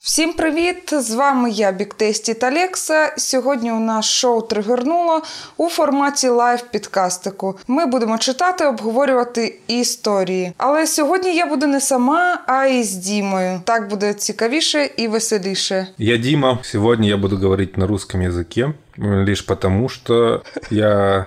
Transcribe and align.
Всім 0.00 0.32
привіт! 0.32 0.94
З 0.94 1.14
вами 1.14 1.50
я, 1.50 1.72
Big 1.72 1.95
Tasty 1.95 2.34
та 2.34 2.50
Лекса. 2.50 3.14
Сьогодні 3.16 3.72
у 3.72 3.80
нас 3.80 4.04
шоу 4.04 4.42
тригернуло 4.42 5.22
у 5.56 5.68
форматі 5.68 6.28
лайв 6.28 6.62
подкастику. 6.70 7.58
Ми 7.68 7.86
будемо 7.86 8.18
читати, 8.18 8.66
обговорювати 8.66 9.58
історії. 9.66 10.52
Але 10.56 10.86
сьогодні 10.86 11.36
я 11.36 11.46
буду 11.46 11.66
не 11.66 11.80
сама, 11.80 12.42
а 12.46 12.66
і 12.66 12.82
з 12.82 12.94
Дімою. 12.94 13.60
Так 13.64 13.88
буде 13.88 14.14
цікавіше 14.14 14.90
і 14.96 15.08
веселіше. 15.08 15.86
Я 15.98 16.16
Дима. 16.16 16.58
Сегодня 16.62 17.08
я 17.08 17.16
буду 17.16 17.36
говорить 17.36 17.76
на 17.76 17.86
русском 17.86 18.20
языке, 18.22 18.72
лишь 18.98 19.42
потому, 19.42 19.88
что 19.88 20.42
я 20.70 21.26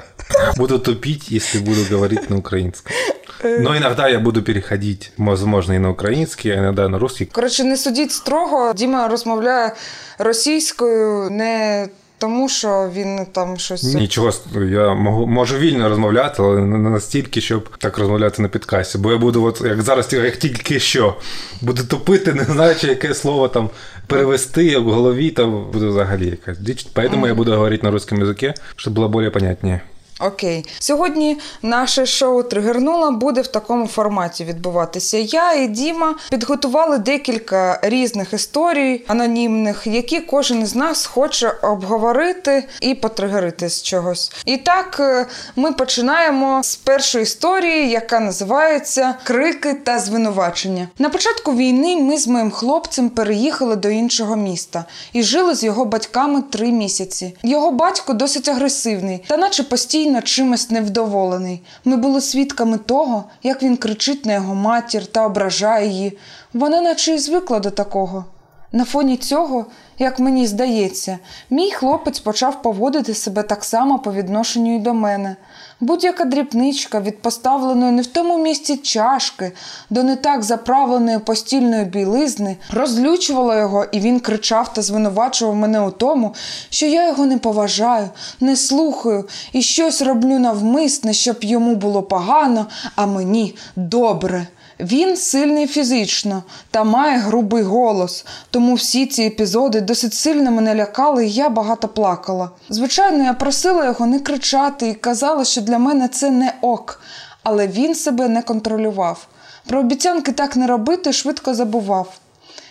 буду 0.58 0.80
тупить, 0.80 1.32
если 1.32 1.60
буду 1.60 1.82
говорить 1.92 2.30
на 2.30 2.38
украинском. 2.38 2.94
Но 3.44 3.76
иногда 3.76 4.10
я 4.10 4.20
буду 4.20 4.42
переходить, 4.42 5.12
возможно, 5.18 5.74
и 5.74 5.80
на 5.80 5.90
украинский, 5.90 6.52
а 6.52 6.60
иногда 6.60 6.90
на 6.90 7.00
русский. 7.00 7.26
Коротше, 7.26 7.64
не 7.64 7.78
судіть 7.78 8.12
строго. 8.12 8.74
Діма 8.74 9.08
розмовляє 9.08 9.72
російською 10.18 11.30
не 11.30 11.88
тому, 12.18 12.50
що 12.50 12.92
він 12.94 13.26
там 13.32 13.58
щось. 13.58 13.84
Нічого, 13.84 14.32
я 14.72 14.94
можу, 14.94 15.28
можу 15.28 15.58
вільно 15.58 15.90
розмовляти, 15.90 16.36
але 16.44 16.62
не 16.62 16.90
настільки, 16.90 17.42
щоб 17.42 17.70
так 17.78 17.98
розмовляти 17.98 18.42
на 18.42 18.48
підкасті. 18.48 18.98
Бо 18.98 19.12
я 19.12 19.18
буду, 19.18 19.44
от 19.44 19.62
як 19.62 19.82
зараз, 19.82 20.14
як 20.14 20.38
тільки 20.38 20.80
що, 20.80 21.16
буду 21.62 21.84
тупити, 21.84 22.34
не 22.34 22.44
знаючи, 22.44 22.88
яке 22.88 23.14
слово 23.14 23.48
там 23.48 23.70
перевести 24.08 24.78
в 24.78 24.92
голові, 24.92 25.30
там 25.30 25.72
буде 25.72 25.86
взагалі 25.86 26.26
якась 26.30 26.58
діч. 26.58 26.88
Поэтому 26.96 27.28
я 27.28 27.34
буду 27.34 27.52
говорити 27.52 27.84
на 27.84 27.92
русском 27.92 28.24
языке, 28.24 28.54
щоб 28.76 28.94
було 28.94 29.10
більш 29.10 29.34
понятніше. 29.34 29.82
Окей, 30.20 30.66
сьогодні 30.80 31.38
наше 31.62 32.06
шоу 32.06 32.44
Тригернула 32.44 33.12
буде 33.12 33.42
в 33.42 33.48
такому 33.48 33.88
форматі 33.88 34.46
відбуватися. 34.46 35.18
Я 35.18 35.54
і 35.54 35.68
Діма 35.68 36.16
підготували 36.30 36.98
декілька 36.98 37.80
різних 37.82 38.34
історій 38.34 39.06
анонімних, 39.08 39.88
які 39.88 40.20
кожен 40.20 40.62
із 40.62 40.76
нас 40.76 41.06
хоче 41.06 41.50
обговорити 41.62 42.68
і 42.82 42.96
потригерити 42.96 43.70
з 43.70 43.84
чогось. 43.84 44.32
І 44.46 44.58
так 44.58 44.98
е, 45.00 45.26
ми 45.56 45.72
починаємо 45.72 46.64
з 46.64 46.76
першої 46.76 47.24
історії, 47.24 47.90
яка 47.90 48.20
називається 48.20 49.16
Крики 49.24 49.74
та 49.74 50.00
звинувачення. 50.00 50.88
На 51.00 51.10
початку 51.10 51.56
війни 51.56 51.96
ми 52.02 52.18
з 52.18 52.28
моїм 52.28 52.52
хлопцем 52.52 53.10
переїхали 53.10 53.76
до 53.76 53.90
іншого 53.90 54.36
міста 54.36 54.86
і 55.14 55.24
жили 55.24 55.56
з 55.56 55.64
його 55.64 55.86
батьками 55.86 56.42
три 56.42 56.72
місяці. 56.72 57.36
Його 57.44 57.72
батько 57.72 58.14
досить 58.14 58.48
агресивний, 58.48 59.24
та 59.28 59.38
наче 59.38 59.64
постійно 59.64 60.09
чимось 60.22 60.70
невдоволений. 60.70 61.62
Ми 61.86 61.98
були 61.98 62.22
свідками 62.22 62.78
того, 62.78 63.24
як 63.44 63.64
він 63.64 63.78
кричить 63.78 64.26
на 64.26 64.34
його 64.34 64.56
матір 64.56 65.06
та 65.06 65.26
ображає 65.26 65.88
її. 65.88 66.18
Вона 66.54 66.82
наче 66.82 67.16
й 67.16 67.20
звикла 67.20 67.60
до 67.60 67.72
такого. 67.72 68.26
На 68.72 68.86
фоні 68.86 69.18
цього, 69.18 69.66
як 70.00 70.20
мені 70.20 70.48
здається, 70.48 71.20
мій 71.50 71.72
хлопець 71.72 72.20
почав 72.20 72.62
поводити 72.62 73.14
себе 73.14 73.44
так 73.44 73.64
само 73.64 74.00
по 74.00 74.14
відношенню 74.14 74.76
й 74.76 74.80
до 74.80 74.94
мене. 74.94 75.36
Будь-яка 75.80 76.26
дрібничка 76.26 77.00
від 77.00 77.22
поставленої 77.22 77.92
не 77.92 78.02
в 78.02 78.08
тому 78.08 78.38
місці 78.38 78.78
чашки 78.78 79.52
до 79.90 80.04
не 80.04 80.16
так 80.16 80.44
заправленої 80.44 81.20
постільної 81.20 81.86
білизни 81.86 82.58
розлючувала 82.72 83.58
його, 83.60 83.86
і 83.92 84.00
він 84.00 84.20
кричав 84.20 84.74
та 84.74 84.82
звинувачував 84.82 85.56
мене 85.56 85.82
у 85.82 85.92
тому, 85.92 86.34
що 86.70 86.86
я 86.86 87.08
його 87.08 87.26
не 87.26 87.38
поважаю, 87.38 88.10
не 88.40 88.56
слухаю 88.56 89.28
і 89.54 89.62
щось 89.62 90.02
роблю 90.02 90.40
навмисне, 90.40 91.14
щоб 91.14 91.44
йому 91.44 91.76
було 91.76 92.04
погано, 92.04 92.66
а 92.96 93.06
мені 93.06 93.56
добре. 93.76 94.48
Він 94.80 95.18
сильний 95.18 95.68
фізично 95.68 96.44
та 96.72 96.84
має 96.84 97.18
грубий 97.18 97.64
голос, 97.64 98.26
тому 98.52 98.74
всі 98.74 99.06
ці 99.06 99.24
епізоди 99.24 99.82
досить 99.82 100.14
сильно 100.14 100.52
мене 100.52 100.76
лякали, 100.76 101.26
і 101.26 101.32
я 101.32 101.50
багато 101.50 101.88
плакала. 101.88 102.50
Звичайно, 102.70 103.24
я 103.24 103.34
просила 103.34 103.86
його 103.86 104.06
не 104.06 104.20
кричати 104.20 104.88
і 104.88 104.94
казала, 104.94 105.46
що 105.46 105.62
для 105.62 105.78
мене 105.78 106.08
це 106.08 106.30
не 106.30 106.54
ок, 106.62 107.02
але 107.44 107.68
він 107.68 107.96
себе 107.96 108.30
не 108.30 108.42
контролював. 108.42 109.28
Про 109.68 109.80
обіцянки 109.80 110.32
так 110.32 110.56
не 110.56 110.68
робити 110.68 111.14
швидко 111.14 111.54
забував. 111.54 112.14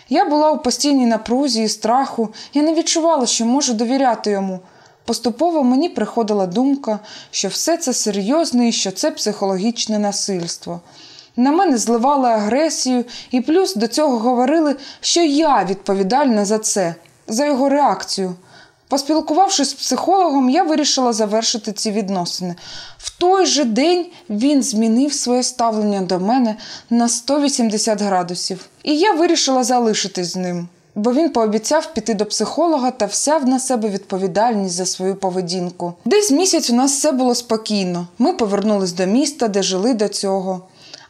Я 0.09 0.25
була 0.25 0.51
у 0.51 0.57
постійній 0.57 1.05
напрузі 1.05 1.63
і 1.63 1.69
страху, 1.69 2.29
я 2.53 2.61
не 2.61 2.73
відчувала, 2.73 3.25
що 3.25 3.45
можу 3.45 3.73
довіряти 3.73 4.31
йому. 4.31 4.59
Поступово 5.05 5.63
мені 5.63 5.89
приходила 5.89 6.47
думка, 6.47 6.99
що 7.31 7.47
все 7.47 7.77
це 7.77 7.93
серйозне 7.93 8.69
і 8.69 8.71
що 8.71 8.91
це 8.91 9.11
психологічне 9.11 9.99
насильство. 9.99 10.81
На 11.39 11.51
мене 11.51 11.77
зливали 11.77 12.29
агресію, 12.29 13.05
і 13.31 13.41
плюс 13.41 13.75
до 13.75 13.87
цього 13.87 14.17
говорили, 14.17 14.75
що 15.01 15.21
я 15.21 15.65
відповідальна 15.69 16.45
за 16.45 16.59
це, 16.59 16.95
за 17.27 17.45
його 17.45 17.69
реакцію. 17.69 18.35
Поспілкувавшись 18.87 19.69
з 19.69 19.73
психологом, 19.73 20.49
я 20.49 20.63
вирішила 20.63 21.13
завершити 21.13 21.71
ці 21.71 21.91
відносини. 21.91 22.55
В 22.97 23.19
той 23.19 23.45
же 23.45 23.63
день 23.63 24.05
він 24.29 24.63
змінив 24.63 25.13
своє 25.13 25.43
ставлення 25.43 26.01
до 26.01 26.19
мене 26.19 26.55
на 26.89 27.09
180 27.09 28.01
градусів, 28.01 28.65
і 28.83 28.97
я 28.97 29.13
вирішила 29.13 29.63
залишитись 29.63 30.33
з 30.33 30.35
ним. 30.35 30.67
Бо 30.95 31.13
він 31.13 31.29
пообіцяв 31.29 31.93
піти 31.93 32.13
до 32.13 32.25
психолога 32.25 32.91
та 32.91 33.05
взяв 33.05 33.47
на 33.47 33.59
себе 33.59 33.89
відповідальність 33.89 34.75
за 34.75 34.85
свою 34.85 35.15
поведінку. 35.15 35.93
Десь 36.05 36.31
місяць 36.31 36.69
у 36.69 36.73
нас 36.73 36.91
все 36.91 37.11
було 37.11 37.35
спокійно. 37.35 38.07
Ми 38.17 38.33
повернулись 38.33 38.93
до 38.93 39.05
міста, 39.05 39.47
де 39.47 39.63
жили 39.63 39.93
до 39.93 40.07
цього. 40.07 40.61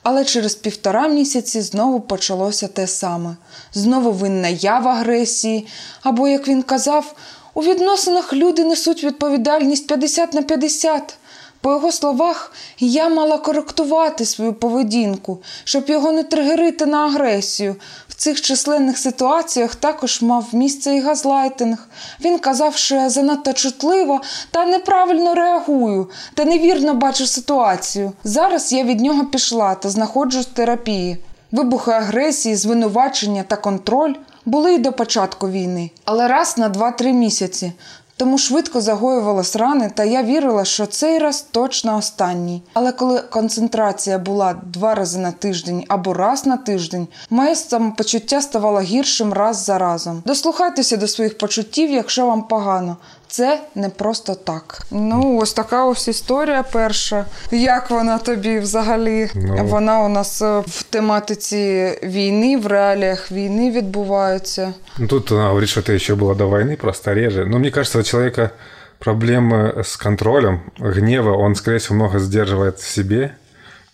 Але 0.03 0.25
через 0.25 0.55
півтора 0.55 1.07
місяці 1.07 1.61
знову 1.61 1.99
почалося 1.99 2.67
те 2.67 2.87
саме. 2.87 3.35
Знову 3.73 4.11
винна 4.11 4.47
я 4.47 4.79
в 4.79 4.87
агресії. 4.87 5.67
Або, 6.03 6.27
як 6.27 6.47
він 6.47 6.63
казав, 6.63 7.15
у 7.53 7.61
відносинах 7.61 8.33
люди 8.33 8.63
несуть 8.63 9.03
відповідальність 9.03 9.87
50 9.87 10.33
на 10.33 10.41
50. 10.41 11.18
По 11.61 11.71
його 11.71 11.91
словах, 11.91 12.51
я 12.79 13.09
мала 13.09 13.37
коректувати 13.37 14.25
свою 14.25 14.53
поведінку, 14.53 15.41
щоб 15.63 15.89
його 15.89 16.11
не 16.11 16.23
тригерити 16.23 16.85
на 16.85 16.97
агресію. 16.97 17.75
В 18.07 18.13
цих 18.13 18.41
численних 18.41 18.97
ситуаціях 18.97 19.75
також 19.75 20.21
мав 20.21 20.45
місце 20.53 20.95
і 20.95 21.01
газлайтинг. 21.01 21.87
Він 22.21 22.39
казав, 22.39 22.75
що 22.75 22.95
я 22.95 23.09
занадто 23.09 23.53
чутлива 23.53 24.21
та 24.51 24.65
неправильно 24.65 25.35
реагую, 25.35 26.09
та 26.33 26.45
невірно 26.45 26.93
бачу 26.93 27.25
ситуацію. 27.27 28.11
Зараз 28.23 28.73
я 28.73 28.83
від 28.83 29.01
нього 29.01 29.25
пішла 29.25 29.75
та 29.75 29.89
знаходжусь 29.89 30.45
в 30.45 30.53
терапії. 30.53 31.17
Вибухи 31.51 31.91
агресії, 31.91 32.55
звинувачення 32.55 33.43
та 33.43 33.55
контроль 33.55 34.13
були 34.45 34.73
й 34.73 34.77
до 34.77 34.91
початку 34.91 35.49
війни, 35.49 35.91
але 36.05 36.27
раз 36.27 36.57
на 36.57 36.69
2-3 36.69 37.13
місяці. 37.13 37.71
Тому 38.19 38.37
швидко 38.37 38.81
загоювалась 38.81 39.55
рани, 39.55 39.91
та 39.95 40.03
я 40.03 40.23
вірила, 40.23 40.65
що 40.65 40.85
цей 40.85 41.19
раз 41.19 41.45
точно 41.51 41.97
останній. 41.97 42.61
Але 42.73 42.91
коли 42.91 43.19
концентрація 43.19 44.19
була 44.19 44.55
два 44.73 44.95
рази 44.95 45.19
на 45.19 45.31
тиждень 45.31 45.85
або 45.87 46.13
раз 46.13 46.45
на 46.45 46.57
тиждень, 46.57 47.07
моє 47.29 47.55
самопочуття 47.55 48.41
ставало 48.41 48.81
гіршим 48.81 49.33
раз 49.33 49.65
за 49.65 49.77
разом. 49.77 50.23
Дослухайтеся 50.25 50.97
до 50.97 51.07
своїх 51.07 51.37
почуттів, 51.37 51.91
якщо 51.91 52.25
вам 52.25 52.43
погано. 52.43 52.97
Це 53.34 53.60
не 53.74 53.88
просто 53.88 54.34
так. 54.34 54.82
Ну, 54.90 55.38
ось 55.42 55.52
така 55.52 55.84
ось 55.84 56.08
історія 56.08 56.64
перша. 56.72 57.24
Як 57.50 57.90
вона 57.90 58.18
тобі 58.18 58.58
взагалі? 58.58 59.30
Ну. 59.34 59.64
Вона 59.64 60.00
у 60.00 60.08
нас 60.08 60.42
е, 60.42 60.62
в 60.66 60.82
тематиці 60.82 61.92
війни, 62.02 62.56
в 62.56 62.66
реаліях 62.66 63.32
війни 63.32 63.70
відбувається. 63.70 64.72
Ну, 64.98 65.06
Тут 65.06 65.32
она 65.32 65.48
говорит, 65.48 65.68
что 65.68 65.80
это 65.80 65.92
еще 65.92 66.14
было 66.14 66.34
до 66.34 66.48
войны, 66.48 66.76
просто 66.76 67.14
реже. 67.14 67.46
Но 67.46 67.58
мне 67.58 67.70
кажется, 67.70 67.98
у 67.98 68.02
человека 68.02 68.50
проблемы 68.98 69.80
с 69.84 69.96
контролем, 69.96 70.60
гнева, 70.78 71.36
он, 71.36 71.54
скорее 71.54 71.78
всего, 71.78 71.96
много 71.96 72.18
сдерживает 72.18 72.78
в 72.78 72.88
себе, 72.88 73.34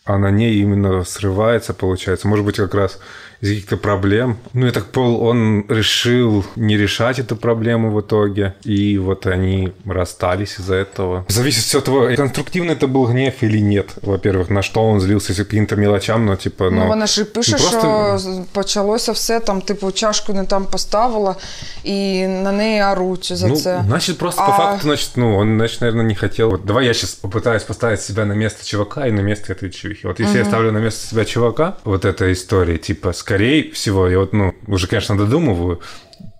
а 0.04 0.18
на 0.18 0.30
ней 0.30 0.62
именно 0.62 1.04
срывается, 1.04 1.72
получается. 1.72 2.28
Может 2.28 2.44
быть, 2.44 2.56
как 2.56 2.74
раз 2.74 2.98
из 3.44 3.48
каких-то 3.48 3.76
проблем. 3.76 4.36
Ну, 4.52 4.66
я 4.66 4.72
так 4.72 4.84
понял, 4.84 5.22
он 5.22 5.64
решил 5.68 6.44
не 6.56 6.76
решать 6.76 7.18
эту 7.18 7.36
проблему 7.36 7.90
в 7.90 8.00
итоге, 8.00 8.54
и 8.64 8.98
вот 8.98 9.26
они 9.26 9.72
расстались 9.86 10.58
из-за 10.60 10.74
этого. 10.74 11.24
Зависит 11.28 11.64
все 11.64 11.78
от 11.78 11.84
того, 11.84 12.10
конструктивный 12.16 12.74
это 12.74 12.86
был 12.86 13.06
гнев 13.06 13.34
или 13.42 13.60
нет, 13.60 13.90
во-первых, 14.02 14.50
на 14.50 14.62
что 14.62 14.82
он 14.82 15.00
злился, 15.00 15.32
если 15.32 15.44
каким-то 15.44 15.76
мелочам, 15.76 16.26
ну, 16.26 16.36
типа, 16.36 16.70
ну... 16.70 16.80
Ну, 16.80 16.88
вона 16.88 17.06
ж 17.06 17.20
і 17.20 17.24
пише, 17.24 17.52
ну, 17.52 17.58
просто- 17.58 18.18
що 18.18 18.44
почалося 18.52 19.12
все 19.12 19.40
там, 19.40 19.60
типу, 19.60 19.92
чашку 19.92 20.32
не 20.32 20.44
там 20.44 20.64
поставила, 20.64 21.36
і 21.84 22.26
на 22.26 22.52
неї 22.52 22.82
оруть 22.82 23.32
за 23.34 23.48
ну, 23.48 23.56
це. 23.56 23.84
значит, 23.86 24.18
просто 24.18 24.42
по 24.46 24.52
А- 24.52 24.56
факту, 24.56 24.82
значит, 24.82 25.10
ну, 25.16 25.36
он, 25.36 25.56
значит, 25.56 25.80
наверное, 25.80 26.06
не 26.06 26.14
хотел. 26.14 26.50
Вот, 26.50 26.64
давай 26.64 26.86
я 26.86 26.94
сейчас 26.94 27.14
попытаюсь 27.22 27.66
поставить 27.66 28.02
себя 28.02 28.24
на 28.24 28.34
место 28.34 28.64
чувака 28.66 29.06
и 29.06 29.12
на 29.12 29.22
место 29.22 29.52
этой 29.52 29.70
чувихи. 29.70 30.06
Вот 30.06 30.20
если 30.20 30.38
я 30.38 30.44
ставлю 30.44 30.72
на 30.72 30.78
место 30.80 31.06
себя 31.06 31.24
чувака, 31.24 31.76
вот 31.84 32.04
этой 32.04 32.32
истории, 32.32 32.76
типа, 32.76 33.12
скорее 33.12 33.33
всего, 33.71 34.07
я 34.07 34.19
вот, 34.19 34.33
ну, 34.33 34.53
уже, 34.67 34.87
конечно, 34.87 35.17
додумываю, 35.17 35.81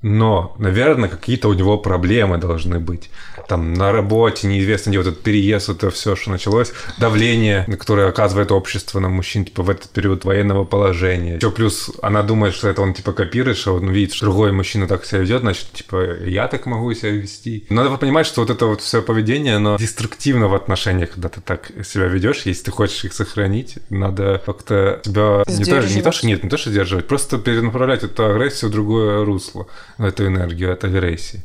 но, 0.08 0.56
наверное, 0.60 1.10
какие-то 1.10 1.48
у 1.48 1.54
него 1.54 1.80
проблемы 1.80 2.38
должны 2.38 2.80
быть. 2.80 3.10
Там 3.48 3.74
на 3.74 3.92
работе, 3.92 4.46
неизвестно 4.46 4.92
где, 4.92 5.00
вот 5.00 5.08
этот 5.08 5.24
переезд, 5.24 5.70
это 5.70 5.90
все, 5.90 6.16
что 6.16 6.30
началось, 6.30 6.74
давление, 7.00 7.66
которое 7.80 8.08
оказывает 8.08 8.52
общество 8.52 9.00
на 9.00 9.10
мужчин, 9.10 9.46
типа, 9.46 9.64
в 9.64 9.70
этот 9.72 9.90
период 9.90 10.24
военного 10.24 10.64
положения. 10.64 11.38
Еще 11.38 11.50
плюс 11.50 11.90
она 12.04 12.22
думает, 12.22 12.54
что 12.54 12.70
это 12.70 12.84
он, 12.84 12.94
типа, 12.94 13.14
копирует, 13.14 13.58
что 13.58 13.74
он 13.74 13.90
видит, 13.90 14.14
что 14.14 14.28
другой 14.28 14.52
мужчина 14.52 14.88
так 14.88 15.06
себя 15.06 15.22
ведет, 15.22 15.42
значит, 15.42 15.72
типа, 15.72 16.24
я 16.24 16.48
так 16.48 16.68
могу 16.68 16.94
себя 16.94 17.10
вести. 17.10 17.66
Надо 17.72 17.90
понимать, 17.98 18.28
что 18.28 18.42
вот 18.42 18.52
это 18.52 18.68
вот 18.68 18.82
все 18.82 19.02
поведение, 19.02 19.56
оно 19.56 19.78
деструктивно 19.78 20.48
в 20.48 20.54
отношениях, 20.54 21.14
когда 21.14 21.30
ты 21.30 21.42
так 21.42 21.72
себя 21.84 22.06
ведешь, 22.06 22.44
если 22.46 22.66
ты 22.66 22.70
хочешь 22.70 23.04
их 23.06 23.14
сохранить, 23.14 23.80
надо 23.90 24.40
как-то 24.46 25.02
себя 25.04 25.48
не 25.48 25.66
то, 25.66 25.96
не 25.96 26.02
то, 26.04 26.12
что 26.12 26.28
нет, 26.28 26.44
не 26.44 26.50
то, 26.52 26.58
что 26.58 26.70
сдерживать, 26.70 27.08
просто 27.08 27.40
перенаправлять 27.40 28.04
эту 28.04 28.24
агрессию 28.28 28.70
в 28.70 28.74
другое 28.74 29.26
русло 29.26 29.66
эту 29.98 30.28
энергию 30.28 30.74
от 30.74 30.84
агрессии. 30.84 31.44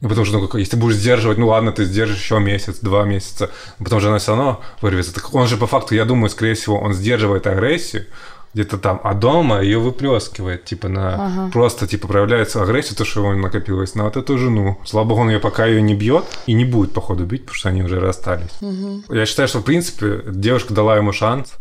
Ну, 0.00 0.08
потому 0.08 0.24
что, 0.26 0.38
ну, 0.38 0.58
если 0.58 0.72
ты 0.72 0.76
будешь 0.76 0.96
сдерживать, 0.96 1.38
ну 1.38 1.46
ладно, 1.46 1.70
ты 1.70 1.84
сдержишь 1.84 2.18
еще 2.18 2.40
месяц, 2.40 2.80
два 2.80 3.04
месяца, 3.04 3.50
потому 3.78 4.00
что 4.00 4.10
она 4.10 4.18
все 4.18 4.34
равно 4.34 4.60
вырвется. 4.80 5.14
Так 5.14 5.32
он 5.32 5.46
же 5.46 5.56
по 5.56 5.68
факту, 5.68 5.94
я 5.94 6.04
думаю, 6.04 6.28
скорее 6.28 6.54
всего, 6.54 6.80
он 6.80 6.92
сдерживает 6.92 7.46
агрессию 7.46 8.06
где-то 8.54 8.78
там, 8.78 9.00
а 9.02 9.14
дома 9.14 9.62
ее 9.62 9.78
выплескивает, 9.78 10.64
типа 10.64 10.88
на 10.88 11.14
ага. 11.14 11.50
просто 11.52 11.86
типа 11.86 12.06
проявляется 12.06 12.62
агрессия, 12.62 12.94
то, 12.94 13.04
что 13.04 13.20
его 13.20 13.32
накопилось 13.32 13.94
на 13.94 14.04
вот 14.04 14.16
эту 14.16 14.36
жену. 14.36 14.78
Слава 14.84 15.06
богу, 15.06 15.22
он 15.22 15.30
ее 15.30 15.40
пока 15.40 15.66
ее 15.66 15.80
не 15.80 15.94
бьет 15.94 16.24
и 16.46 16.52
не 16.52 16.64
будет, 16.64 16.92
походу, 16.92 17.24
бить, 17.24 17.42
потому 17.42 17.56
что 17.56 17.68
они 17.70 17.82
уже 17.82 17.98
расстались. 17.98 18.50
Угу. 18.60 19.14
Я 19.14 19.24
считаю, 19.24 19.48
что 19.48 19.60
в 19.60 19.64
принципе 19.64 20.22
девушка 20.26 20.74
дала 20.74 20.96
ему 20.96 21.12
шанс 21.12 21.54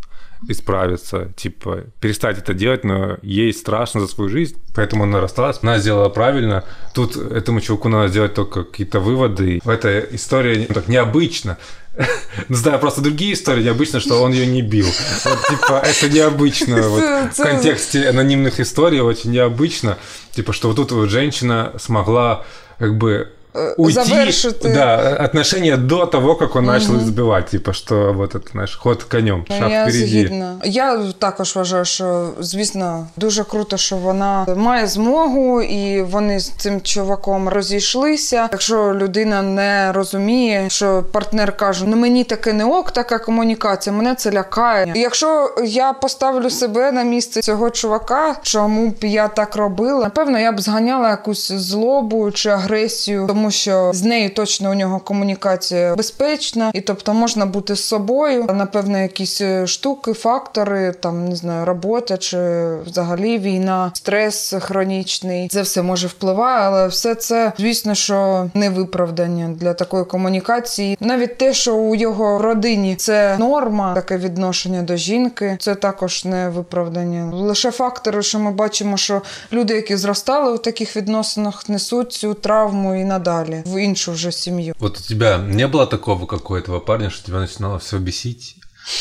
исправиться, 0.47 1.31
типа 1.35 1.85
перестать 1.99 2.37
это 2.37 2.53
делать, 2.53 2.83
но 2.83 3.17
ей 3.21 3.53
страшно 3.53 4.01
за 4.01 4.07
свою 4.07 4.29
жизнь, 4.29 4.57
поэтому 4.75 5.03
она 5.03 5.19
рассталась. 5.19 5.59
Она 5.61 5.79
сделала 5.79 6.09
правильно. 6.09 6.63
Тут 6.93 7.15
этому 7.15 7.61
чуваку 7.61 7.89
надо 7.89 8.07
сделать 8.07 8.33
только 8.33 8.63
какие-то 8.63 8.99
выводы. 8.99 9.59
В 9.63 9.69
этой 9.69 10.07
истории 10.15 10.65
так 10.65 10.87
необычно. 10.87 11.57
Ну, 12.47 12.55
знаю 12.55 12.79
просто 12.79 13.01
другие 13.01 13.33
истории 13.33 13.63
необычно, 13.63 13.99
что 13.99 14.21
он 14.21 14.31
ее 14.31 14.47
не 14.47 14.61
бил. 14.61 14.87
Вот, 15.25 15.39
типа, 15.49 15.83
это 15.85 16.09
необычно. 16.09 16.81
Вот, 16.89 17.33
в 17.33 17.35
контексте 17.35 18.07
анонимных 18.07 18.61
историй 18.61 19.01
очень 19.01 19.31
необычно. 19.31 19.97
Типа, 20.31 20.53
что 20.53 20.69
вот 20.69 20.77
тут 20.77 20.93
вот 20.93 21.09
женщина 21.09 21.73
смогла 21.77 22.45
как 22.79 22.97
бы 22.97 23.33
уйти, 23.77 24.03
завершити. 24.03 24.69
Да, 24.69 25.17
отношения 25.25 25.77
до 25.77 26.05
того, 26.05 26.37
як 26.41 26.55
він 26.55 26.65
почали 26.65 26.97
угу. 26.97 27.05
збивати. 27.05 27.51
Типу, 27.51 27.73
що 27.73 28.13
вот 28.17 28.35
это, 28.35 28.51
знаєш, 28.51 28.75
ход 28.75 29.03
конем, 29.03 29.45
шаг 29.47 29.71
я 29.71 29.83
впереді. 29.83 30.07
Згідна. 30.07 30.55
Я 30.63 30.99
також 31.19 31.55
вважаю, 31.55 31.85
що, 31.85 32.29
звісно, 32.39 33.07
дуже 33.17 33.43
круто, 33.43 33.77
що 33.77 33.95
вона 33.95 34.45
має 34.55 34.87
змогу, 34.87 35.61
і 35.61 36.01
вони 36.01 36.39
з 36.39 36.49
цим 36.49 36.81
чуваком 36.81 37.49
розійшлися. 37.49 38.49
Якщо 38.51 38.93
людина 38.95 39.41
не 39.41 39.91
розуміє, 39.91 40.65
що 40.69 41.03
партнер 41.11 41.57
каже, 41.57 41.85
ну 41.87 41.97
мені 41.97 42.23
таке 42.23 42.53
не 42.53 42.65
ок, 42.65 42.91
така 42.91 43.19
комунікація, 43.19 43.95
мене 43.95 44.15
це 44.15 44.31
лякає. 44.31 44.91
Якщо 44.95 45.55
я 45.63 45.93
поставлю 45.93 46.49
себе 46.49 46.91
на 46.91 47.03
місце 47.03 47.41
цього 47.41 47.69
чувака, 47.69 48.35
чому 48.41 48.89
б 48.89 49.03
я 49.03 49.27
так 49.27 49.55
робила, 49.55 49.99
напевно, 49.99 50.39
я 50.39 50.51
б 50.51 50.61
зганяла 50.61 51.09
якусь 51.09 51.51
злобу 51.51 52.31
чи 52.31 52.49
агресію 52.49 53.27
тому 53.27 53.40
що 53.49 53.91
з 53.93 54.03
нею 54.03 54.29
точно 54.29 54.71
у 54.71 54.73
нього 54.73 54.99
комунікація 54.99 55.95
безпечна, 55.95 56.71
і 56.73 56.81
тобто 56.81 57.13
можна 57.13 57.45
бути 57.45 57.75
з 57.75 57.83
собою. 57.83 58.47
Напевно, 58.53 58.99
якісь 58.99 59.41
е, 59.41 59.67
штуки, 59.67 60.13
фактори, 60.13 60.93
там 60.99 61.29
не 61.29 61.35
знаю, 61.35 61.65
робота 61.65 62.17
чи 62.17 62.37
взагалі 62.85 63.39
війна, 63.39 63.91
стрес 63.93 64.53
хронічний. 64.59 65.47
Це 65.47 65.61
все 65.61 65.81
може 65.81 66.07
впливати, 66.07 66.61
але 66.63 66.87
все 66.87 67.15
це, 67.15 67.53
звісно, 67.57 67.95
що 67.95 68.49
не 68.53 68.69
виправдання 68.69 69.49
для 69.55 69.73
такої 69.73 70.05
комунікації. 70.05 70.97
Навіть 70.99 71.37
те, 71.37 71.53
що 71.53 71.75
у 71.75 71.95
його 71.95 72.37
родині 72.37 72.95
це 72.95 73.37
норма, 73.37 73.93
таке 73.93 74.17
відношення 74.17 74.81
до 74.81 74.95
жінки, 74.95 75.57
це 75.59 75.75
також 75.75 76.25
не 76.25 76.49
виправдання. 76.49 77.31
Лише 77.33 77.71
фактори, 77.71 78.21
що 78.21 78.39
ми 78.39 78.51
бачимо, 78.51 78.97
що 78.97 79.21
люди, 79.53 79.73
які 79.75 79.97
зростали 79.97 80.53
у 80.53 80.57
таких 80.57 80.97
відносинах, 80.97 81.69
несуть 81.69 82.13
цю 82.13 82.33
травму 82.33 82.95
і 82.95 83.03
надалі 83.03 83.30
дали 83.31 83.63
в 83.65 83.83
іншу 83.83 84.11
вже 84.11 84.31
сім'ю. 84.31 84.73
Вот 84.79 84.97
у 84.97 85.01
тебя 85.01 85.37
не 85.37 85.67
было 85.67 85.87
такого, 85.87 86.25
как 86.25 86.51
у 86.51 86.55
этого 86.55 86.79
парня, 86.79 87.09
что 87.09 87.25
тебя 87.25 87.39
начинало 87.39 87.77
все 87.77 87.97
бесить 87.97 88.55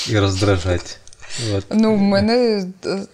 и 0.08 0.18
раздражать? 0.18 0.98
От. 1.56 1.64
Ну, 1.70 1.94
в 1.94 1.98
мене 1.98 2.64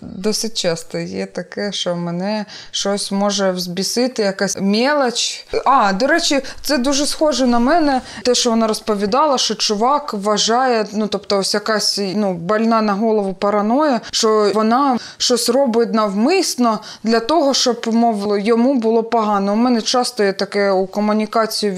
досить 0.00 0.58
часто 0.58 0.98
є 0.98 1.26
таке, 1.26 1.72
що 1.72 1.96
мене 1.96 2.44
щось 2.70 3.12
може 3.12 3.50
взбісити, 3.50 4.22
якась 4.22 4.56
мелоч. 4.60 5.46
А, 5.64 5.92
до 5.92 6.06
речі, 6.06 6.40
це 6.62 6.78
дуже 6.78 7.06
схоже 7.06 7.46
на 7.46 7.58
мене. 7.58 8.00
Те, 8.22 8.34
що 8.34 8.50
вона 8.50 8.66
розповідала, 8.66 9.38
що 9.38 9.54
чувак 9.54 10.14
вважає, 10.14 10.86
ну 10.92 11.06
тобто, 11.06 11.38
ось 11.38 11.54
якась 11.54 12.00
ну, 12.14 12.34
больна 12.34 12.82
на 12.82 12.92
голову 12.92 13.34
параноя, 13.34 14.00
що 14.10 14.50
вона 14.54 14.98
щось 15.18 15.48
робить 15.48 15.94
навмисно 15.94 16.78
для 17.02 17.20
того, 17.20 17.54
щоб 17.54 17.80
мов 17.86 18.38
йому 18.38 18.74
було 18.74 19.02
погано. 19.02 19.52
У 19.52 19.56
мене 19.56 19.82
часто 19.82 20.24
є 20.24 20.32
таке 20.32 20.70
у 20.70 20.86
комунікації 20.86 21.72
в 21.72 21.76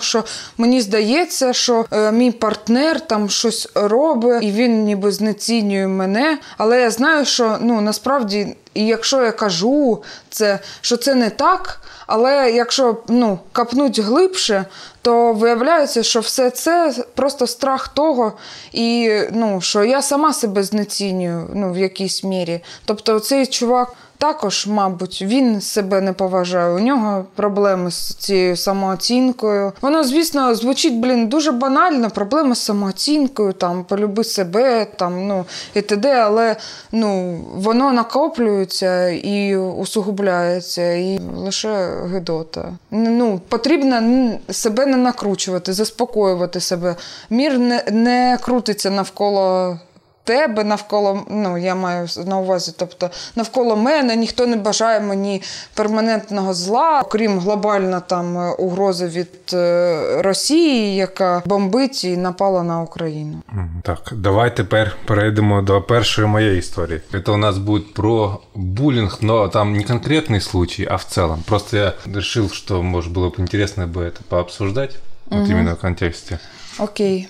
що 0.00 0.24
мені 0.58 0.80
здається, 0.80 1.52
що 1.52 1.84
е, 1.92 2.12
мій 2.12 2.30
партнер 2.30 3.00
там 3.00 3.30
щось 3.30 3.68
робить, 3.74 4.42
і 4.42 4.52
він 4.52 4.84
ніби 4.84 5.12
знецінює 5.12 5.73
обожнює 5.74 5.86
мене, 5.86 6.38
але 6.58 6.80
я 6.80 6.90
знаю, 6.90 7.24
що 7.24 7.58
ну 7.60 7.80
насправді, 7.80 8.56
і 8.74 8.86
якщо 8.86 9.24
я 9.24 9.32
кажу 9.32 10.02
це, 10.30 10.58
що 10.80 10.96
це 10.96 11.14
не 11.14 11.30
так. 11.30 11.80
Але 12.06 12.50
якщо 12.50 12.96
ну, 13.08 13.38
капнуть 13.52 13.98
глибше, 13.98 14.64
то 15.02 15.32
виявляється, 15.32 16.02
що 16.02 16.20
все 16.20 16.50
це 16.50 16.94
просто 17.14 17.46
страх 17.46 17.88
того, 17.88 18.32
і 18.72 19.12
ну, 19.32 19.60
що 19.60 19.84
я 19.84 20.02
сама 20.02 20.32
себе 20.32 20.62
знецінюю 20.62 21.50
ну, 21.54 21.72
в 21.72 21.78
якійсь 21.78 22.24
мірі. 22.24 22.60
Тобто 22.84 23.20
цей 23.20 23.46
чувак 23.46 23.92
також, 24.18 24.66
мабуть, 24.66 25.22
він 25.22 25.60
себе 25.60 26.00
не 26.00 26.12
поважає. 26.12 26.74
У 26.74 26.78
нього 26.78 27.24
проблеми 27.34 27.90
з 27.90 28.14
цією 28.14 28.56
самооцінкою. 28.56 29.72
Воно, 29.80 30.04
звісно, 30.04 30.54
звучить, 30.54 30.94
блін, 30.94 31.26
дуже 31.26 31.52
банально. 31.52 32.10
Проблеми 32.10 32.54
з 32.54 32.58
самооцінкою, 32.58 33.52
там 33.52 33.84
полюби 33.84 34.24
себе, 34.24 34.86
там 34.96 35.26
ну 35.26 35.44
і 35.74 35.82
т.д., 35.82 36.12
але 36.12 36.56
ну 36.92 37.40
воно 37.54 37.92
накоплюється 37.92 39.08
і 39.08 39.56
усугубляється, 39.56 40.92
і 40.92 41.20
лише 41.36 41.90
гидота. 42.12 42.72
Ну 42.90 43.40
потрібно 43.48 44.30
себе 44.50 44.86
не 44.86 44.96
накручувати, 44.96 45.72
заспокоювати 45.72 46.60
себе. 46.60 46.96
Мір 47.30 47.58
не, 47.58 47.84
не 47.90 48.38
крутиться 48.40 48.90
навколо 48.90 49.78
тебе 50.24 50.64
навколо, 50.64 51.26
ну 51.30 51.58
я 51.58 51.74
маю 51.74 52.08
на 52.26 52.38
увазі, 52.38 52.72
тобто 52.76 53.10
навколо 53.36 53.76
мене 53.76 54.16
ніхто 54.16 54.46
не 54.46 54.56
бажає 54.56 55.00
мені 55.00 55.42
перманентного 55.74 56.54
зла, 56.54 57.00
окрім 57.00 57.38
глобально 57.38 58.02
там 58.06 58.38
е, 58.38 58.52
угрози 58.52 59.06
від 59.06 59.30
е, 59.52 60.22
Росії, 60.22 60.96
яка 60.96 61.42
бомбить 61.46 62.04
і 62.04 62.16
напала 62.16 62.62
на 62.62 62.82
Україну. 62.82 63.42
Так, 63.82 64.12
давай 64.12 64.56
тепер 64.56 64.96
перейдемо 65.06 65.62
до 65.62 65.82
першої 65.82 66.28
моєї 66.28 66.58
історії. 66.58 67.00
Це 67.26 67.32
у 67.32 67.36
нас 67.36 67.58
буде 67.58 67.84
про 67.94 68.40
булінг, 68.54 69.18
но 69.20 69.48
там 69.48 69.72
не 69.72 69.82
конкретний 69.82 70.40
случай, 70.40 70.88
а 70.90 70.96
в 70.96 71.04
целом. 71.04 71.42
Просто 71.46 71.76
я 71.76 71.92
вирішив, 72.06 72.52
що 72.52 72.82
може 72.82 73.10
було 73.10 73.30
б 73.30 73.36
інтересно 73.38 73.86
би 73.86 74.10
це 74.10 74.20
пообсуждати, 74.28 74.94
угу. 75.30 75.40
вот 75.40 75.50
именно 75.50 75.74
в 75.74 75.80
контексте. 75.80 76.38
Окей. 76.78 77.28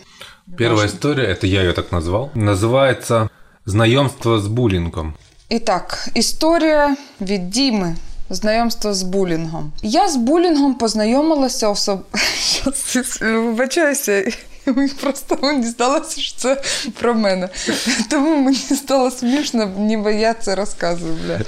Первая 0.56 0.86
история, 0.86 1.26
это 1.26 1.46
я 1.46 1.62
ее 1.62 1.72
так 1.72 1.92
назвал, 1.92 2.30
называется 2.34 3.28
«Знайомство 3.66 4.38
з 4.38 4.46
булінгом». 4.46 5.14
І 5.48 5.58
так, 5.58 6.08
історія 6.14 6.96
від 7.20 7.50
Діми. 7.50 7.96
Знайомство 8.30 8.94
з 8.94 9.02
булінгом. 9.02 9.72
Я 9.82 10.08
з 10.08 10.16
булінгом 10.16 10.74
познайомилася 10.74 11.68
особ... 11.68 12.04
Вибачаюся, 13.20 14.24
просто 15.00 15.38
мені 15.42 15.66
здалося, 15.66 16.20
що 16.20 16.36
це 16.36 16.62
про 17.00 17.14
мене. 17.14 17.48
Тому 18.10 18.36
мені 18.36 18.56
стало 18.56 19.10
смішно, 19.10 19.70
ніби 19.78 20.14
я 20.14 20.34
це 20.34 20.54
розказую. 20.54 21.16
Бля. 21.26 21.40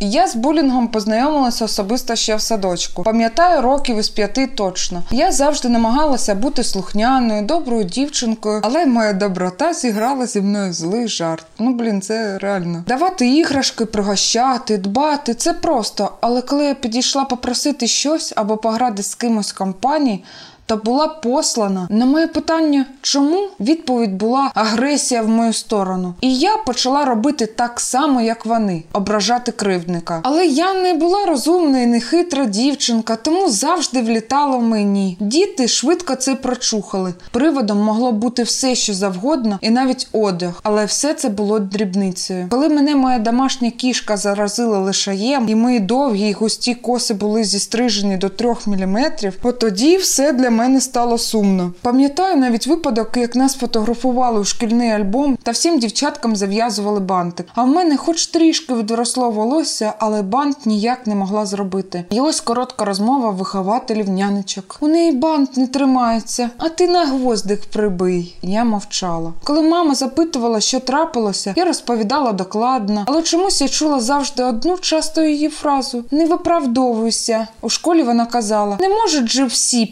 Я 0.00 0.28
з 0.28 0.34
булінгом 0.34 0.88
познайомилася 0.88 1.64
особисто 1.64 2.16
ще 2.16 2.36
в 2.36 2.40
садочку. 2.40 3.02
Пам'ятаю 3.02 3.62
років 3.62 3.98
із 3.98 4.08
п'яти 4.08 4.46
точно. 4.46 5.02
Я 5.10 5.32
завжди 5.32 5.68
намагалася 5.68 6.34
бути 6.34 6.64
слухняною, 6.64 7.42
доброю 7.42 7.84
дівчинкою, 7.84 8.60
але 8.64 8.86
моя 8.86 9.12
доброта 9.12 9.74
зіграла 9.74 10.26
зі 10.26 10.40
мною 10.40 10.72
злий 10.72 11.08
жарт. 11.08 11.46
Ну, 11.58 11.74
блін, 11.74 12.02
це 12.02 12.38
реально. 12.38 12.84
Давати 12.86 13.28
іграшки, 13.28 13.86
пригощати, 13.86 14.78
дбати 14.78 15.34
це 15.34 15.52
просто. 15.52 16.12
Але 16.20 16.42
коли 16.42 16.64
я 16.64 16.74
підійшла 16.74 17.24
попросити 17.24 17.86
щось 17.86 18.32
або 18.36 18.56
пограти 18.56 19.02
з 19.02 19.14
кимось 19.14 19.52
в 19.52 19.58
компанії, 19.58 20.24
та 20.66 20.76
була 20.76 21.08
послана. 21.08 21.86
На 21.90 22.06
моє 22.06 22.26
питання, 22.26 22.86
чому 23.02 23.48
відповідь 23.60 24.14
була 24.16 24.50
агресія 24.54 25.22
в 25.22 25.28
мою 25.28 25.52
сторону. 25.52 26.14
І 26.20 26.34
я 26.34 26.56
почала 26.56 27.04
робити 27.04 27.46
так 27.46 27.80
само, 27.80 28.20
як 28.20 28.46
вони, 28.46 28.82
ображати 28.92 29.52
кривдника. 29.52 30.20
Але 30.22 30.46
я 30.46 30.74
не 30.74 30.94
була 30.94 31.26
розумна 31.26 31.80
і 31.80 31.86
нехитра 31.86 32.44
дівчинка, 32.44 33.16
тому 33.16 33.48
завжди 33.50 34.02
влітала 34.02 34.56
в 34.56 34.62
мені. 34.62 35.16
Діти 35.20 35.68
швидко 35.68 36.14
це 36.14 36.34
прочухали. 36.34 37.14
Приводом 37.30 37.78
могло 37.78 38.12
бути 38.12 38.42
все, 38.42 38.74
що 38.74 38.94
завгодно, 38.94 39.58
і 39.60 39.70
навіть 39.70 40.08
одяг, 40.12 40.60
але 40.62 40.84
все 40.84 41.14
це 41.14 41.28
було 41.28 41.58
дрібницею. 41.58 42.46
Коли 42.50 42.68
мене 42.68 42.96
моя 42.96 43.18
домашня 43.18 43.70
кішка 43.70 44.16
заразила 44.16 44.78
лишаєм, 44.78 45.48
і 45.48 45.54
мої 45.54 45.80
довгі 45.80 46.28
й 46.28 46.32
густі 46.32 46.74
коси 46.74 47.14
були 47.14 47.44
зістрижені 47.44 48.16
до 48.16 48.28
трьох 48.28 48.66
міліметрів, 48.66 49.34
от 49.42 49.58
тоді 49.58 49.96
все 49.96 50.32
для 50.32 50.50
мене 50.52 50.80
стало 50.80 51.18
сумно. 51.18 51.72
Пам'ятаю 51.82 52.36
навіть 52.36 52.66
випадок, 52.66 53.10
як 53.16 53.36
нас 53.36 53.54
фотографували 53.54 54.40
у 54.40 54.44
шкільний 54.44 54.90
альбом 54.90 55.38
та 55.42 55.50
всім 55.50 55.78
дівчаткам 55.78 56.36
зав'язували 56.36 57.00
бантик. 57.00 57.46
А 57.54 57.62
в 57.62 57.68
мене, 57.68 57.96
хоч 57.96 58.26
трішки 58.26 58.74
відросло 58.74 59.30
волосся, 59.30 59.92
але 59.98 60.22
бант 60.22 60.66
ніяк 60.66 61.06
не 61.06 61.14
могла 61.14 61.46
зробити. 61.46 62.04
І 62.10 62.20
ось 62.20 62.40
коротка 62.40 62.84
розмова 62.84 63.30
вихователів 63.30 64.08
нянечок. 64.08 64.76
У 64.80 64.88
неї 64.88 65.12
бант 65.12 65.56
не 65.56 65.66
тримається, 65.66 66.50
а 66.58 66.68
ти 66.68 66.88
на 66.88 67.06
гвоздик 67.06 67.60
прибий. 67.72 68.36
Я 68.42 68.64
мовчала. 68.64 69.32
Коли 69.44 69.62
мама 69.62 69.94
запитувала, 69.94 70.60
що 70.60 70.80
трапилося, 70.80 71.54
я 71.56 71.64
розповідала 71.64 72.32
докладно, 72.32 73.04
але 73.06 73.22
чомусь 73.22 73.60
я 73.60 73.68
чула 73.68 74.00
завжди 74.00 74.44
одну 74.44 74.78
часто 74.78 75.22
її 75.22 75.48
фразу: 75.48 76.04
не 76.10 76.26
виправдовуйся. 76.26 77.48
У 77.60 77.68
школі 77.68 78.02
вона 78.02 78.26
казала: 78.26 78.76
не 78.80 78.88
можуть 78.88 79.28
же 79.28 79.44
всі 79.44 79.86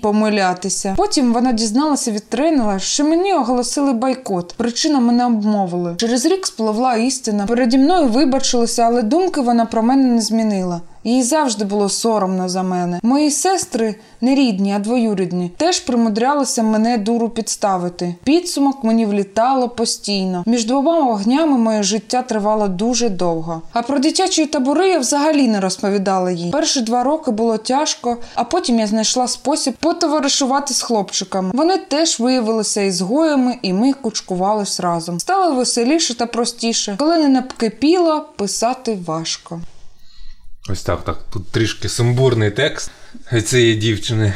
помилятися. 0.51 0.95
Потім 0.97 1.33
вона 1.33 1.53
дізналася 1.53 2.11
від 2.11 2.29
тренера, 2.29 2.79
що 2.79 3.05
мені 3.05 3.35
оголосили 3.35 3.93
бойкот. 3.93 4.55
Причина 4.57 5.01
мене 5.01 5.27
обмовили. 5.27 5.95
Через 5.97 6.27
рік 6.27 6.47
спливла 6.47 6.97
істина. 6.97 7.47
Переді 7.47 7.79
мною 7.79 8.09
вибачилася, 8.09 8.83
але 8.83 9.03
думки 9.03 9.41
вона 9.41 9.67
про 9.67 9.83
мене 9.83 10.05
не 10.05 10.21
змінила. 10.21 10.81
Їй 11.05 11.23
завжди 11.23 11.65
було 11.65 11.89
соромно 11.89 12.49
за 12.49 12.63
мене. 12.63 13.01
Мої 13.03 13.31
сестри 13.31 13.95
не 14.21 14.35
рідні, 14.35 14.73
а 14.75 14.79
двоюрідні, 14.79 15.51
теж 15.57 15.81
примудрялися 15.81 16.63
мене 16.63 16.99
дуру 16.99 17.29
підставити. 17.29 18.15
Підсумок 18.25 18.85
мені 18.85 19.07
влітало 19.07 19.69
постійно. 19.69 20.43
Між 20.47 20.65
двома 20.65 21.01
вогнями 21.01 21.59
моє 21.59 21.83
життя 21.83 22.23
тривало 22.23 22.69
дуже 22.69 23.09
довго. 23.09 23.63
А 23.73 23.83
про 23.83 23.99
дитячі 23.99 24.47
табори 24.47 24.89
я 24.89 24.99
взагалі 24.99 25.49
не 25.49 25.61
розповідала 25.61 26.31
їй. 26.31 26.51
Перші 26.51 26.81
два 26.81 27.03
роки 27.05 27.31
було 27.31 27.59
тяжко, 27.59 28.17
а 28.35 28.45
потім 28.45 28.79
я 28.79 28.87
знайшла 28.87 29.29
спосіб 29.29 29.75
потоваришувати 29.81 30.75
з 30.75 30.83
хлопчиками. 30.83 31.51
Вони 31.55 31.77
теж 31.77 32.21
виявилися 32.21 32.81
ізгоями, 32.81 33.59
і 33.63 33.73
ми 33.73 33.93
кучкувались 33.93 34.81
разом. 34.81 35.21
Стало 35.21 35.55
веселіше 35.55 36.15
та 36.15 36.27
простіше. 36.27 36.95
Коли 36.99 37.19
не 37.19 37.29
напкипіло, 37.29 38.27
писати 38.37 38.99
важко. 39.07 39.61
Ось 40.70 40.84
так, 40.84 41.04
так. 41.04 41.20
Тут 41.34 41.52
трішки 41.52 41.90
сумбурний 41.90 42.52
текст 42.52 42.92
цієї 43.46 43.76
дівчини. 43.76 44.34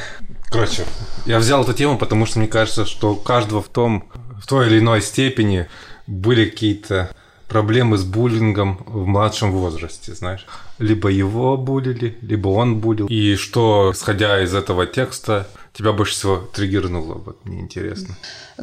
Короче, 0.52 0.84
я 1.26 1.38
взял 1.38 1.62
эту 1.62 1.74
тему, 1.74 1.98
потому 1.98 2.26
что 2.26 2.40
мне 2.40 2.48
кажется, 2.48 2.86
что 2.86 3.12
у 3.12 3.16
каждого 3.16 3.62
в 3.62 3.68
том, 3.68 4.04
в 4.42 4.48
той 4.48 4.68
или 4.68 4.80
иной 4.80 5.02
степени 5.02 5.66
были 6.08 6.46
какие-то 6.46 7.10
проблемы 7.48 7.98
с 7.98 8.04
буллингом 8.04 8.78
в 8.86 9.06
младшем 9.06 9.52
возрасте, 9.52 10.16
знаешь. 10.16 10.46
Либо 10.80 11.10
его 11.10 11.58
булили, 11.58 12.18
либо 12.22 12.50
он 12.50 12.80
булил. 12.80 13.08
И 13.08 13.36
что, 13.36 13.92
исходя 13.94 14.42
из 14.44 14.54
этого 14.54 14.86
текста, 14.86 15.48
тебя 15.75 15.93
больше 15.93 16.15
всего 16.15 16.37
триггернуло? 16.37 17.21
Вот 17.27 17.37
мне 17.45 17.61
интересно. 17.61 18.15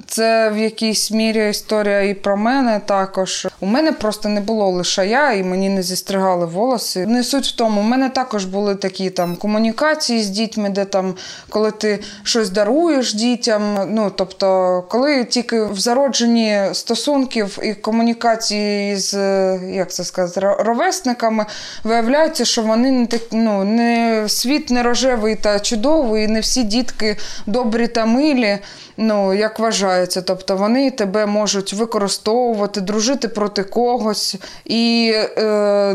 Це 0.08 0.50
в 0.50 0.58
якійсь 0.58 1.12
мірі 1.12 1.50
історія 1.50 2.02
і 2.02 2.14
про 2.14 2.38
мене 2.38 2.82
також. 2.86 3.48
У 3.60 3.66
мене 3.66 3.92
просто 3.92 4.30
не 4.30 4.42
було 4.42 4.70
лишая, 4.70 5.34
і 5.34 5.44
мені 5.44 5.70
не 5.70 5.84
зістригали 5.84 6.46
волоси. 6.46 7.06
Не 7.06 7.24
суть 7.24 7.48
в 7.48 7.56
тому, 7.56 7.82
у 7.82 7.84
мене 7.84 8.10
також 8.10 8.46
були 8.46 8.76
такі 8.76 9.10
там 9.10 9.36
комунікації 9.36 10.24
з 10.24 10.30
дітьми, 10.30 10.70
де 10.70 10.86
там, 10.86 11.16
коли 11.50 11.72
ти 11.72 12.00
щось 12.24 12.50
даруєш 12.50 13.14
дітям. 13.14 13.86
Ну 13.90 14.12
тобто, 14.16 14.84
коли 14.90 15.26
тільки 15.26 15.64
в 15.64 15.80
зародженні 15.80 16.60
стосунків 16.74 17.60
і 17.64 17.74
комунікації 17.74 18.96
з 18.96 19.14
як 19.58 19.92
це 19.92 20.04
сказати, 20.04 20.56
ровесниками 20.60 21.46
виявляється, 21.84 22.46
що 22.46 22.62
вони 22.62 22.92
не 22.92 23.06
так, 23.06 23.22
ну 23.32 23.64
не 23.64 24.24
світ 24.28 24.70
не 24.70 24.84
рожевий 24.84 25.36
та 25.36 25.60
чудовий, 25.60 26.24
і 26.24 26.28
не 26.28 26.40
всі 26.40 26.64
дітки 26.64 27.01
добрі 27.46 27.88
та 27.88 28.06
милі. 28.06 28.60
Ну, 28.98 29.34
як 29.34 29.60
вважається, 29.60 30.22
тобто 30.22 30.56
вони 30.56 30.92
тебе 30.92 31.26
можуть 31.26 31.74
використовувати, 31.74 32.82
дружити 32.82 33.28
проти 33.28 33.64
когось. 33.64 34.36
І 34.66 35.14
е, 35.16 35.44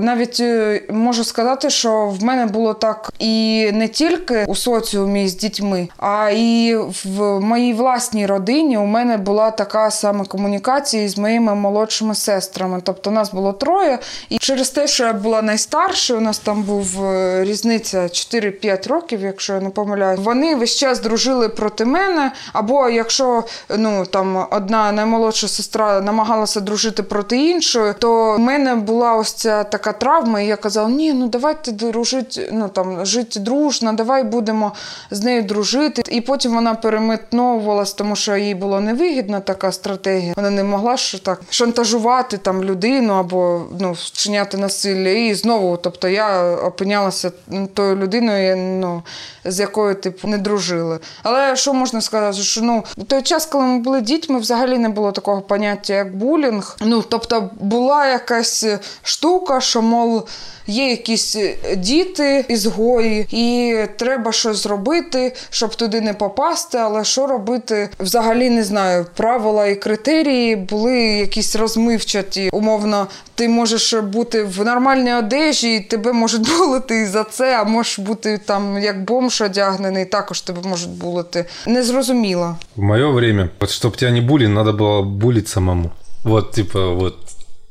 навіть 0.02 0.40
е, 0.40 0.82
можу 0.90 1.24
сказати, 1.24 1.70
що 1.70 2.06
в 2.06 2.24
мене 2.24 2.46
було 2.46 2.74
так 2.74 3.12
і 3.18 3.70
не 3.72 3.88
тільки 3.88 4.44
у 4.48 4.54
соціумі 4.54 5.28
з 5.28 5.36
дітьми, 5.36 5.88
а 5.96 6.30
і 6.30 6.76
в 7.04 7.40
моїй 7.40 7.72
власній 7.72 8.26
родині 8.26 8.78
у 8.78 8.84
мене 8.84 9.16
була 9.16 9.50
така 9.50 9.90
саме 9.90 10.24
комунікація 10.24 11.08
з 11.08 11.18
моїми 11.18 11.54
молодшими 11.54 12.14
сестрами. 12.14 12.80
Тобто 12.82 13.10
нас 13.10 13.32
було 13.32 13.52
троє. 13.52 13.98
І 14.28 14.38
через 14.38 14.70
те, 14.70 14.86
що 14.86 15.04
я 15.04 15.12
була 15.12 15.42
найстаршою, 15.42 16.20
у 16.20 16.22
нас 16.22 16.38
там 16.38 16.62
був 16.62 17.04
е, 17.04 17.44
різниця 17.44 18.02
4-5 18.02 18.88
років, 18.88 19.20
якщо 19.22 19.52
я 19.52 19.60
не 19.60 19.70
помиляюсь, 19.70 20.20
вони 20.20 20.54
весь 20.54 20.76
час 20.76 21.00
дружили 21.00 21.48
проти 21.48 21.84
мене. 21.84 22.32
Або 22.52 22.85
якщо 22.88 23.44
ну 23.76 24.06
там 24.06 24.46
одна 24.50 24.92
наймолодша 24.92 25.48
сестра 25.48 26.00
намагалася 26.00 26.60
дружити 26.60 27.02
проти 27.02 27.50
іншої, 27.50 27.94
то 27.98 28.32
в 28.32 28.38
мене 28.38 28.74
була 28.74 29.14
ось 29.14 29.32
ця 29.32 29.64
така 29.64 29.92
травма, 29.92 30.40
і 30.40 30.46
я 30.46 30.56
казала: 30.56 30.88
ні, 30.88 31.12
ну 31.12 31.28
давайте 31.28 31.72
дружити, 31.72 32.50
ну 32.52 32.68
там 32.68 33.06
жити 33.06 33.40
дружно, 33.40 33.92
давай 33.92 34.24
будемо 34.24 34.72
з 35.10 35.22
нею 35.22 35.42
дружити. 35.42 36.02
І 36.08 36.20
потім 36.20 36.54
вона 36.54 36.74
переметновувалась, 36.74 37.92
тому 37.92 38.16
що 38.16 38.36
їй 38.36 38.54
було 38.54 38.80
невигідна 38.80 39.40
така 39.40 39.72
стратегія. 39.72 40.32
Вона 40.36 40.50
не 40.50 40.64
могла 40.64 40.96
що 40.96 41.18
так 41.18 41.40
шантажувати 41.50 42.36
там 42.36 42.64
людину 42.64 43.12
або 43.12 43.62
ну 43.80 43.92
вчиняти 43.92 44.56
насилля. 44.56 45.10
І 45.10 45.34
знову, 45.34 45.76
тобто 45.76 46.08
я 46.08 46.54
опинялася 46.54 47.32
тою 47.74 47.96
людиною, 47.96 48.56
ну 48.56 49.02
з 49.44 49.60
якою 49.60 49.94
типу 49.94 50.28
не 50.28 50.38
дружили. 50.38 50.98
Але 51.22 51.56
що 51.56 51.74
можна 51.74 52.00
сказати, 52.00 52.38
що 52.38 52.60
ну 52.62 52.75
у 52.96 53.04
той 53.04 53.22
час, 53.22 53.46
коли 53.46 53.64
ми 53.64 53.78
були 53.78 54.00
дітьми, 54.00 54.38
взагалі 54.38 54.78
не 54.78 54.88
було 54.88 55.12
такого 55.12 55.40
поняття, 55.42 55.94
як 55.94 56.16
булінг. 56.16 56.76
Ну 56.80 57.04
тобто 57.08 57.50
була 57.60 58.06
якась 58.06 58.66
штука, 59.02 59.60
що 59.60 59.82
мов. 59.82 60.28
Є 60.68 60.90
якісь 60.90 61.36
діти 61.76 62.44
ізгої, 62.48 63.26
і 63.30 63.76
треба 63.96 64.32
щось 64.32 64.62
зробити, 64.62 65.36
щоб 65.50 65.74
туди 65.74 66.00
не 66.00 66.14
попасти. 66.14 66.78
Але 66.78 67.04
що 67.04 67.26
робити? 67.26 67.88
Взагалі 68.00 68.50
не 68.50 68.64
знаю. 68.64 69.06
Правила 69.16 69.66
і 69.66 69.76
критерії 69.76 70.56
були 70.56 70.96
якісь 70.98 71.56
розмивчаті. 71.56 72.50
Умовно, 72.52 73.06
ти 73.34 73.48
можеш 73.48 73.94
бути 73.94 74.42
в 74.42 74.64
нормальній 74.64 75.14
одежі, 75.14 75.74
і 75.74 75.80
тебе 75.80 76.12
можуть 76.12 76.56
булити 76.58 77.06
за 77.06 77.24
це, 77.24 77.56
а 77.60 77.64
можеш 77.64 77.98
бути 77.98 78.38
там 78.38 78.78
як 78.78 79.04
бомж 79.04 79.40
одягнений, 79.40 80.04
також 80.04 80.40
тебе 80.40 80.68
можуть 80.68 80.90
булити. 80.90 81.44
Незрозуміло. 81.66 82.56
В 82.76 82.82
моє 82.82 83.06
время, 83.06 83.50
вот 83.60 83.70
чтобы 83.70 83.96
тебя 83.96 84.10
не 84.10 84.20
булили, 84.20 84.48
надо 84.48 84.72
было 84.72 85.02
булить 85.02 85.48
самому. 85.48 85.92
Вот, 86.24 86.52
типа, 86.52 86.94
вот 86.94 87.16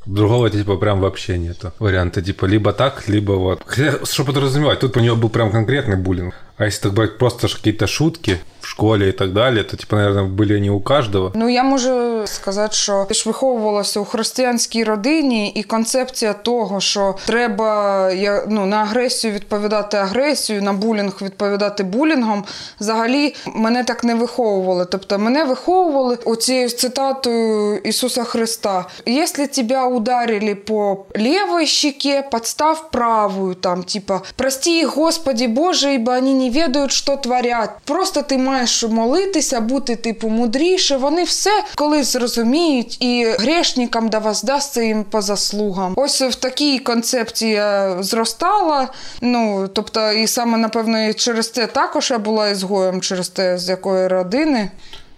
Другого 0.05 0.49
типа 0.49 0.77
прям 0.77 0.99
вообще 0.99 1.37
нету 1.37 1.71
варианта. 1.79 2.21
Типа 2.21 2.45
либо 2.45 2.73
так, 2.73 3.07
либо 3.07 3.33
вот. 3.33 3.61
Хотя, 3.65 4.05
что 4.05 4.23
подразумевать, 4.23 4.79
тут 4.79 4.97
у 4.97 4.99
него 4.99 5.15
был 5.15 5.29
прям 5.29 5.51
конкретный 5.51 5.97
буллинг. 5.97 6.35
А 6.57 6.65
если 6.65 6.83
так 6.83 6.93
брать 6.93 7.17
просто 7.17 7.47
какие-то 7.47 7.87
шутки 7.87 8.39
в 8.65 8.67
школі 8.67 9.09
і 9.09 9.11
так 9.11 9.33
далі, 9.33 9.63
то 9.63 9.77
типу, 9.77 9.95
наверное, 9.95 10.23
були 10.23 10.59
не 10.59 10.69
у 10.69 10.79
кожного. 10.79 11.31
Ну 11.35 11.49
я 11.49 11.63
можу 11.63 12.21
сказати, 12.27 12.75
що 12.75 13.05
я 13.09 13.15
ж 13.15 13.23
виховувалася 13.25 13.99
у 13.99 14.05
християнській 14.05 14.83
родині, 14.83 15.49
і 15.49 15.63
концепція 15.63 16.33
того, 16.33 16.81
що 16.81 17.15
треба 17.25 18.11
ну, 18.47 18.65
на 18.65 18.77
агресію 18.77 19.33
відповідати 19.33 19.97
агресію, 19.97 20.61
на 20.61 20.73
булінг 20.73 21.17
відповідати 21.21 21.83
булінгом, 21.83 22.45
взагалі 22.79 23.35
мене 23.47 23.83
так 23.83 24.03
не 24.03 24.15
виховували. 24.15 24.85
Тобто 24.85 25.19
мене 25.19 25.43
виховували 25.43 26.17
оцією 26.25 26.69
цитатою 26.69 27.77
Ісуса 27.77 28.23
Христа: 28.23 28.85
Якщо 29.05 29.47
тебе 29.47 29.85
ударили 29.85 30.55
по 30.55 31.05
лівій 31.17 31.67
щеке, 31.67 32.27
подстав 32.31 32.91
правую, 32.91 33.55
там, 33.55 33.83
типа, 33.83 34.21
прости, 34.35 34.85
Господи 34.85 35.47
Боже, 35.47 35.93
ибо 35.93 36.11
они 36.11 36.33
не 36.33 36.44
не 36.49 36.61
ведають, 36.61 36.91
що 36.91 37.15
творять. 37.15 37.69
Просто 37.85 38.21
ти 38.21 38.37
маєш 38.37 38.83
молитися, 38.83 39.61
бути 39.61 39.95
типу 39.95 40.29
мудріше. 40.29 40.97
Вони 40.97 41.23
все 41.23 41.63
колись 41.75 42.07
зрозуміють, 42.07 42.97
і 43.03 43.25
грешникам 43.39 44.09
да 44.09 44.19
воздасться 44.19 44.81
їм 44.81 45.03
по 45.03 45.21
заслугам. 45.21 45.93
Ось 45.95 46.21
в 46.21 46.35
такій 46.35 46.79
концепції 46.79 47.61
зростала. 47.99 48.87
Ну 49.21 49.67
тобто, 49.67 50.11
і 50.11 50.27
саме 50.27 50.57
напевно 50.57 51.07
і 51.07 51.13
через 51.13 51.51
це 51.51 51.67
також 51.67 52.11
я 52.11 52.17
була 52.17 52.49
ізгоєм, 52.49 53.01
через 53.01 53.29
те, 53.29 53.57
з 53.57 53.69
якої 53.69 54.07
родини. 54.07 54.71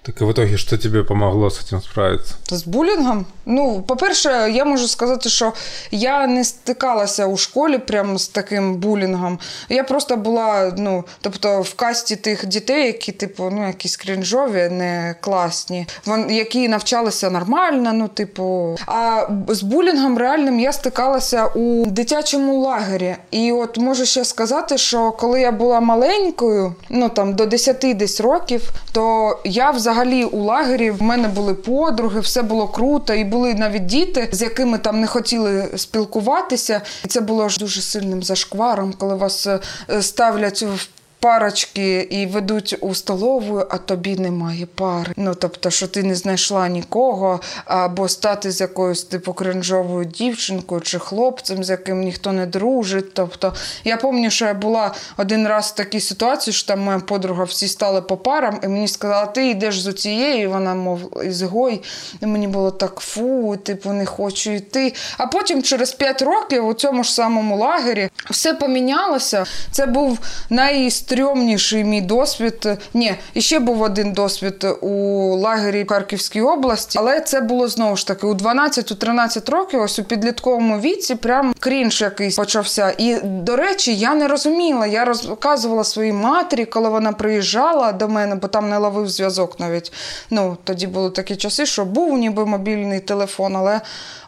Так 0.08 0.22
и 0.22 0.24
в 0.24 0.32
итоге, 0.32 0.56
что 0.58 0.78
тебе 0.78 1.04
помогло 1.04 1.50
с 1.50 1.60
этим 1.60 1.82
справиться? 1.82 2.36
З 2.50 2.64
булінгом? 2.64 3.26
Ну, 3.46 3.84
по-перше, 3.88 4.30
я 4.54 4.66
можу 4.66 4.88
сказати, 4.88 5.30
що 5.30 5.54
я 5.92 6.28
не 6.28 6.44
стикалася 6.44 7.26
у 7.26 7.38
школі 7.38 7.78
прямо 7.78 8.20
з 8.20 8.28
таким 8.28 8.76
булінгом. 8.76 9.40
Я 9.70 9.84
просто 9.84 10.18
була, 10.18 10.74
ну, 10.78 11.04
тобто, 11.22 11.62
в 11.62 11.74
касті 11.74 12.16
тих 12.16 12.46
дітей, 12.46 12.86
які, 12.88 13.12
типу, 13.12 13.50
ну, 13.52 13.68
якісь 13.68 13.98
крінжові, 13.98 14.70
не 14.72 15.16
класні, 15.22 15.88
які 16.30 16.68
навчалися 16.68 17.30
нормально, 17.30 17.94
ну, 17.94 18.08
типу. 18.08 18.78
А 18.86 19.28
з 19.48 19.62
булінгом 19.64 20.18
реальним 20.18 20.60
я 20.60 20.74
стикалася 20.74 21.46
у 21.46 21.86
дитячому 21.86 22.60
лагері. 22.60 23.16
І 23.32 23.52
от 23.52 23.78
можу 23.78 24.06
ще 24.06 24.26
сказати, 24.26 24.78
що 24.78 25.12
коли 25.12 25.42
я 25.42 25.52
була 25.52 25.80
маленькою, 25.80 26.76
ну 26.90 27.10
там 27.10 27.34
до 27.34 27.46
10 27.46 27.98
десь 27.98 28.22
років, 28.22 28.62
то 28.92 29.38
я 29.44 29.72
взагалі 29.72 29.97
взагалі 29.98 30.24
у 30.24 30.44
лагері 30.44 30.92
в 30.92 31.02
мене 31.02 31.28
були 31.28 31.54
подруги, 31.54 32.20
все 32.20 32.42
було 32.42 32.68
круто, 32.68 33.14
і 33.14 33.24
були 33.24 33.54
навіть 33.54 33.86
діти, 33.86 34.30
з 34.32 34.42
якими 34.42 34.78
там 34.78 35.00
не 35.02 35.08
хотіли 35.08 35.70
спілкуватися. 35.76 36.82
І 37.06 37.08
це 37.08 37.22
було 37.22 37.50
ж 37.50 37.60
дуже 37.60 37.82
сильним 37.82 38.24
зашкваром, 38.24 38.94
коли 38.98 39.16
вас 39.16 39.48
е, 39.48 39.60
ставлять 40.02 40.62
в 40.62 40.88
парочки 41.20 42.00
і 42.00 42.26
ведуть 42.26 42.78
у 42.82 42.96
столову, 42.96 43.64
а 43.70 43.78
тобі 43.78 44.16
немає 44.16 44.68
пари. 44.76 45.14
Ну 45.18 45.36
тобто, 45.36 45.70
що 45.70 45.88
ти 45.88 46.04
не 46.04 46.16
знайшла 46.16 46.68
нікого, 46.68 47.40
або 47.66 48.10
стати 48.10 48.52
з 48.52 48.62
якоюсь 48.62 49.04
типу 49.04 49.34
кринжовою 49.34 50.06
дівчинкою 50.06 50.82
чи 50.82 51.00
хлопцем, 51.00 51.64
з 51.64 51.70
яким 51.70 52.02
ніхто 52.02 52.32
не 52.32 52.46
дружить. 52.46 53.14
Тобто, 53.14 53.54
я 53.84 53.98
пам'ятаю, 53.98 54.32
що 54.32 54.46
я 54.46 54.54
була 54.54 54.92
один 55.18 55.48
раз 55.48 55.66
в 55.66 55.76
такій 55.76 56.00
ситуації, 56.00 56.54
що 56.54 56.68
там 56.68 56.80
моя 56.80 57.00
подруга 57.00 57.44
всі 57.44 57.68
стали 57.68 58.02
по 58.02 58.18
парам, 58.18 58.60
і 58.64 58.68
мені 58.68 58.88
сказала, 58.88 59.26
ти 59.26 59.50
йдеш 59.50 59.82
з 59.82 60.06
і 60.06 60.48
вона, 60.48 60.76
мов, 60.76 61.24
ізгой. 61.26 61.84
І 62.22 62.26
мені 62.26 62.48
було 62.48 62.72
так 62.72 63.00
фу, 63.00 63.58
типу, 63.64 63.90
не 63.90 64.06
хочу 64.06 64.52
йти. 64.52 64.94
А 65.18 65.28
потім 65.28 65.64
через 65.64 65.92
п'ять 65.92 66.22
років 66.22 66.68
у 66.68 66.74
цьому 66.74 67.04
ж 67.04 67.14
самому 67.14 67.58
лагері 67.58 68.10
все 68.30 68.54
помінялося. 68.54 69.46
Це 69.72 69.86
був 69.86 70.20
найстрімніший 70.50 71.07
найстрьомніший 71.08 71.84
мій 71.84 72.02
досвід. 72.02 72.70
Ні, 72.94 73.16
іще 73.34 73.60
був 73.60 73.82
один 73.82 74.14
досвід 74.14 74.66
у 74.82 74.88
лагері 75.36 75.86
Харківській 75.90 76.42
області, 76.42 77.00
але 77.02 77.22
це 77.22 77.42
було 77.42 77.68
знову 77.68 77.96
ж 77.96 78.08
таки 78.08 78.28
у 78.28 78.34
12-13 78.34 79.52
років, 79.52 79.82
ось 79.82 80.00
у 80.00 80.04
підлітковому 80.04 80.80
віці, 80.80 81.16
прям 81.16 81.54
крінж 81.60 82.02
якийсь 82.02 82.36
почався. 82.36 82.94
І 82.98 83.20
до 83.24 83.56
речі, 83.56 83.96
я 83.96 84.16
не 84.16 84.28
розуміла. 84.28 84.88
Я 84.88 85.06
розказувала 85.06 85.84
своїй 85.84 86.14
матері, 86.14 86.66
коли 86.66 86.90
вона 86.90 87.12
приїжджала 87.12 87.92
до 87.92 88.08
мене, 88.08 88.36
бо 88.36 88.48
там 88.48 88.70
не 88.70 88.78
ловив 88.78 89.10
зв'язок 89.10 89.60
навіть. 89.60 89.94
Ну 90.30 90.58
тоді 90.64 90.88
були 90.88 91.10
такі 91.10 91.36
часи, 91.36 91.66
що 91.66 91.86
був 91.86 92.18
ніби 92.18 92.46
мобільний 92.46 93.00
телефон, 93.00 93.56
але 93.56 93.82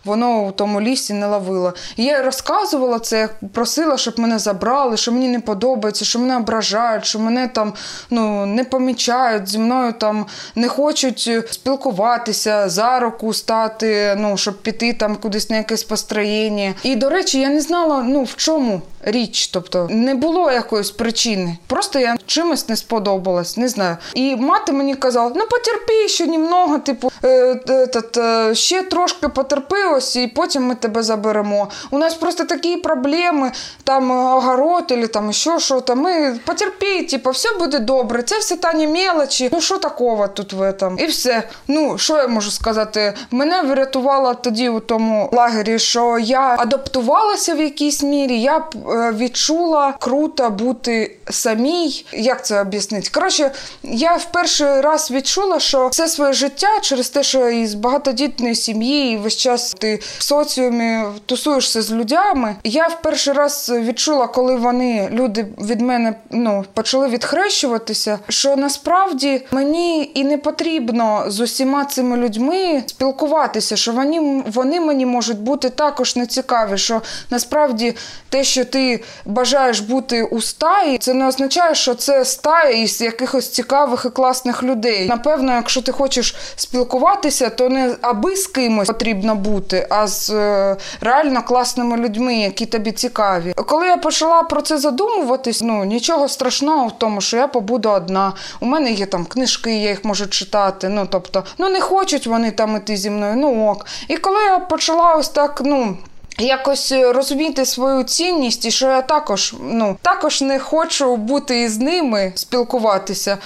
воно 0.06 0.48
у 0.48 0.52
тому 0.52 0.82
лісі 0.82 1.14
не 1.14 1.28
ловило. 1.28 1.74
І 1.98 2.04
я 2.04 2.22
розказувала 2.22 3.00
це, 3.00 3.30
просила, 3.54 3.98
щоб 3.98 4.20
мене 4.20 4.40
забрали, 4.40 4.98
що 4.98 5.12
мені 5.12 5.28
не 5.28 5.40
подобається, 5.40 6.06
що 6.06 6.20
мене 6.20 6.38
ображають, 6.38 6.69
що 7.06 7.20
мене 7.20 7.48
там 7.48 7.74
ну, 8.10 8.46
не 8.46 8.64
помічають, 8.64 9.50
зі 9.50 9.58
мною 9.60 9.94
там 9.94 10.26
не 10.56 10.68
хочуть 10.68 11.30
спілкуватися, 11.52 12.70
за 12.70 13.00
руку 13.00 13.34
стати, 13.34 14.16
ну, 14.18 14.38
щоб 14.38 14.62
піти 14.62 14.94
там 14.94 15.16
кудись 15.16 15.50
на 15.50 15.58
якесь 15.58 15.84
построєння. 15.84 16.74
І, 16.84 16.96
до 16.96 17.10
речі, 17.10 17.40
я 17.40 17.50
не 17.50 17.62
знала, 17.62 18.04
ну, 18.04 18.24
в 18.24 18.36
чому 18.36 18.82
річ. 19.02 19.48
Тобто 19.48 19.88
не 19.92 20.16
було 20.16 20.52
якоїсь 20.52 20.92
причини. 20.92 21.58
Просто 21.68 22.00
я 22.00 22.18
чимось 22.26 22.70
не 22.70 22.76
сподобалась, 22.76 23.58
не 23.58 23.68
знаю. 23.68 23.98
І 24.14 24.36
мати 24.36 24.72
мені 24.72 24.96
казала: 24.96 25.32
ну 25.36 25.46
потерпи 25.46 26.08
ще 26.08 26.28
німного, 26.28 26.80
типу, 26.80 27.12
е, 27.24 27.60
е, 27.70 28.02
е, 28.18 28.56
ще 28.56 28.84
трошки 28.84 29.28
потерпи 29.28 29.84
ось, 29.84 30.16
і 30.16 30.28
потім 30.28 30.64
ми 30.64 30.76
тебе 30.76 31.04
заберемо. 31.04 31.70
У 31.92 31.98
нас 31.98 32.14
просто 32.14 32.46
такі 32.46 32.78
проблеми, 32.78 33.52
там 33.84 34.12
огород, 34.12 34.92
или 34.92 35.08
там 35.08 35.34
ще 35.34 35.60
що 35.60 35.82
то 35.82 35.96
Ми 35.96 36.40
потерпи, 36.60 37.04
типу, 37.04 37.30
все 37.30 37.50
буде 37.60 37.80
добре. 37.80 38.24
Це 38.24 38.40
все 38.40 38.56
тані 38.56 38.88
мелочі. 38.88 39.50
Ну 39.54 39.62
що 39.62 39.78
такого 39.78 40.28
тут 40.28 40.54
в 40.54 40.62
этом? 40.62 40.98
І 41.04 41.06
все. 41.06 41.44
Ну 41.68 41.98
що 41.98 42.18
я 42.18 42.28
можу 42.28 42.52
сказати? 42.52 43.14
Мене 43.32 43.62
врятувало 43.62 44.34
тоді 44.34 44.70
у 44.70 44.80
тому 44.80 45.30
лагері, 45.34 45.80
що 45.80 46.20
я 46.20 46.56
адаптувалася 46.60 47.56
в 47.56 47.60
якійсь 47.60 48.04
мірі. 48.04 48.42
Я 48.42 48.66
Е, 48.90 49.12
відчула 49.18 49.94
круто 50.00 50.50
бути 50.50 51.18
самій. 51.30 52.06
Як 52.12 52.46
це 52.46 52.62
об'яснити? 52.62 53.10
Коротше, 53.14 53.52
я 53.84 54.16
в 54.16 54.26
перший 54.26 54.82
раз 54.82 55.12
відчула, 55.12 55.60
що 55.60 55.88
все 55.88 56.08
своє 56.08 56.34
життя 56.34 56.68
через 56.82 57.10
те, 57.10 57.24
що 57.24 57.50
із 57.50 57.74
багатодітної 57.74 58.56
сім'ї 58.56 59.14
і 59.14 59.18
весь 59.18 59.36
час 59.36 59.76
ти 59.80 60.00
в 60.18 60.24
соціумі 60.24 61.04
тусуєшся 61.26 61.82
з 61.82 61.92
людьми. 61.92 62.56
Я 62.64 62.88
в 62.88 63.02
перший 63.02 63.34
раз 63.34 63.72
відчула, 63.76 64.28
коли 64.28 64.56
вони, 64.56 65.10
люди 65.12 65.48
від 65.62 65.82
мене 65.82 66.16
ну, 66.30 66.49
почали 66.74 67.08
відхрещуватися, 67.08 68.20
що 68.30 68.56
насправді 68.56 69.46
мені 69.52 70.12
і 70.14 70.24
не 70.24 70.38
потрібно 70.38 71.24
з 71.28 71.40
усіма 71.40 71.86
цими 71.86 72.18
людьми 72.18 72.84
спілкуватися, 72.88 73.76
що 73.76 73.92
вони, 73.92 74.44
вони 74.48 74.80
мені 74.80 75.06
можуть 75.06 75.40
бути 75.40 75.70
також 75.70 76.16
нецікаві, 76.16 76.78
що 76.78 77.02
насправді 77.30 77.96
те, 78.30 78.44
що 78.44 78.66
ти 78.66 79.04
бажаєш 79.26 79.80
бути 79.80 80.24
у 80.24 80.42
стаї, 80.42 80.98
це 80.98 81.14
не 81.14 81.28
означає, 81.28 81.76
що 81.76 81.96
це 81.96 82.26
стая 82.26 82.70
із 82.70 83.02
якихось 83.02 83.50
цікавих 83.50 84.06
і 84.06 84.10
класних 84.10 84.64
людей. 84.64 85.08
Напевно, 85.08 85.52
якщо 85.52 85.82
ти 85.82 85.92
хочеш 85.92 86.36
спілкуватися, 86.56 87.50
то 87.50 87.70
не 87.70 87.96
аби 88.02 88.36
з 88.36 88.48
кимось 88.48 88.88
потрібно 88.88 89.36
бути, 89.36 89.88
а 89.90 90.08
з 90.08 90.30
е, 90.30 90.78
реально 91.02 91.44
класними 91.44 91.98
людьми, 91.98 92.36
які 92.36 92.66
тобі 92.66 92.92
цікаві. 92.92 93.54
Коли 93.54 93.88
я 93.88 93.98
почала 93.98 94.44
про 94.44 94.62
це 94.62 94.78
задумуватись, 94.78 95.62
ну 95.62 95.84
нічого 95.84 96.28
страшного 96.40 96.88
в 96.88 96.98
тому, 96.98 97.22
що 97.22 97.38
я 97.38 97.48
побуду 97.48 97.90
одна. 97.90 98.34
У 98.60 98.66
мене 98.66 98.92
є 98.92 99.06
там 99.06 99.26
книжки, 99.26 99.82
я 99.82 99.90
їх 99.90 100.06
можу 100.06 100.28
читати. 100.28 100.90
Ну 100.90 101.08
тобто, 101.12 101.44
ну 101.58 101.70
не 101.70 101.82
хочуть 101.82 102.28
вони 102.28 102.52
там 102.52 102.78
іти 102.78 102.98
зі 102.98 103.10
мною. 103.10 103.34
Ну 103.38 103.68
ок. 103.68 103.86
І 104.08 104.18
коли 104.18 104.44
я 104.44 104.60
почала 104.60 105.16
ось 105.16 105.30
так, 105.30 105.62
ну 105.66 105.98
якось 106.38 106.92
розуміти 106.92 107.66
свою 107.66 108.04
цінність, 108.04 108.66
і 108.66 108.72
що 108.72 108.88
я 108.88 109.02
також 109.02 109.56
ну 109.72 109.98
також 110.02 110.42
не 110.42 110.60
хочу 110.60 111.16
бути 111.16 111.62
із 111.62 111.78
ними, 111.78 112.32
спілкуватися. 112.36 113.38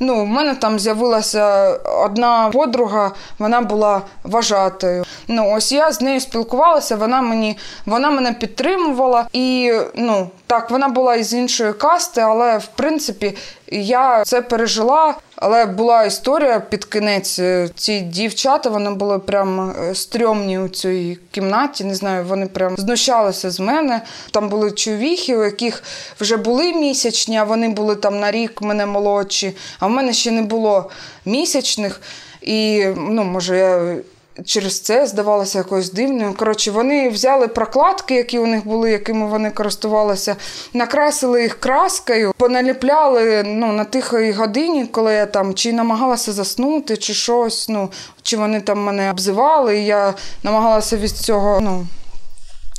Ну, 0.00 0.24
в 0.24 0.26
мене 0.26 0.54
там 0.54 0.78
з'явилася 0.78 1.72
одна 2.04 2.50
подруга, 2.50 3.12
вона 3.38 3.60
була 3.60 4.02
вважатою. 4.24 5.04
Ну, 5.28 5.52
ось 5.56 5.72
я 5.72 5.92
з 5.92 6.00
нею 6.00 6.20
спілкувалася, 6.20 6.96
вона 6.96 7.22
мені 7.22 7.58
вона 7.86 8.10
мене 8.10 8.32
підтримувала. 8.32 9.26
І 9.32 9.72
ну 9.94 10.30
так, 10.46 10.70
вона 10.70 10.88
була 10.88 11.14
із 11.14 11.34
іншої 11.34 11.72
касти, 11.72 12.20
але 12.20 12.58
в 12.58 12.66
принципі 12.66 13.36
я 13.70 14.24
це 14.24 14.42
пережила. 14.42 15.14
Але 15.40 15.66
була 15.66 16.04
історія 16.04 16.60
під 16.60 16.84
кінець. 16.84 17.40
Ці 17.74 18.00
дівчата 18.00 18.70
вони 18.70 18.90
були 18.90 19.18
прям 19.18 19.70
е, 19.70 19.94
стрьомні 19.94 20.58
у 20.58 20.68
цій 20.68 21.18
кімнаті. 21.30 21.84
Не 21.84 21.94
знаю, 21.94 22.24
вони 22.24 22.46
прям 22.46 22.76
знущалися 22.76 23.50
з 23.50 23.60
мене. 23.60 24.00
Там 24.30 24.48
були 24.48 24.70
чоловіки, 24.70 25.36
у 25.36 25.44
яких 25.44 25.82
вже 26.20 26.36
були 26.36 26.72
місячні, 26.72 27.36
а 27.36 27.44
вони 27.44 27.68
були 27.68 27.96
там 27.96 28.20
на 28.20 28.30
рік 28.30 28.62
мене 28.62 28.86
молодші. 28.86 29.56
А 29.78 29.86
в 29.86 29.90
мене 29.90 30.12
ще 30.12 30.30
не 30.30 30.42
було 30.42 30.90
місячних. 31.24 32.00
І 32.42 32.86
ну, 32.96 33.24
може, 33.24 33.58
я 33.58 33.96
через 34.44 34.80
це 34.80 35.06
здавалося 35.06 35.58
якоюсь 35.58 35.92
дивною. 35.92 36.34
Коротше, 36.34 36.70
вони 36.70 37.08
взяли 37.08 37.48
прокладки, 37.48 38.14
які 38.14 38.38
у 38.38 38.46
них 38.46 38.66
були, 38.66 38.90
якими 38.90 39.26
вони 39.26 39.50
користувалися, 39.50 40.36
накрасили 40.74 41.42
їх 41.42 41.60
краскою, 41.60 42.32
поналіпляли 42.36 43.42
ну, 43.46 43.72
на 43.72 43.84
тихій 43.84 44.32
годині, 44.32 44.86
коли 44.86 45.14
я 45.14 45.26
там 45.26 45.54
чи 45.54 45.72
намагалася 45.72 46.32
заснути, 46.32 46.96
чи 46.96 47.14
щось. 47.14 47.68
ну, 47.68 47.88
Чи 48.22 48.36
вони 48.36 48.60
там 48.60 48.84
мене 48.84 49.10
обзивали, 49.10 49.78
і 49.78 49.86
я 49.86 50.14
намагалася 50.42 50.96
від 50.96 51.10
цього. 51.10 51.60
ну, 51.60 51.86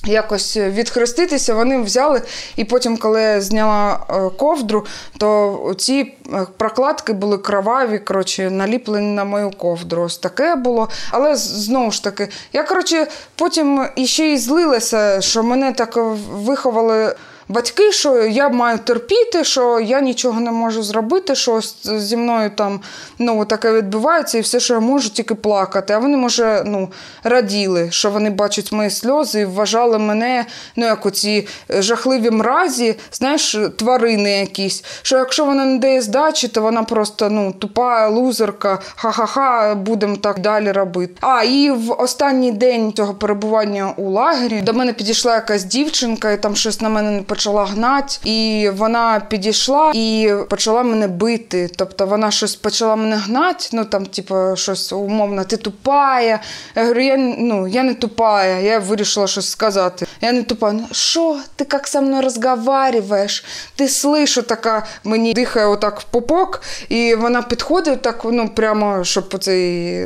Якось 0.06 0.58
відхреститися, 0.58 1.54
вони 1.54 1.82
взяли, 1.82 2.22
і 2.56 2.66
потім, 2.66 2.98
коли 2.98 3.22
я 3.22 3.42
зняла 3.42 4.00
е, 4.10 4.30
ковдру, 4.38 4.86
то 5.18 5.76
ці 5.78 6.14
е, 6.34 6.48
прокладки 6.58 7.14
були 7.14 7.38
кроваві, 7.38 8.00
коротше, 8.00 8.50
наліплені 8.50 9.16
на 9.16 9.24
мою 9.24 9.52
ковдру. 9.52 10.04
Ось 10.04 10.18
таке 10.18 10.56
було. 10.56 10.90
Але 11.12 11.36
знову 11.36 11.92
ж 11.92 12.04
таки, 12.04 12.30
я 12.54 12.64
коротше, 12.64 13.08
потім 13.36 13.86
іще 13.96 14.24
й 14.24 14.38
злилася, 14.38 15.22
що 15.22 15.44
мене 15.44 15.74
так 15.74 15.98
виховали 16.32 17.16
батьки, 17.52 17.92
що 17.92 18.18
я 18.26 18.50
маю 18.50 18.80
терпіти, 18.80 19.44
що 19.44 19.80
я 19.80 20.02
нічого 20.02 20.40
не 20.40 20.52
можу 20.52 20.84
зробити, 20.84 21.36
що 21.36 21.62
зі 21.84 22.18
мною 22.18 22.52
там 22.56 22.80
ну, 23.20 23.46
таке 23.46 23.74
відбувається, 23.74 24.38
і 24.38 24.42
все, 24.42 24.60
що 24.60 24.74
я 24.74 24.80
можу, 24.80 25.10
тільки 25.10 25.36
плакати. 25.36 25.94
А 25.94 25.98
вони, 25.98 26.18
може, 26.18 26.64
ну, 26.66 26.92
раділи, 27.24 27.88
що 27.92 28.10
вони 28.10 28.30
бачать 28.30 28.72
мої 28.72 28.90
сльози 28.90 29.40
і 29.40 29.46
вважали 29.46 29.98
мене, 29.98 30.46
ну, 30.76 30.86
як 30.86 31.06
оці 31.06 31.48
жахливі 31.70 32.32
мразі, 32.32 32.96
знаєш, 33.12 33.58
тварини 33.78 34.32
якісь. 34.40 34.84
Що 35.02 35.18
якщо 35.18 35.46
вона 35.46 35.66
не 35.66 35.78
дає 35.78 36.02
здачі, 36.02 36.48
то 36.48 36.62
вона 36.62 36.84
просто 36.84 37.30
ну, 37.30 37.52
тупа 37.52 38.08
лузерка, 38.08 38.80
ха-ха-ха, 38.96 39.76
будемо 39.76 40.16
так 40.16 40.40
далі 40.40 40.72
робити. 40.72 41.14
А, 41.22 41.44
і 41.44 41.72
в 41.72 41.92
останній 42.02 42.52
день 42.52 42.94
цього 42.94 43.14
перебування 43.14 43.94
у 43.98 44.10
лагері 44.10 44.62
до 44.62 44.74
мене 44.74 44.94
підійшла 44.94 45.36
якась 45.36 45.64
дівчинка, 45.64 46.32
і 46.32 46.42
там 46.42 46.56
щось 46.56 46.82
на 46.82 46.90
мене 46.90 47.12
не 47.12 47.22
почала 47.22 47.41
гнати. 47.50 48.18
І 48.24 48.70
вона 48.76 49.20
підійшла 49.30 49.92
і 49.96 50.34
почала 50.50 50.84
мене 50.84 51.08
бити. 51.08 51.70
Тобто 51.76 52.06
вона 52.06 52.32
щось 52.32 52.56
почала 52.56 52.96
мене 52.96 53.16
гнати, 53.16 53.68
ну 53.74 53.86
там, 53.86 54.06
типу, 54.06 54.36
щось 54.56 54.94
умовно, 54.94 55.44
ти 55.44 55.58
тупая. 55.58 56.40
Я 56.76 56.82
говорю, 56.84 57.02
я 57.02 57.18
ну, 57.18 57.68
я 57.68 57.84
не 57.84 57.94
тупая, 57.94 58.60
я 58.60 58.80
вирішила 58.80 59.28
щось 59.28 59.50
сказати. 59.50 60.06
Я 60.22 60.32
не 60.32 60.44
тупа. 60.44 60.72
«Ну, 60.72 60.88
що, 60.92 61.40
ти 61.56 61.66
як 61.74 61.88
со 61.88 62.02
мною 62.02 62.22
розговариваєш? 62.22 63.46
Ти 63.76 63.88
слышу, 63.88 64.44
така 64.44 64.86
мені 65.04 65.34
дихає 65.34 65.66
отак 65.66 66.00
в 66.00 66.04
попок, 66.04 66.62
і 66.90 67.16
вона 67.16 67.42
підходить 67.42 68.02
так, 68.02 68.22
ну 68.24 68.50
прямо, 68.50 69.04
щоб 69.04 69.44
це 69.44 69.52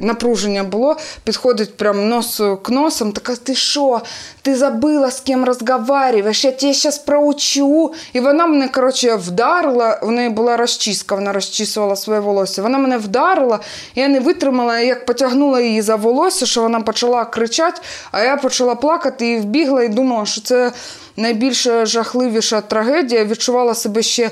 напруження 0.01 0.63
було, 0.63 0.97
підходить 1.23 1.77
прямо 1.77 2.01
нос 2.01 2.37
к 2.37 2.71
носам, 2.71 3.11
така, 3.11 3.35
ти 3.35 3.55
що? 3.55 4.01
Ти 4.45 4.55
забила, 4.55 5.11
з 5.11 5.19
ким 5.19 5.45
розговариваєш, 5.45 6.45
я 6.45 6.51
тебе 6.51 6.73
зараз 6.73 6.97
проучу. 6.97 7.93
І 8.13 8.19
вона 8.19 8.47
мене, 8.47 8.67
коротше, 8.67 9.15
вдарила, 9.15 9.99
у 10.03 10.11
неї 10.11 10.29
була 10.29 10.57
розчіска, 10.57 11.15
вона 11.15 11.33
розчісувала 11.33 11.95
своє 11.95 12.19
волосся. 12.19 12.61
Вона 12.61 12.77
мене 12.77 12.97
вдарила, 12.97 13.59
я 13.95 14.07
не 14.07 14.19
витримала, 14.19 14.79
як 14.79 15.05
потягнула 15.05 15.61
її 15.61 15.81
за 15.81 15.95
волосся, 15.95 16.45
що 16.45 16.61
вона 16.61 16.81
почала 16.81 17.25
кричати, 17.25 17.81
а 18.11 18.23
я 18.23 18.37
почала 18.37 18.75
плакати 18.75 19.31
і 19.31 19.37
вбігла, 19.37 19.83
і 19.83 19.89
думала, 19.89 20.25
що 20.25 20.41
це 20.41 20.71
найбільша 21.17 21.85
жахливіша 21.85 22.61
трагедія. 22.61 23.25
Відчувала 23.25 23.75
себе 23.75 24.01
ще 24.01 24.31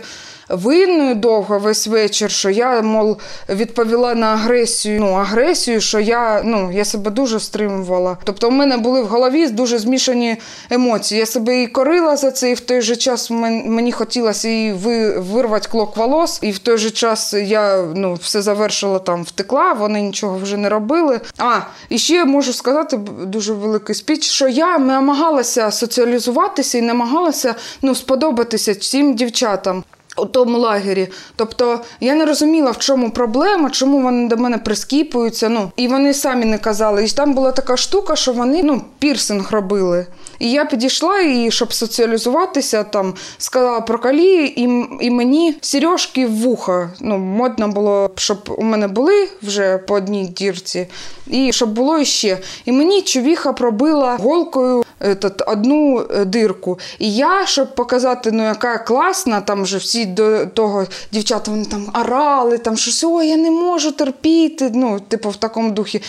винною 0.49 1.15
довго 1.15 1.59
весь 1.59 1.87
вечір, 1.87 2.31
що 2.31 2.49
я, 2.49 2.81
мол, 2.81 3.17
відповіла 3.49 4.15
на 4.15 4.27
агресію. 4.27 4.99
Ну, 4.99 5.11
агресію, 5.11 5.81
що 5.81 5.99
я 5.99 6.41
ну, 6.43 6.71
я 6.71 6.85
себе 6.85 7.11
дуже 7.11 7.39
стримувала. 7.39 8.17
Тобто, 8.23 8.49
в 8.49 8.51
мене 8.51 8.77
були 8.77 9.01
в 9.01 9.07
голові 9.07 9.47
дуже 9.47 9.79
змішані 9.79 10.37
емоції. 10.69 11.19
Я 11.19 11.25
себе 11.25 11.61
і 11.61 11.67
корила 11.67 12.17
за 12.17 12.31
це, 12.31 12.51
і 12.51 12.53
в 12.53 12.59
той 12.59 12.81
же 12.81 12.95
час 12.95 13.31
мені 13.31 13.91
хотілося 13.91 14.49
і 14.49 14.73
вирвати 15.17 15.69
клок 15.69 15.97
волос, 15.97 16.39
і 16.41 16.51
в 16.51 16.59
той 16.59 16.77
же 16.77 16.91
час 16.91 17.33
я 17.33 17.85
ну, 17.95 18.13
все 18.13 18.41
завершила 18.41 18.99
там, 18.99 19.23
втекла, 19.23 19.73
вони 19.73 20.01
нічого 20.01 20.37
вже 20.37 20.57
не 20.57 20.69
робили. 20.69 21.19
А, 21.37 21.59
і 21.89 21.97
ще 21.97 22.13
я 22.13 22.25
можу 22.25 22.53
сказати 22.53 22.97
дуже 23.23 23.53
великий 23.53 23.95
спіч, 23.95 24.23
що 24.23 24.47
я 24.47 24.77
намагалася 24.77 25.71
соціалізуватися 25.71 26.77
і 26.77 26.81
намагалася 26.81 27.55
ну, 27.81 27.95
сподобатися 27.95 28.75
цим 28.75 29.15
дівчатам 29.15 29.83
у 30.17 30.25
тому 30.25 30.59
лагері. 30.59 31.07
Тобто 31.35 31.79
я 31.99 32.15
не 32.15 32.25
розуміла, 32.25 32.71
в 32.71 32.77
чому 32.77 33.11
проблема, 33.11 33.69
чому 33.69 34.01
вони 34.01 34.27
до 34.27 34.37
мене 34.37 34.57
прискіпуються. 34.57 35.49
Ну, 35.49 35.71
І 35.75 35.87
вони 35.87 36.13
самі 36.13 36.45
не 36.45 36.57
казали. 36.57 37.05
І 37.05 37.07
там 37.07 37.33
була 37.33 37.51
така 37.51 37.77
штука, 37.77 38.15
що 38.15 38.33
вони 38.33 38.63
ну, 38.63 38.81
пірсинг 38.99 39.51
робили. 39.51 40.05
І 40.39 40.51
я 40.51 40.65
підійшла, 40.65 41.19
і 41.19 41.51
щоб 41.51 41.73
соціалізуватися, 41.73 42.83
там 42.83 43.13
сказала 43.37 43.81
про 43.81 43.99
калії, 43.99 44.61
і 44.61 44.63
і 44.99 45.09
мені 45.09 45.57
сережки 45.61 46.27
в 46.27 46.31
вуха. 46.31 46.89
Ну, 46.99 47.17
Модно 47.17 47.67
було, 47.67 48.11
щоб 48.15 48.55
у 48.57 48.63
мене 48.63 48.87
були 48.87 49.27
вже 49.41 49.77
по 49.77 49.93
одній 49.93 50.25
дірці, 50.25 50.87
і 51.27 51.53
щоб 51.53 51.69
було 51.69 51.99
іще. 51.99 52.37
І 52.65 52.71
мені 52.71 53.01
човіха 53.01 53.53
пробила 53.53 54.17
голкою 54.21 54.83
этот, 55.01 55.43
одну 55.47 56.05
е, 56.15 56.25
дирку. 56.25 56.79
І 56.99 57.13
я, 57.15 57.45
щоб 57.45 57.75
показати, 57.75 58.31
ну, 58.31 58.43
яка 58.43 58.77
класна, 58.77 59.41
там 59.41 59.63
вже 59.63 59.77
всі 59.77 60.02
до 60.05 60.45
того 60.45 60.85
дівчата 61.11 61.51
вони 61.51 61.65
там 61.65 61.91
орали, 62.01 62.57
там 62.57 62.77
щось, 62.77 63.03
ой, 63.03 63.27
я 63.27 63.37
не 63.37 63.51
можу 63.51 63.91
терпіти. 63.91 64.71
Ну, 64.73 64.99
типу, 64.99 65.29
в 65.29 65.35
такому 65.35 65.71
духі. 65.71 66.01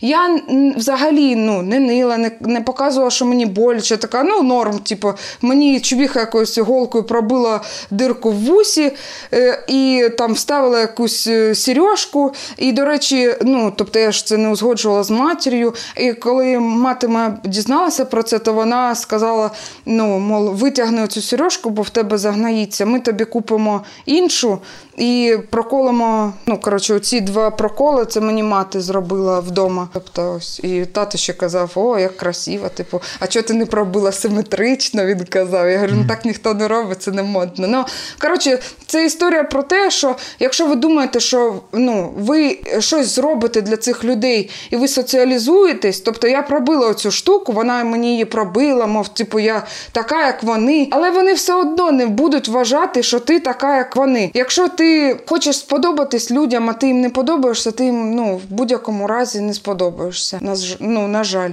Я 0.00 0.40
взагалі 0.76 1.36
ну, 1.36 1.62
не 1.62 1.78
нила, 1.78 2.16
не 2.16 2.30
не 2.40 2.60
показувала, 2.60 3.10
що 3.10 3.26
мені 3.26 3.46
боляче. 3.46 3.96
Така, 3.96 4.22
ну, 4.22 4.42
норм. 4.42 4.78
Типу, 4.78 5.12
мені 5.42 5.80
чубіха 5.80 6.20
якоюсь 6.20 6.58
голкою 6.58 7.04
пробила 7.04 7.60
дирку 7.90 8.30
в 8.30 8.34
вусі 8.34 8.92
е, 9.32 9.64
і 9.68 10.08
там 10.18 10.32
вставила 10.32 10.80
якусь 10.80 11.26
е, 11.26 11.54
сережку. 11.54 12.32
І, 12.56 12.72
до 12.72 12.84
речі, 12.84 13.34
ну, 13.42 13.72
тобто 13.76 13.98
я 13.98 14.12
ж 14.12 14.26
це 14.26 14.36
не 14.36 14.48
узгоджувала 14.48 15.02
з 15.02 15.10
матір'ю. 15.10 15.74
І 15.96 16.12
коли 16.12 16.58
мати 16.58 17.08
моя 17.08 17.38
дізналася 17.44 18.04
про 18.04 18.22
це, 18.22 18.38
то 18.38 18.52
вона 18.52 18.94
сказала: 18.94 19.50
ну, 19.86 20.18
мол, 20.18 20.54
витягни 20.54 21.06
цю 21.06 21.22
сережку, 21.22 21.70
бо 21.70 21.82
в 21.82 21.90
тебе 21.90 22.18
загнаїться. 22.18 22.86
Ми 22.86 23.00
тобі 23.00 23.24
купимо 23.24 23.84
іншу 24.06 24.58
і 24.98 25.38
проколимо. 25.50 26.32
Ну, 26.46 26.58
коротше, 26.60 26.94
оці 26.94 27.20
два 27.20 27.50
проколи 27.50 28.06
це 28.06 28.20
мені 28.20 28.42
мати 28.42 28.80
зробила 28.80 29.40
вдома. 29.40 29.88
Тобто, 29.92 30.34
ось 30.36 30.60
і 30.60 30.86
тато 30.86 31.18
ще 31.18 31.32
казав, 31.32 31.72
о, 31.74 31.98
як 31.98 32.16
красиво, 32.16 32.68
типу, 32.68 33.00
а 33.20 33.26
чого 33.26 33.42
ти 33.42 33.54
не 33.54 33.66
пробила 33.66 34.12
симетрично? 34.12 35.06
Він 35.06 35.24
казав. 35.24 35.68
Я 35.68 35.76
говорю, 35.76 35.94
ну 35.96 36.04
так 36.08 36.24
ніхто 36.24 36.54
не 36.54 36.68
робить, 36.68 37.02
це 37.02 37.10
не 37.10 37.22
модно. 37.22 37.66
Ну, 37.68 37.84
коротше, 38.18 38.58
це 38.86 39.04
історія 39.04 39.44
про 39.44 39.62
те, 39.62 39.90
що 39.90 40.16
якщо 40.38 40.66
ви 40.66 40.74
думаєте, 40.74 41.20
що 41.20 41.54
ну, 41.72 42.12
ви 42.18 42.58
щось 42.78 43.14
зробите 43.14 43.60
для 43.60 43.76
цих 43.76 44.04
людей 44.04 44.50
і 44.70 44.76
ви 44.76 44.88
соціалізуєтесь, 44.88 46.00
тобто 46.00 46.28
я 46.28 46.42
пробила 46.42 46.88
оцю 46.88 47.10
штуку, 47.10 47.52
вона 47.52 47.84
мені 47.84 48.10
її 48.10 48.24
пробила, 48.24 48.86
мов, 48.86 49.08
типу, 49.08 49.38
я 49.38 49.62
така, 49.92 50.26
як 50.26 50.42
вони, 50.42 50.88
але 50.90 51.10
вони 51.10 51.34
все 51.34 51.54
одно 51.54 51.92
не 51.92 52.06
будуть 52.06 52.48
вважати, 52.48 53.02
що 53.02 53.20
ти 53.20 53.40
така, 53.40 53.76
як 53.76 53.96
вони. 53.96 54.30
Якщо 54.34 54.68
ти 54.68 54.87
хочеш 55.26 55.58
сподобатись 55.58 56.30
людям, 56.30 56.70
а 56.70 56.72
ти 56.72 56.86
їм 56.86 57.00
не 57.00 57.10
подобаєшся, 57.10 57.70
ти 57.70 57.84
їм 57.84 58.14
ну, 58.14 58.36
в 58.36 58.54
будь-якому 58.54 59.06
разі 59.06 59.40
не 59.40 59.54
сподобаєшся 59.54 59.78
подобаєшся. 59.78 60.40
Ну, 60.80 61.08
на 61.08 61.24
жаль. 61.24 61.52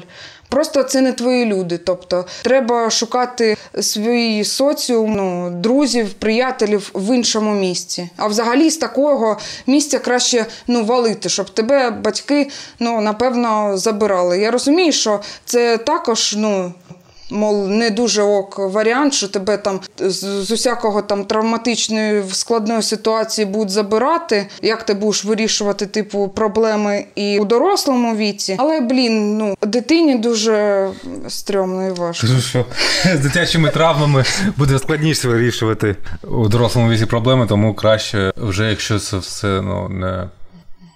Просто 0.50 0.84
це 0.84 1.02
не 1.02 1.14
твої 1.14 1.46
люди. 1.46 1.78
Тобто 1.78 2.26
треба 2.42 2.90
шукати 2.90 3.58
свій 3.82 4.44
соціум, 4.44 5.16
ну, 5.16 5.50
друзів, 5.50 6.14
приятелів 6.14 6.92
в 6.94 7.16
іншому 7.16 7.54
місці. 7.54 8.10
А 8.18 8.28
взагалі 8.28 8.70
з 8.70 8.78
такого 8.78 9.38
місця 9.68 10.00
краще 10.00 10.46
ну, 10.68 10.84
валити, 10.84 11.30
щоб 11.30 11.50
тебе 11.50 11.90
батьки 11.90 12.50
ну, 12.80 13.02
напевно 13.02 13.78
забирали. 13.78 14.40
Я 14.40 14.52
розумію, 14.52 14.92
що 14.92 15.20
це 15.46 15.78
також 15.78 16.36
ну, 16.38 16.74
Мол, 17.30 17.68
не 17.68 17.90
дуже 17.90 18.22
ок 18.22 18.60
варіант, 18.60 19.14
що 19.14 19.28
тебе 19.28 19.58
там 19.58 19.80
з, 20.00 20.44
з 20.44 20.52
усякого 20.52 21.02
там 21.02 21.26
травматичної 21.26 22.24
складної 22.32 22.82
ситуації 22.82 23.46
будуть 23.46 23.70
забирати. 23.70 24.48
Як 24.62 24.84
ти 24.84 24.94
будеш 24.94 25.26
вирішувати 25.26 25.86
типу 25.86 26.28
проблеми 26.28 27.06
і 27.16 27.40
у 27.40 27.46
дорослому 27.46 28.16
віці? 28.16 28.56
Але 28.60 28.82
блін, 28.82 29.38
ну 29.38 29.58
дитині 29.62 30.16
дуже 30.16 30.90
стрьомно 31.28 31.88
і 31.88 31.92
важко. 31.92 32.28
Кажу, 32.28 32.42
що 32.42 32.66
з 33.16 33.20
дитячими 33.20 33.70
травмами 33.70 34.24
буде 34.58 34.80
складніше 34.80 35.28
вирішувати 35.28 35.96
у 36.24 36.48
дорослому 36.48 36.90
віці 36.90 37.06
проблеми, 37.06 37.46
тому 37.50 37.74
краще 37.74 38.34
вже 38.38 38.70
якщо 38.70 39.00
це 39.00 39.18
все 39.18 39.62
ну 39.62 39.90
не 39.90 40.30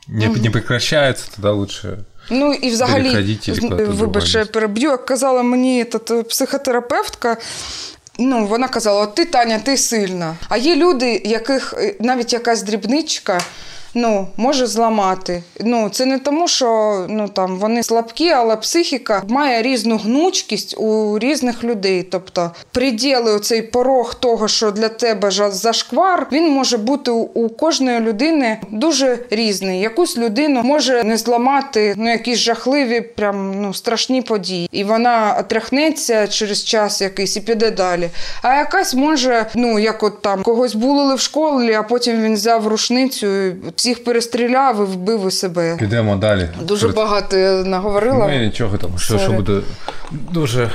не, 0.08 0.28
не 0.28 0.50
прекращається, 0.50 1.32
тоді 1.36 1.48
лучше. 1.48 1.98
Ну 2.30 2.54
і 2.54 2.70
взагалі, 2.70 3.38
вибач, 3.70 4.36
я 4.36 4.46
переб'ю, 4.46 4.90
як 4.90 5.06
казала 5.06 5.44
мені 5.44 5.84
та, 5.84 6.24
психотерапевтка. 6.24 7.38
Ну, 8.20 8.48
вона 8.48 8.68
казала: 8.68 9.06
ти 9.06 9.26
Таня, 9.26 9.60
ти 9.60 9.78
сильна. 9.78 10.36
А 10.50 10.58
є 10.58 10.76
люди, 10.76 11.22
яких 11.26 11.74
е, 11.78 11.96
навіть 12.00 12.34
якась 12.34 12.64
дрібничка 12.64 13.42
ну, 13.94 14.28
може 14.38 14.68
зламати. 14.68 15.44
Ну, 15.60 15.90
Це 15.90 16.06
не 16.06 16.20
тому, 16.20 16.48
що 16.48 17.06
ну, 17.10 17.28
там, 17.28 17.58
вони 17.58 17.84
слабкі, 17.84 18.30
але 18.30 18.56
психіка 18.56 19.24
має 19.28 19.62
різну 19.62 19.98
гнучкість 19.98 20.76
у 20.78 21.20
різних 21.20 21.64
людей. 21.64 22.04
Тобто 22.04 22.52
приділи 22.72 23.40
цей 23.40 23.62
порог 23.62 24.16
того, 24.16 24.48
що 24.48 24.72
для 24.72 24.90
тебе 24.90 25.32
зашквар, 25.32 26.28
він 26.32 26.52
може 26.52 26.78
бути 26.78 27.12
у 27.12 27.50
кожної 27.50 28.00
людини 28.00 28.58
дуже 28.72 29.20
різний. 29.30 29.80
Якусь 29.80 30.18
людину 30.18 30.64
може 30.64 31.04
не 31.04 31.18
зламати 31.18 31.94
ну, 31.98 32.12
якісь 32.12 32.40
жахливі, 32.40 33.02
прям 33.02 33.62
ну, 33.62 33.74
страшні 33.74 34.22
події. 34.22 34.70
І 34.72 34.84
вона 34.84 35.36
отряхнеться 35.40 36.28
через 36.28 36.64
час 36.64 37.02
якийсь 37.02 37.38
і 37.38 37.42
піде 37.42 37.72
далі. 37.72 38.10
А 38.42 38.56
якась 38.56 38.94
може, 38.94 39.46
ну 39.56 39.80
як 39.80 40.04
от 40.04 40.22
там 40.22 40.44
когось 40.44 40.76
булили 40.76 41.16
в 41.16 41.20
школі, 41.20 41.74
а 41.74 41.84
потім 41.84 42.22
він 42.22 42.34
взяв 42.34 42.68
рушницю 42.68 43.28
всіх 43.79 44.05
перестріляв 44.05 44.81
і 44.81 44.85
вбив 44.85 45.25
у 45.25 45.31
себе. 45.31 45.77
Підемо 45.77 46.17
далі. 46.17 46.49
Дуже 46.63 46.81
Перед... 46.81 46.97
багато 46.97 47.37
я 47.37 47.53
наговорила. 47.53 48.27
Ми 48.27 48.39
нічого 48.39 48.77
там, 48.77 48.99
що, 48.99 49.19
що 49.19 49.33
буде 49.33 49.61
дуже 50.11 50.71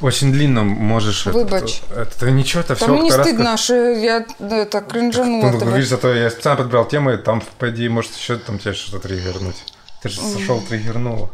очень 0.00 0.32
длинно 0.32 0.64
можешь... 0.64 1.26
Выбач. 1.26 1.82
Это, 1.90 2.02
это, 2.02 2.10
это 2.16 2.30
ничего, 2.30 2.60
это 2.62 2.68
Та 2.68 2.74
все... 2.74 2.88
мені 2.88 3.10
стидно, 3.10 3.56
що 3.56 3.74
я 3.90 4.24
е, 4.52 4.64
так 4.64 4.88
кринжанула 4.88 5.44
Ну, 5.44 5.52
тебе. 5.52 5.64
говоришь, 5.64 5.86
зато 5.86 6.14
я 6.14 6.30
специально 6.30 6.56
подбирал 6.58 6.84
темы, 6.88 7.16
там, 7.18 7.42
по 7.58 7.68
идее, 7.68 7.90
может, 7.90 8.12
еще 8.16 8.36
там 8.36 8.58
тебя 8.58 8.74
что-то 8.74 9.08
триггернуть. 9.08 9.72
Ты 10.04 10.08
же 10.08 10.20
сошел, 10.20 10.60
триггернула. 10.68 11.28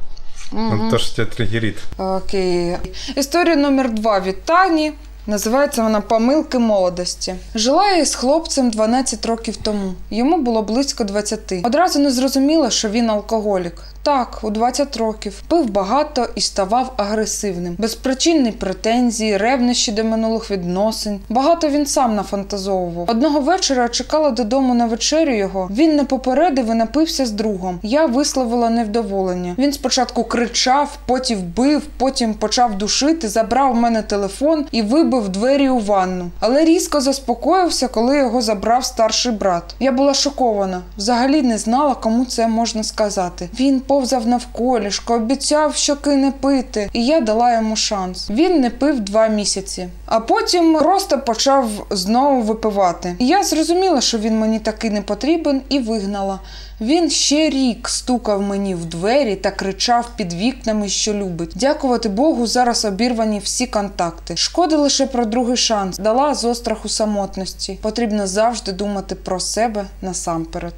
Ну, 0.53 0.91
то, 0.91 0.99
что 0.99 1.17
тебя 1.17 1.27
триггерит. 1.37 1.79
Окей. 1.99 2.77
Історія 3.17 3.57
номер 3.57 3.91
два 3.91 4.21
від 4.21 4.45
Тані. 4.45 4.93
Називається 5.28 5.84
вона 5.84 6.02
Помилки 6.02 6.60
молодості. 6.60 7.36
Жила 7.56 7.88
я 7.88 7.98
із 7.98 8.16
хлопцем 8.16 8.70
12 8.70 9.26
років 9.26 9.58
тому. 9.58 9.94
Йому 10.10 10.38
було 10.38 10.62
близько 10.62 11.04
20. 11.04 11.54
Одразу 11.64 12.00
не 12.00 12.12
зрозуміла, 12.12 12.70
що 12.70 12.90
він 12.90 13.10
алкоголік. 13.10 13.74
Так, 14.08 14.40
у 14.42 14.50
20 14.50 14.98
років 14.98 15.42
пив 15.48 15.70
багато 15.70 16.28
і 16.36 16.42
ставав 16.42 16.94
агресивним, 16.98 17.76
безпричинні 17.78 18.52
претензії, 18.52 19.38
ревнощі 19.38 19.92
до 19.92 20.04
минулих 20.04 20.52
відносин. 20.52 21.20
Багато 21.30 21.70
він 21.70 21.86
сам 21.86 22.16
нафантазовував. 22.16 23.10
Одного 23.10 23.40
вечора 23.40 23.90
чекала 23.90 24.32
додому 24.32 24.74
на 24.74 24.86
вечерю 24.86 25.36
його. 25.36 25.70
Він 25.72 25.96
не 25.96 26.04
попередив 26.04 26.72
і 26.72 26.74
напився 26.74 27.26
з 27.26 27.32
другом. 27.32 27.80
Я 27.84 28.06
висловила 28.06 28.70
невдоволення. 28.70 29.56
Він 29.58 29.74
спочатку 29.74 30.24
кричав, 30.24 30.98
потім 31.06 31.40
бив, 31.56 31.82
потім 31.98 32.34
почав 32.34 32.78
душити, 32.78 33.30
забрав 33.30 33.74
в 33.74 33.76
мене 33.76 34.02
телефон 34.02 34.66
і 34.72 34.82
вибив 34.82 35.30
двері 35.30 35.70
у 35.70 35.80
ванну. 35.80 36.30
Але 36.40 36.66
різко 36.66 37.02
заспокоївся, 37.02 37.88
коли 37.88 38.18
його 38.18 38.42
забрав 38.42 38.86
старший 38.86 39.32
брат. 39.32 39.64
Я 39.80 39.92
була 39.92 40.14
шокована. 40.14 40.82
Взагалі 40.98 41.42
не 41.42 41.58
знала, 41.58 41.96
кому 41.96 42.26
це 42.26 42.48
можна 42.48 42.84
сказати. 42.84 43.50
Він 43.60 43.82
повзав 43.98 44.28
навколішко, 44.28 45.14
обіцяв, 45.14 45.76
що 45.76 45.96
кине 45.96 46.34
пити, 46.42 46.90
і 46.94 47.06
я 47.06 47.22
дала 47.22 47.54
йому 47.56 47.76
шанс. 47.76 48.30
Він 48.30 48.62
не 48.62 48.70
пив 48.70 49.00
два 49.00 49.28
місяці, 49.28 49.90
а 50.06 50.20
потім 50.20 50.80
просто 50.80 51.20
почав 51.20 51.70
знову 51.90 52.42
випивати. 52.42 53.16
І 53.20 53.28
я 53.28 53.44
зрозуміла, 53.44 54.02
що 54.02 54.18
він 54.18 54.40
мені 54.40 54.60
таки 54.60 54.90
не 54.90 55.02
потрібен, 55.02 55.62
і 55.70 55.80
вигнала. 55.80 56.40
Він 56.82 57.10
ще 57.10 57.50
рік 57.50 57.90
стукав 57.90 58.42
мені 58.42 58.76
в 58.76 58.86
двері 58.86 59.36
та 59.36 59.52
кричав 59.52 60.10
під 60.16 60.34
вікнами, 60.34 60.90
що 60.90 61.14
любить. 61.14 61.52
Дякувати 61.56 62.10
Богу, 62.10 62.48
зараз 62.48 62.86
обірвані 62.86 63.40
всі 63.40 63.68
контакти. 63.68 64.38
Шкода 64.38 64.78
лише 64.78 65.08
про 65.08 65.26
другий 65.26 65.58
шанс. 65.58 65.98
Дала 65.98 66.34
з 66.34 66.46
остраху 66.46 66.90
самотності. 66.90 67.80
Потрібно 67.82 68.28
завжди 68.28 68.72
думати 68.72 69.16
про 69.16 69.40
себе 69.40 69.86
насамперед. 70.02 70.74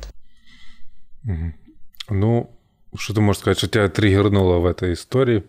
Ну, 2.12 2.48
что 2.97 3.15
ты 3.15 3.21
можешь 3.21 3.41
сказать, 3.41 3.59
что 3.59 3.67
тебя 3.67 3.89
триггернуло 3.89 4.59
в 4.59 4.67
этой 4.67 4.93
истории? 4.93 5.43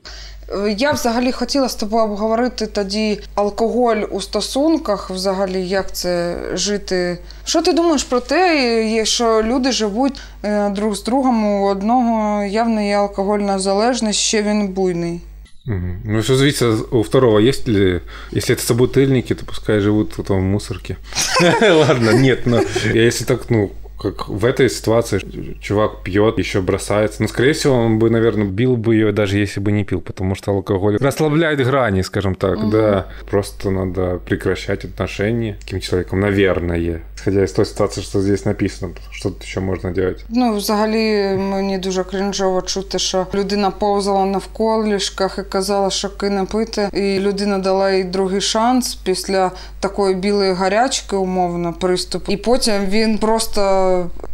Е, 0.66 0.76
Я 0.78 0.92
взагалі 0.92 1.32
хотіла 1.32 1.70
з 1.70 1.76
тобою 1.76 2.04
обговорити 2.04 2.68
тоді 2.68 3.20
алкоголь 3.36 3.98
у 4.12 4.22
стосунках, 4.22 5.10
взагалі, 5.10 5.68
як 5.68 5.92
це 5.96 6.38
жити. 6.54 7.18
Що 7.46 7.62
ти 7.62 7.74
думаєш 7.74 8.04
про 8.04 8.20
те, 8.20 8.56
є, 8.92 9.06
що 9.06 9.44
люди 9.44 9.72
живуть 9.72 10.22
е, 10.44 10.70
друг 10.70 10.96
з 10.96 11.04
другом, 11.04 11.46
у 11.46 11.66
одного 11.66 12.44
явно 12.44 12.82
є 12.82 12.96
алкогольна 12.96 13.60
залежність, 13.60 14.20
ще 14.20 14.44
він 14.44 14.68
буйний. 14.68 15.22
Мгм. 15.68 16.02
Ну, 16.06 16.20
все 16.20 16.36
зависит 16.36 16.62
от- 16.62 16.94
у 16.94 17.02
второго, 17.02 17.40
есть 17.40 17.68
ли... 17.68 18.02
Если 18.34 18.56
это 18.56 18.62
собутыльники, 18.74 19.34
то 19.36 19.46
пускай 19.46 19.80
живут 19.80 20.18
в 20.18 20.24
том 20.24 20.44
мусорке. 20.44 20.96
Ладно, 21.62 22.12
нет, 22.14 22.46
но 22.46 22.62
если 22.96 23.26
так, 23.26 23.50
ну, 23.50 23.70
как 24.00 24.28
в 24.28 24.46
этой 24.46 24.70
ситуации 24.70 25.22
чувак 25.62 26.04
пьет, 26.04 26.38
еще 26.38 26.62
бросается. 26.62 27.22
Ну, 27.22 27.28
скорее 27.28 27.54
всего, 27.54 27.76
он 27.76 27.98
бы, 28.00 28.10
наверное, 28.10 28.46
бил 28.46 28.76
бы 28.76 28.96
ее, 28.96 29.12
даже 29.12 29.38
если 29.38 29.60
бы 29.60 29.72
не 29.72 29.84
пил, 29.84 30.02
потому 30.02 30.36
что 30.36 30.52
алкоголь 30.52 30.98
расслабляет 30.98 31.60
грани, 31.66 32.02
скажем 32.04 32.36
так, 32.36 32.70
да. 32.70 33.08
Просто 33.30 33.72
надо 33.72 34.20
прекращать 34.26 34.86
отношения 34.86 35.56
с 35.60 35.64
таким 35.64 35.80
человеком, 35.80 36.20
наверное. 36.20 37.02
Исходя 37.16 37.44
из 37.44 37.52
той 37.54 37.66
ситуации, 37.66 38.02
что 38.02 38.22
здесь 38.22 38.46
написано, 38.46 38.94
что 39.12 39.30
тут 39.30 39.44
еще 39.44 39.60
можно 39.60 39.92
делать. 39.92 40.26
Ну, 40.30 40.56
взагалі, 40.56 41.38
мені 41.38 41.78
дуже 41.78 42.04
крінжово 42.04 42.62
чути, 42.62 43.00
що 43.00 43.28
людина 43.34 43.72
повзала 43.72 44.26
навколішках 44.26 45.38
і 45.40 45.52
казала, 45.52 45.90
що 45.90 46.10
кине 46.18 46.46
пити, 46.46 46.90
і 46.94 47.20
людина 47.20 47.58
дала 47.58 47.92
їй 47.92 48.04
другий 48.04 48.42
шанс 48.42 48.96
після 48.96 49.52
такої 49.80 50.16
білої 50.16 50.54
гарячки, 50.54 51.16
умовно, 51.16 51.74
приступу. 51.74 52.32
І 52.32 52.38
потім 52.38 52.86
він 52.86 53.18
просто 53.18 53.89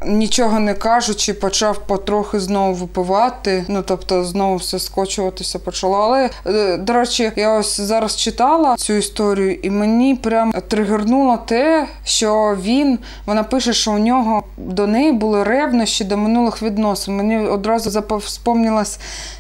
нічого 0.07 0.61
не 0.61 0.75
кажучи, 0.75 1.35
почав 1.35 1.79
потрохи 1.87 2.41
знову 2.41 2.75
випивати. 2.75 3.65
Ну 3.69 3.83
тобто 3.87 4.25
знову 4.25 4.57
все 4.57 4.79
скочуватися 4.79 5.59
почало. 5.59 5.97
Але 5.97 6.31
е, 6.47 6.77
до 6.77 6.93
речі, 6.93 7.33
я 7.37 7.59
ось 7.59 7.81
зараз 7.81 8.17
читала 8.17 8.77
цю 8.77 8.93
історію, 8.93 9.55
і 9.63 9.71
мені 9.71 10.15
прям 10.15 10.53
тригернуло 10.69 11.39
те, 11.47 11.87
що 12.05 12.57
він 12.63 12.99
вона 13.27 13.43
пише, 13.43 13.73
що 13.73 13.93
у 13.93 13.99
нього 13.99 14.43
до 14.57 14.87
неї 14.87 15.13
були 15.13 15.45
ревнощі 15.45 16.05
до 16.05 16.17
минулих 16.17 16.63
відносин. 16.63 17.17
Мені 17.17 17.49
одразу 17.49 17.91
запов- 17.91 18.29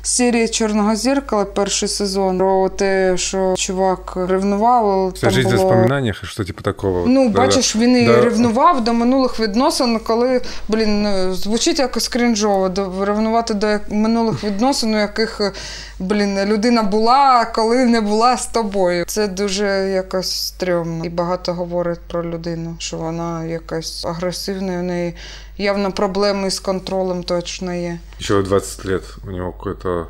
серія 0.02 0.48
Чорного 0.48 0.94
зіркала, 0.94 1.44
перший 1.44 1.88
сезон, 1.88 2.38
про 2.38 2.68
те, 2.68 3.16
що 3.16 3.54
чувак 3.56 4.12
ревнував. 4.28 5.08
Вся 5.08 5.26
там 5.26 5.30
жизнь 5.30 5.48
в 5.48 5.50
було... 5.50 5.62
воспоминаниях, 5.64 6.24
что 6.24 6.44
такого. 6.44 7.04
Ну, 7.06 7.28
бачиш, 7.28 7.76
він 7.76 7.96
і 7.96 8.06
Да. 8.06 8.20
ревнував 8.20 8.84
до 8.84 8.92
минулих 8.92 9.40
відносин, 9.40 9.92
коли, 10.05 10.41
блін, 10.67 11.01
ну, 11.01 11.33
звучить 11.33 11.79
якось 11.79 12.07
крінжово, 12.07 12.69
до, 12.69 13.05
ревнувати 13.05 13.53
до 13.53 13.67
як- 13.67 13.91
минулих 13.91 14.43
відносин, 14.43 14.93
у 14.95 14.97
яких, 14.97 15.41
е, 15.41 15.51
блін, 15.99 16.45
людина 16.45 16.83
була, 16.83 17.45
коли 17.45 17.85
не 17.85 18.01
була 18.01 18.37
з 18.37 18.47
тобою. 18.47 19.05
Це 19.07 19.27
дуже 19.27 19.89
якось 19.89 20.31
стрьомно. 20.31 21.05
І 21.05 21.09
багато 21.09 21.53
говорить 21.53 21.99
про 22.07 22.25
людину, 22.25 22.75
що 22.79 22.97
вона 22.97 23.45
якась 23.45 24.05
агресивна, 24.05 24.73
і 24.73 24.77
у 24.77 24.83
неї 24.83 25.15
явно 25.57 25.91
проблеми 25.91 26.51
з 26.51 26.59
контролем 26.59 27.23
точно 27.23 27.73
є. 27.73 27.99
Еще 28.19 28.35
в 28.39 28.43
20 28.43 28.85
лет 28.85 29.03
у 29.27 29.31
него 29.31 29.51
какой-то 29.51 30.07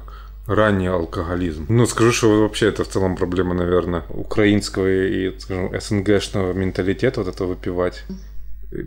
ранний 0.48 0.88
алкоголизм. 0.88 1.66
Ну, 1.70 1.88
скажу, 1.88 2.12
что 2.12 2.30
вообще 2.30 2.70
это 2.70 2.84
в 2.84 2.88
целом 2.88 3.16
проблема, 3.16 3.54
наверное, 3.54 4.02
украинского 4.10 4.88
и, 4.88 5.34
скажем, 5.40 5.82
СНГшного 5.82 6.54
менталитета 6.54 7.22
вот 7.22 7.40
это 7.40 7.46
выпивать. 7.46 8.04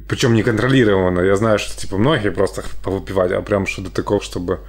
Причем 0.08 0.34
неконтролированно. 0.34 1.20
Я 1.20 1.36
знаю, 1.36 1.58
что 1.58 1.78
типа 1.78 1.98
многие 1.98 2.30
просто 2.30 2.62
повыпивать, 2.82 3.32
а 3.32 3.42
прям 3.42 3.66
что-то 3.66 3.90
такого, 3.90 4.20
чтобы 4.20 4.60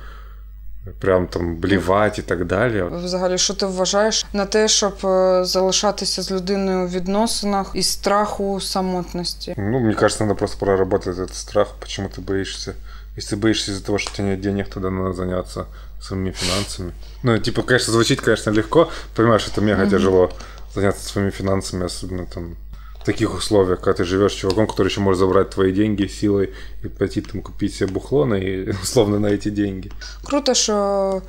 прям 1.00 1.28
там 1.28 1.56
блевать 1.56 2.20
и 2.20 2.22
так 2.22 2.46
далее. 2.46 2.84
Взагалі, 2.84 3.38
що 3.38 3.54
ти 3.54 3.66
вважаєш 3.66 4.26
на 4.34 4.46
те, 4.46 4.68
щоб 4.68 4.94
е, 5.04 5.46
залишатися 5.46 6.22
з 6.22 6.32
людиною 6.32 6.86
у 6.86 6.88
відносинах 6.88 7.72
із 7.74 7.90
страху 7.90 8.62
самотності? 8.62 9.54
Ну, 9.58 9.80
мне 9.80 9.94
кажется, 9.94 10.24
надо 10.24 10.36
просто 10.36 10.66
проработать 10.66 11.18
этот 11.18 11.34
страх, 11.34 11.68
почему 11.80 12.08
ты 12.08 12.22
боишься. 12.22 12.74
Если 13.18 13.38
ты 13.38 13.40
боишься 13.40 13.72
из-за 13.72 13.86
того, 13.86 13.98
что 13.98 14.12
у 14.12 14.16
тебя 14.16 14.28
нет 14.28 14.42
денег, 14.42 14.70
тогда 14.70 14.90
надо 14.90 15.14
заняться 15.14 15.66
своими 16.02 16.32
финансами. 16.32 16.92
Ну, 17.24 17.38
типа, 17.40 17.62
конечно, 17.62 17.94
звучит, 17.94 18.22
конечно, 18.22 18.52
легко. 18.52 18.90
Понимаешь, 19.16 19.48
это 19.48 19.62
мега 19.62 19.88
тяжело 19.88 20.32
заняться 20.74 21.10
своими 21.10 21.32
финансами, 21.32 21.86
особенно 21.86 22.26
там 22.26 22.56
в 23.02 23.06
таких 23.06 23.36
условиях, 23.38 23.82
когда 23.82 24.04
ты 24.04 24.06
живешь 24.06 24.32
с 24.34 24.36
чуваком, 24.36 24.66
который 24.68 24.88
еще 24.88 25.02
может 25.02 25.20
забрать 25.20 25.50
твои 25.50 25.72
деньги 25.72 26.08
силой 26.08 26.54
и 26.84 26.88
пойти 26.88 27.22
там 27.22 27.42
купить 27.42 27.74
себе 27.76 27.94
бухло 27.94 28.26
на, 28.26 28.36
и, 28.36 28.72
условно 28.84 29.20
на 29.20 29.28
эти 29.28 29.50
деньги. 29.52 29.92
Круто, 30.24 30.54
що 30.54 31.22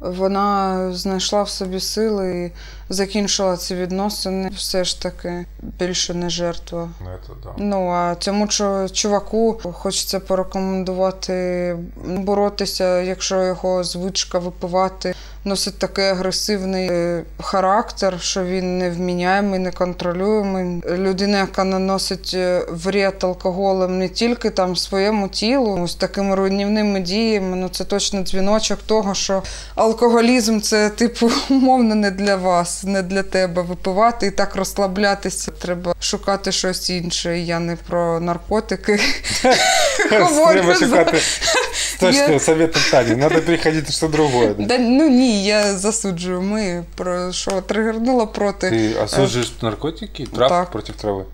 вона 0.00 0.90
знайшла 0.94 1.42
в 1.42 1.48
собі 1.48 1.80
сили 1.80 2.44
і 2.44 2.52
закінчила 2.92 3.56
ці 3.56 3.74
відносини. 3.74 4.50
Все 4.56 4.84
ж 4.84 5.02
таки 5.02 5.46
більше 5.62 6.14
не 6.14 6.30
жертва. 6.30 6.88
Ну, 7.00 7.06
это 7.10 7.42
да. 7.44 7.50
Ну 7.58 7.88
а 7.90 8.14
цьому 8.14 8.46
чу- 8.46 8.92
чуваку 8.92 9.60
хочеться 9.72 10.20
порекомендувати 10.20 11.76
боротися, 12.06 13.00
якщо 13.02 13.42
його 13.42 13.84
звичка 13.84 14.38
випивати 14.38 15.14
носить 15.47 15.79
такий 15.79 16.05
агресивний 16.05 16.89
е, 16.91 17.23
характер, 17.39 18.17
що 18.21 18.43
він 18.43 18.77
невміняємий, 18.77 19.59
неконтролюємий. 19.59 20.83
Людина, 20.97 21.37
яка 21.37 21.63
наносить 21.63 22.31
е, 22.33 22.65
вред 22.69 23.15
алкоголем 23.21 23.99
не 23.99 24.09
тільки 24.09 24.49
там 24.49 24.75
своєму 24.75 25.27
тілу, 25.27 25.81
ось 25.83 25.95
такими 25.95 26.35
руйнівними 26.35 26.99
діями. 26.99 27.55
Ну 27.57 27.69
це 27.69 27.83
точно 27.83 28.21
дзвіночок 28.23 28.79
того, 28.85 29.13
що 29.13 29.43
алкоголізм 29.75 30.59
це 30.59 30.89
типу 30.89 31.31
умовно 31.49 31.95
не 31.95 32.11
для 32.11 32.35
вас, 32.35 32.83
не 32.83 33.01
для 33.01 33.23
тебе 33.23 33.61
випивати 33.61 34.27
і 34.27 34.31
так 34.31 34.55
розслаблятися. 34.55 35.51
Треба 35.51 35.95
шукати 35.99 36.51
щось 36.51 36.89
інше. 36.89 37.39
Я 37.39 37.59
не 37.59 37.75
про 37.75 38.19
наркотики. 38.19 38.99
Точно, 41.99 42.39
советом 42.39 42.81
Тані. 42.91 43.15
Треба 43.15 43.41
переходити 43.41 43.91
що 43.91 44.07
другое. 44.07 44.55
Да 44.59 44.77
ну 44.77 45.09
не, 45.09 45.45
я 45.45 45.77
засуджую. 45.77 46.41
мы 46.41 46.83
про 46.95 47.31
что 47.33 47.61
тригернула 47.61 48.25
проти. 48.25 48.69
Ти 48.69 48.75
э, 48.75 49.03
осуджуєш 49.03 49.53
наркотики? 49.61 50.25
Трав 50.25 50.71
против 50.71 50.95
трави? 50.95 51.25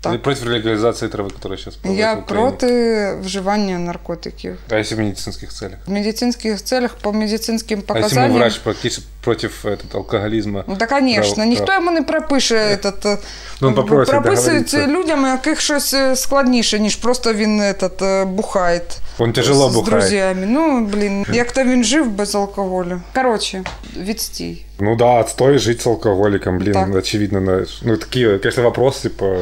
Так. 0.00 0.22
Против 0.22 0.46
легализации 0.46 1.08
травы, 1.08 1.30
которая 1.30 1.58
сейчас 1.58 1.78
Я 1.84 2.16
против 2.16 3.18
вживания 3.18 3.78
наркотиков. 3.78 4.58
А 4.70 4.78
если 4.78 4.94
в 4.94 4.98
медицинских 4.98 5.52
целях? 5.52 5.78
В 5.86 5.90
медицинских 5.90 6.62
целях, 6.62 6.94
по 6.94 7.12
медицинским 7.12 7.82
показаниям... 7.82 8.18
А 8.18 8.24
если 8.24 8.32
мы 8.32 8.38
врач 8.38 8.58
практически 8.58 9.06
против 9.27 9.65
этот, 9.65 9.95
алкоголизма. 9.95 10.63
Ну, 10.67 10.75
та, 10.77 10.99
звісно, 11.01 11.35
Прав- 11.35 11.47
ніхто 11.47 11.65
прав. 11.65 11.79
йому 11.83 11.91
не 11.91 12.01
пропише. 12.01 12.55
Этот, 12.55 13.07
е, 13.13 13.17
Ну, 13.61 13.73
попросить 13.73 14.11
прописують 14.11 14.65
договоритися. 14.71 14.87
людям, 14.87 15.25
яких 15.25 15.61
щось 15.61 15.93
е, 15.93 16.15
складніше, 16.15 16.79
ніж 16.79 16.95
просто 16.95 17.33
він 17.33 17.61
этот, 17.61 18.05
е, 18.05 18.25
бухає. 18.25 18.81
Он 19.17 19.33
тяжело 19.33 19.69
з 19.69 19.73
бухает. 19.75 19.99
друзями. 19.99 20.45
Ну, 20.49 20.85
блін, 20.93 21.25
як 21.33 21.51
то 21.51 21.63
він 21.63 21.83
жив 21.83 22.07
без 22.11 22.35
алкоголю. 22.35 23.01
Коротше, 23.15 23.63
відстій. 23.99 24.65
Ну 24.79 24.95
да, 24.95 25.19
отстой 25.19 25.57
жить 25.59 25.81
с 25.81 25.87
алкоголиком, 25.87 26.57
блин, 26.57 26.73
Так. 26.73 26.95
очевидно. 26.95 27.39
знаешь. 27.39 27.81
Ну, 27.83 27.97
такие, 27.97 28.37
конечно, 28.39 28.63
вопросы, 28.63 29.01
типа, 29.01 29.35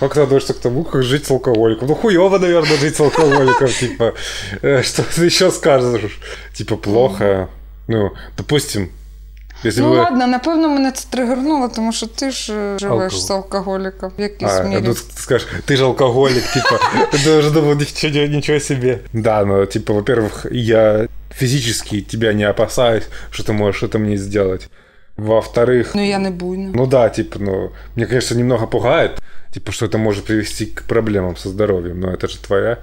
как 0.00 0.16
ты 0.16 0.22
относишься 0.22 0.52
к 0.52 0.58
тому, 0.60 0.84
как 0.84 1.02
жить 1.02 1.26
с 1.26 1.30
алкоголиком? 1.30 1.88
Ну, 1.88 1.94
хуёво, 1.94 2.38
наверное, 2.38 2.76
жить 2.76 2.96
с 2.96 3.00
алкоголиком, 3.00 3.68
типа, 3.68 4.12
э, 4.62 4.82
что 4.82 5.02
ты 5.02 5.24
еще 5.26 5.50
скажешь? 5.50 6.18
Типа, 6.54 6.76
плохо. 6.76 7.48
Ну, 7.88 8.10
допустим, 8.36 8.88
если 9.64 9.80
Ну 9.82 9.90
бы... 9.90 9.96
ладно, 9.96 10.26
напевно, 10.26 10.68
мене 10.68 10.92
це 10.92 11.06
тригернуло, 11.10 11.68
тому 11.68 11.92
що 11.92 12.06
ти 12.06 12.30
ж 12.30 12.52
е, 12.52 12.78
живеш 12.78 13.12
Алкоголь. 13.12 13.26
з 13.26 13.30
алкоголіком 13.30 14.12
в 14.18 14.20
якійсь 14.20 14.50
А, 14.58 14.62
мірі. 14.62 14.82
ну, 14.86 14.90
ты 14.92 15.20
скажешь, 15.20 15.48
ты 15.66 15.76
же 15.76 15.84
алкоголик, 15.84 16.44
типа, 16.54 16.78
ты 17.12 17.38
уже 17.38 17.50
думал, 17.50 17.74
ничего, 17.74 18.26
ничего 18.26 18.60
себе. 18.60 18.98
Да, 19.12 19.44
но, 19.44 19.66
типа, 19.66 19.92
во-первых, 19.92 20.46
я 20.52 21.08
физически 21.34 22.00
тебя 22.00 22.32
не 22.32 22.44
опасаюсь, 22.50 23.04
что 23.30 23.42
ты 23.42 23.52
можешь 23.52 23.82
это 23.82 23.98
мне 23.98 24.16
сделать. 24.16 24.68
Во-вторых, 25.16 25.94
Ну 25.94 26.02
я 26.04 26.18
не 26.18 26.30
буйна. 26.30 26.70
Ну 26.74 26.86
да, 26.86 27.08
типа, 27.08 27.38
ну, 27.40 27.70
мне, 27.96 28.06
конечно, 28.06 28.36
немного 28.38 28.66
пугает, 28.66 29.18
типа, 29.54 29.72
что 29.72 29.86
это 29.86 29.98
может 29.98 30.24
привести 30.24 30.66
к 30.66 30.82
проблемам 30.82 31.36
со 31.36 31.48
здоровьем, 31.48 32.00
но 32.00 32.12
это 32.12 32.28
же 32.28 32.38
твоя, 32.38 32.72
э, 32.72 32.76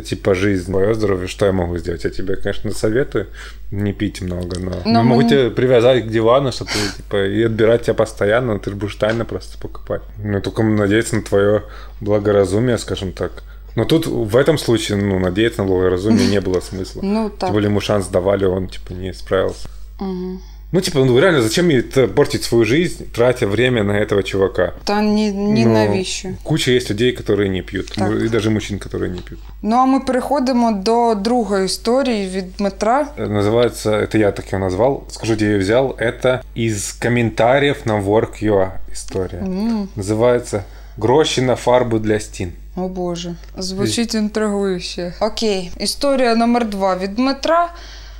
типа, 0.00 0.34
жизнь, 0.34 0.70
твое 0.70 0.94
здоровье, 0.94 1.26
что 1.28 1.46
я 1.46 1.52
могу 1.52 1.76
сделать? 1.78 2.04
Я 2.04 2.10
тебе, 2.10 2.36
конечно, 2.36 2.70
советую 2.72 3.26
не 3.70 3.92
пить 3.92 4.20
много, 4.22 4.58
но, 4.60 4.72
Но 4.84 5.02
могу 5.02 5.22
мы- 5.22 5.28
тебя 5.28 5.50
привязать 5.50 6.04
к 6.06 6.08
дивану, 6.08 6.52
чтобы, 6.52 6.70
типа, 6.96 7.26
и 7.26 7.42
отбирать 7.42 7.82
тебя 7.82 7.94
постоянно, 7.94 8.54
но 8.54 8.58
ты 8.58 8.70
же 8.70 8.76
будешь 8.76 8.94
тайно 8.96 9.24
просто 9.24 9.58
покупать. 9.58 10.02
Ну, 10.22 10.40
только 10.40 10.62
надеяться 10.62 11.16
на 11.16 11.22
твое 11.22 11.62
благоразумие, 12.00 12.78
скажем 12.78 13.12
так. 13.12 13.42
Но 13.74 13.84
тут 13.84 14.06
в 14.06 14.36
этом 14.36 14.56
случае, 14.58 14.98
ну, 14.98 15.18
надеяться 15.18 15.62
на 15.62 15.68
благоразумие 15.68 16.26
не 16.30 16.40
было 16.40 16.60
смысла. 16.60 17.00
Ну 17.02 17.28
Тем 17.28 17.38
так. 17.38 17.52
более 17.52 17.68
ему 17.68 17.80
шанс 17.80 18.06
давали, 18.08 18.44
он, 18.44 18.68
типа, 18.68 18.92
не 18.92 19.12
справился. 19.12 19.68
Угу. 20.00 20.40
Ну, 20.75 20.79
типа, 20.81 20.99
ну 20.99 21.19
реально, 21.19 21.41
зачем 21.41 21.65
мне 21.65 21.79
это 21.79 22.07
портить 22.07 22.43
свою 22.43 22.65
жизнь, 22.65 23.03
тратя 23.11 23.45
время 23.47 23.83
на 23.83 23.91
этого 23.99 24.23
чувака? 24.23 24.73
Та 24.83 25.01
ні, 25.01 25.31
ні 25.31 25.65
Ну, 25.65 25.73
навіщо. 25.73 26.29
Куча 26.43 26.71
есть 26.71 26.89
людей, 26.91 27.17
которые 27.17 27.49
не 27.49 27.61
пьют. 27.61 27.87
Так. 27.87 28.07
Ну, 28.11 28.25
И 28.25 28.29
даже 28.29 28.49
мужчин, 28.49 28.77
которые 28.79 29.09
не 29.09 29.21
пьют. 29.21 29.39
Ну 29.61 29.75
а 29.75 29.85
ми 29.85 29.99
переходимо 29.99 30.71
до 30.71 31.15
другої 31.15 31.65
історії 31.65 32.29
від 32.29 32.55
Дмитра. 32.57 33.07
Э, 33.17 33.27
Называется, 33.41 33.89
это 34.01 34.17
я 34.17 34.31
так 34.31 34.53
ее 34.53 34.59
назвал, 34.59 35.03
скажу, 35.09 35.33
где 35.33 35.51
я 35.51 35.57
взял, 35.57 35.95
это 35.99 36.39
из 36.57 36.91
комментариев 36.91 37.77
на 37.85 38.01
Work.ua 38.01 38.69
история. 38.93 39.41
М, 39.41 39.87
Называется 39.97 40.61
«Гроші 40.97 41.41
на 41.41 41.55
фарбу 41.55 41.99
для 41.99 42.19
стін». 42.19 42.51
О 42.75 42.87
Боже, 42.87 43.35
звучить 43.57 44.15
інтригующе. 44.15 45.13
Окей, 45.21 45.71
історія 45.79 46.35
номер 46.35 46.69
два 46.69 46.95
від 46.97 47.15
Дмитра. 47.15 47.69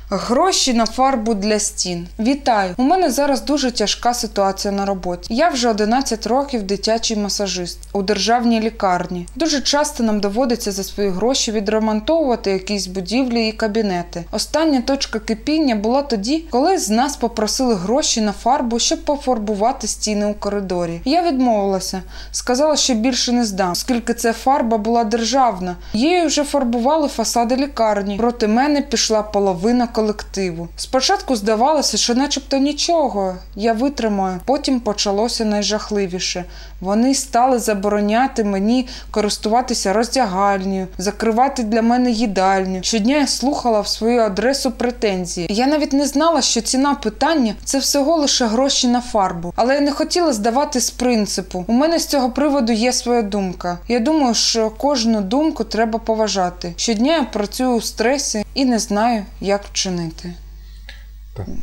Гроші 0.09 0.73
на 0.73 0.85
фарбу 0.85 1.33
для 1.33 1.59
стін. 1.59 2.07
Вітаю! 2.19 2.73
У 2.77 2.83
мене 2.83 3.11
зараз 3.11 3.41
дуже 3.41 3.71
тяжка 3.71 4.13
ситуація 4.13 4.73
на 4.73 4.85
роботі. 4.85 5.33
Я 5.33 5.49
вже 5.49 5.69
11 5.69 6.27
років 6.27 6.63
дитячий 6.63 7.17
масажист 7.17 7.79
у 7.93 8.01
державній 8.01 8.59
лікарні. 8.59 9.27
Дуже 9.35 9.61
часто 9.61 10.03
нам 10.03 10.19
доводиться 10.19 10.71
за 10.71 10.83
свої 10.83 11.09
гроші 11.09 11.51
відремонтовувати 11.51 12.51
якісь 12.51 12.87
будівлі 12.87 13.47
і 13.47 13.51
кабінети. 13.51 14.25
Остання 14.31 14.81
точка 14.81 15.19
кипіння 15.19 15.75
була 15.75 16.01
тоді, 16.01 16.45
коли 16.49 16.77
з 16.77 16.89
нас 16.89 17.17
попросили 17.17 17.75
гроші 17.75 18.21
на 18.21 18.31
фарбу, 18.31 18.79
щоб 18.79 19.05
пофарбувати 19.05 19.87
стіни 19.87 20.25
у 20.25 20.33
коридорі. 20.33 21.01
Я 21.05 21.23
відмовилася, 21.23 22.01
сказала, 22.31 22.75
що 22.75 22.93
більше 22.93 23.31
не 23.31 23.45
здам, 23.45 23.71
оскільки 23.71 24.13
ця 24.13 24.33
фарба 24.33 24.77
була 24.77 25.03
державна. 25.03 25.75
Її 25.93 26.25
вже 26.25 26.43
фарбували 26.43 27.07
фасади 27.07 27.55
лікарні. 27.55 28.17
Проти 28.17 28.47
мене 28.47 28.81
пішла 28.81 29.23
половина 29.23 29.87
колективу. 29.97 30.67
Спочатку 30.75 31.35
здавалося, 31.35 31.97
що 31.97 32.15
начебто 32.15 32.57
нічого, 32.57 33.35
я 33.55 33.73
витримаю. 33.73 34.39
Потім 34.45 34.79
почалося 34.79 35.45
найжахливіше. 35.45 36.45
Вони 36.81 37.15
стали 37.15 37.59
забороняти 37.59 38.43
мені 38.43 38.87
користуватися 39.11 39.93
роздягальнею, 39.93 40.87
закривати 40.97 41.63
для 41.63 41.81
мене 41.81 42.11
їдальню. 42.11 42.79
Щодня 42.83 43.17
я 43.17 43.27
слухала 43.27 43.81
в 43.81 43.87
свою 43.87 44.21
адресу 44.21 44.71
претензії. 44.71 45.47
Я 45.49 45.67
навіть 45.67 45.93
не 45.93 46.05
знала, 46.05 46.41
що 46.41 46.61
ціна 46.61 46.95
питання 46.95 47.55
це 47.63 47.79
всього 47.79 48.15
лише 48.15 48.45
гроші 48.45 48.87
на 48.87 49.01
фарбу. 49.01 49.53
Але 49.55 49.75
я 49.75 49.81
не 49.81 49.91
хотіла 49.91 50.33
здавати 50.33 50.79
з 50.79 50.89
принципу. 50.89 51.65
У 51.67 51.73
мене 51.73 51.99
з 51.99 52.05
цього 52.05 52.29
приводу 52.29 52.73
є 52.73 52.93
своя 52.93 53.21
думка. 53.21 53.77
Я 53.87 53.99
думаю, 53.99 54.33
що 54.33 54.69
кожну 54.69 55.21
думку 55.21 55.63
треба 55.63 55.99
поважати. 55.99 56.73
Щодня 56.77 57.15
я 57.15 57.23
працюю 57.23 57.71
у 57.71 57.81
стресі 57.81 58.45
і 58.53 58.65
не 58.65 58.79
знаю, 58.79 59.25
як 59.41 59.61
вчинити. 59.91 60.33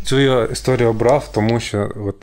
Цю 0.05 0.21
я 0.21 0.45
історію 0.45 0.89
обрав, 0.91 1.33
тому 1.33 1.61
що 1.61 1.91
от 1.97 2.17